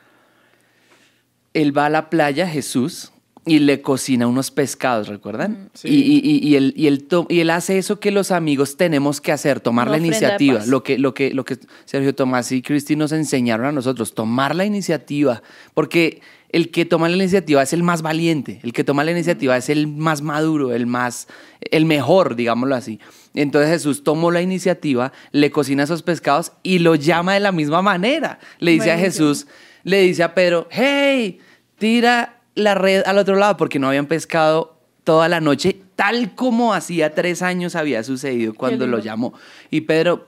él 1.53 1.77
va 1.77 1.85
a 1.85 1.89
la 1.91 2.09
playa, 2.09 2.47
Jesús, 2.47 3.11
y 3.47 3.59
le 3.59 3.81
cocina 3.81 4.25
unos 4.27 4.49
pescados, 4.49 5.07
¿recuerdan? 5.07 5.69
Sí. 5.73 5.87
Y, 5.89 6.19
y- 6.19 6.49
y- 6.49 6.55
él, 6.55 6.73
y, 6.75 6.87
él 6.87 7.03
to- 7.03 7.27
y 7.29 7.41
él 7.41 7.51
hace 7.51 7.77
eso 7.77 7.99
que 7.99 8.09
los 8.11 8.31
amigos 8.31 8.75
tenemos 8.75 9.21
que 9.21 9.31
hacer, 9.31 9.59
tomar 9.59 9.87
Una 9.87 9.97
la 9.97 10.05
iniciativa. 10.05 10.65
Lo 10.65 10.81
que, 10.83 10.97
lo, 10.97 11.13
que, 11.13 11.31
lo 11.33 11.45
que 11.45 11.57
Sergio 11.85 12.15
Tomás 12.15 12.51
y 12.51 12.61
Cristi 12.63 12.95
nos 12.95 13.11
enseñaron 13.11 13.67
a 13.67 13.71
nosotros, 13.71 14.15
tomar 14.15 14.55
la 14.55 14.65
iniciativa. 14.65 15.43
Porque 15.75 16.21
el 16.49 16.71
que 16.71 16.85
toma 16.85 17.07
la 17.09 17.17
iniciativa 17.17 17.61
es 17.61 17.73
el 17.73 17.83
más 17.83 18.01
valiente, 18.01 18.61
el 18.63 18.73
que 18.73 18.83
toma 18.83 19.03
la 19.03 19.11
iniciativa 19.11 19.55
es 19.57 19.69
el 19.69 19.87
más 19.87 20.21
maduro, 20.21 20.73
el 20.73 20.87
más, 20.87 21.27
el 21.71 21.85
mejor, 21.85 22.35
digámoslo 22.35 22.75
así. 22.75 22.99
Entonces 23.33 23.69
Jesús 23.69 24.03
tomó 24.03 24.31
la 24.31 24.41
iniciativa, 24.41 25.11
le 25.31 25.51
cocina 25.51 25.83
esos 25.83 26.01
pescados 26.01 26.53
y 26.63 26.79
lo 26.79 26.95
llama 26.95 27.33
de 27.33 27.41
la 27.41 27.51
misma 27.51 27.81
manera. 27.81 28.39
Le 28.59 28.71
dice 28.71 28.91
a. 28.91 28.97
Jesús, 28.97 29.45
le 29.83 30.01
dice 30.01 30.23
a 30.23 30.33
Pedro, 30.33 30.67
hey, 30.71 31.39
tira 31.77 32.34
la 32.55 32.73
red 32.73 33.03
al 33.05 33.17
otro 33.17 33.35
lado 33.35 33.57
porque 33.57 33.79
no 33.79 33.87
habían 33.87 34.07
pescado 34.07 34.77
toda 35.03 35.29
la 35.29 35.39
noche, 35.39 35.79
tal 35.95 36.33
como 36.35 36.73
hacía 36.73 37.13
tres 37.13 37.41
años 37.41 37.75
había 37.75 38.03
sucedido 38.03 38.53
cuando 38.53 38.87
lo 38.87 38.99
llamó. 38.99 39.33
Y 39.69 39.81
Pedro, 39.81 40.27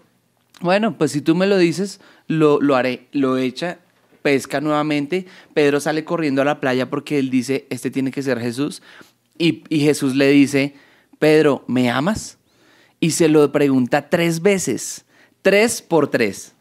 bueno, 0.62 0.98
pues 0.98 1.12
si 1.12 1.22
tú 1.22 1.36
me 1.36 1.48
lo 1.48 1.58
dices, 1.58 2.00
lo, 2.28 2.62
lo 2.62 2.76
haré. 2.76 3.08
Lo 3.12 3.38
echa, 3.38 3.80
pesca 4.22 4.62
nuevamente. 4.62 5.26
Pedro 5.54 5.80
sale 5.80 6.04
corriendo 6.04 6.42
a 6.42 6.46
la 6.46 6.60
playa 6.60 6.90
porque 6.90 7.18
él 7.20 7.30
dice, 7.30 7.66
este 7.70 7.92
tiene 7.92 8.12
que 8.12 8.22
ser 8.22 8.40
Jesús. 8.40 8.82
Y, 9.38 9.64
y 9.70 9.80
Jesús 9.80 10.16
le 10.16 10.30
dice, 10.30 10.76
Pedro, 11.20 11.64
¿me 11.68 11.90
amas? 11.90 12.38
Y 13.00 13.12
se 13.12 13.28
lo 13.28 13.52
pregunta 13.52 14.10
tres 14.10 14.42
veces, 14.42 15.06
tres 15.42 15.82
por 15.82 16.10
tres. 16.10 16.54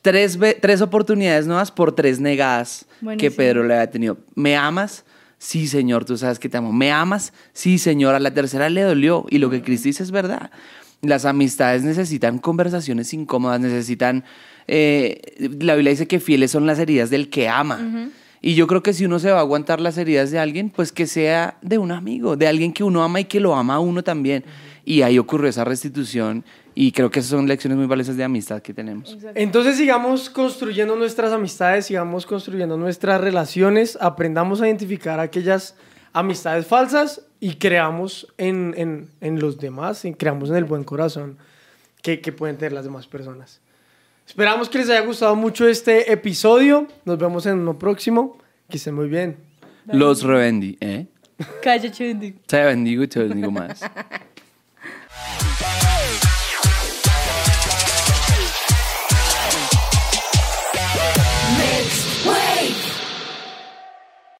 Tres, 0.00 0.36
tres 0.60 0.80
oportunidades 0.80 1.46
nuevas 1.46 1.70
por 1.70 1.94
tres 1.94 2.18
negadas 2.18 2.86
que. 3.18 3.30
Pedro 3.30 3.62
le 3.62 3.74
había 3.74 3.90
tenido. 3.90 4.18
¿Me 4.34 4.56
amas? 4.56 5.04
Sí, 5.42 5.66
Señor, 5.66 6.04
tú 6.04 6.16
sabes 6.16 6.38
que 6.38 6.48
te 6.48 6.56
amo. 6.56 6.72
¿Me 6.72 6.92
amas? 6.92 7.32
Sí, 7.52 7.78
Señor. 7.78 8.14
A 8.14 8.20
la 8.20 8.32
tercera 8.32 8.70
le 8.70 8.82
dolió. 8.82 9.26
Y 9.28 9.38
lo 9.38 9.50
que 9.50 9.60
Cristo 9.60 9.88
dice 9.88 10.04
es 10.04 10.12
verdad. 10.12 10.52
Las 11.00 11.24
amistades 11.24 11.82
necesitan 11.82 12.38
conversaciones 12.38 13.12
incómodas, 13.12 13.58
necesitan... 13.58 14.22
eh, 14.68 15.20
la 15.58 15.74
Biblia 15.74 15.90
dice 15.90 16.06
que 16.06 16.20
fieles 16.20 16.52
son 16.52 16.64
las 16.64 16.78
heridas 16.78 17.10
del 17.10 17.28
que 17.28 17.48
ama. 17.48 18.12
Y 18.40 18.54
yo 18.54 18.68
creo 18.68 18.84
que 18.84 18.92
si 18.92 19.04
uno 19.04 19.18
se 19.18 19.32
va 19.32 19.38
a 19.38 19.40
aguantar 19.40 19.80
las 19.80 19.98
heridas 19.98 20.30
de 20.30 20.38
alguien, 20.38 20.70
pues 20.70 20.92
que 20.92 21.08
sea 21.08 21.58
de 21.60 21.76
un 21.76 21.90
amigo, 21.90 22.36
de 22.36 22.46
alguien 22.46 22.72
que 22.72 22.84
uno 22.84 23.02
ama 23.02 23.18
y 23.18 23.24
que 23.24 23.40
lo 23.40 23.56
ama 23.56 23.74
a 23.74 23.80
uno 23.80 24.04
también. 24.04 24.44
Y 24.84 25.02
ahí 25.02 25.18
ocurrió 25.18 25.50
esa 25.50 25.64
restitución. 25.64 26.44
Y 26.74 26.92
creo 26.92 27.10
que 27.10 27.20
esas 27.20 27.30
son 27.30 27.46
lecciones 27.46 27.76
muy 27.78 27.86
valiosas 27.86 28.16
de 28.16 28.24
amistad 28.24 28.62
que 28.62 28.72
tenemos. 28.72 29.16
Entonces 29.34 29.76
sigamos 29.76 30.30
construyendo 30.30 30.96
nuestras 30.96 31.32
amistades, 31.32 31.86
sigamos 31.86 32.24
construyendo 32.26 32.76
nuestras 32.76 33.20
relaciones, 33.20 33.98
aprendamos 34.00 34.60
a 34.62 34.66
identificar 34.66 35.20
aquellas 35.20 35.74
amistades 36.14 36.66
falsas 36.66 37.22
y 37.40 37.54
creamos 37.56 38.26
en, 38.38 38.74
en- 38.76 39.08
en 39.20 39.38
los 39.40 39.58
demás, 39.58 40.04
y 40.04 40.14
creamos 40.14 40.50
en 40.50 40.56
el 40.56 40.64
buen 40.64 40.84
corazón 40.84 41.36
que, 42.02 42.20
que 42.20 42.32
pueden 42.32 42.56
tener 42.56 42.72
las 42.72 42.84
demás 42.84 43.06
personas. 43.06 43.60
Esperamos 44.26 44.68
que 44.68 44.78
les 44.78 44.88
haya 44.88 45.00
gustado 45.00 45.34
mucho 45.36 45.66
este 45.68 46.10
episodio. 46.12 46.86
Nos 47.04 47.18
vemos 47.18 47.44
en 47.46 47.58
uno 47.58 47.78
próximo. 47.78 48.38
Que 48.70 48.76
estén 48.78 48.94
muy 48.94 49.08
bien. 49.08 49.36
Los 49.86 50.22
rebendi, 50.22 50.78
¿eh? 50.80 51.06
Cállate, 51.62 52.06
bendigo. 52.06 52.38
Te 52.46 52.62
bendigo 52.64 53.02
y 53.02 53.08
te 53.08 53.20
bendigo 53.20 53.50
más. 53.50 53.82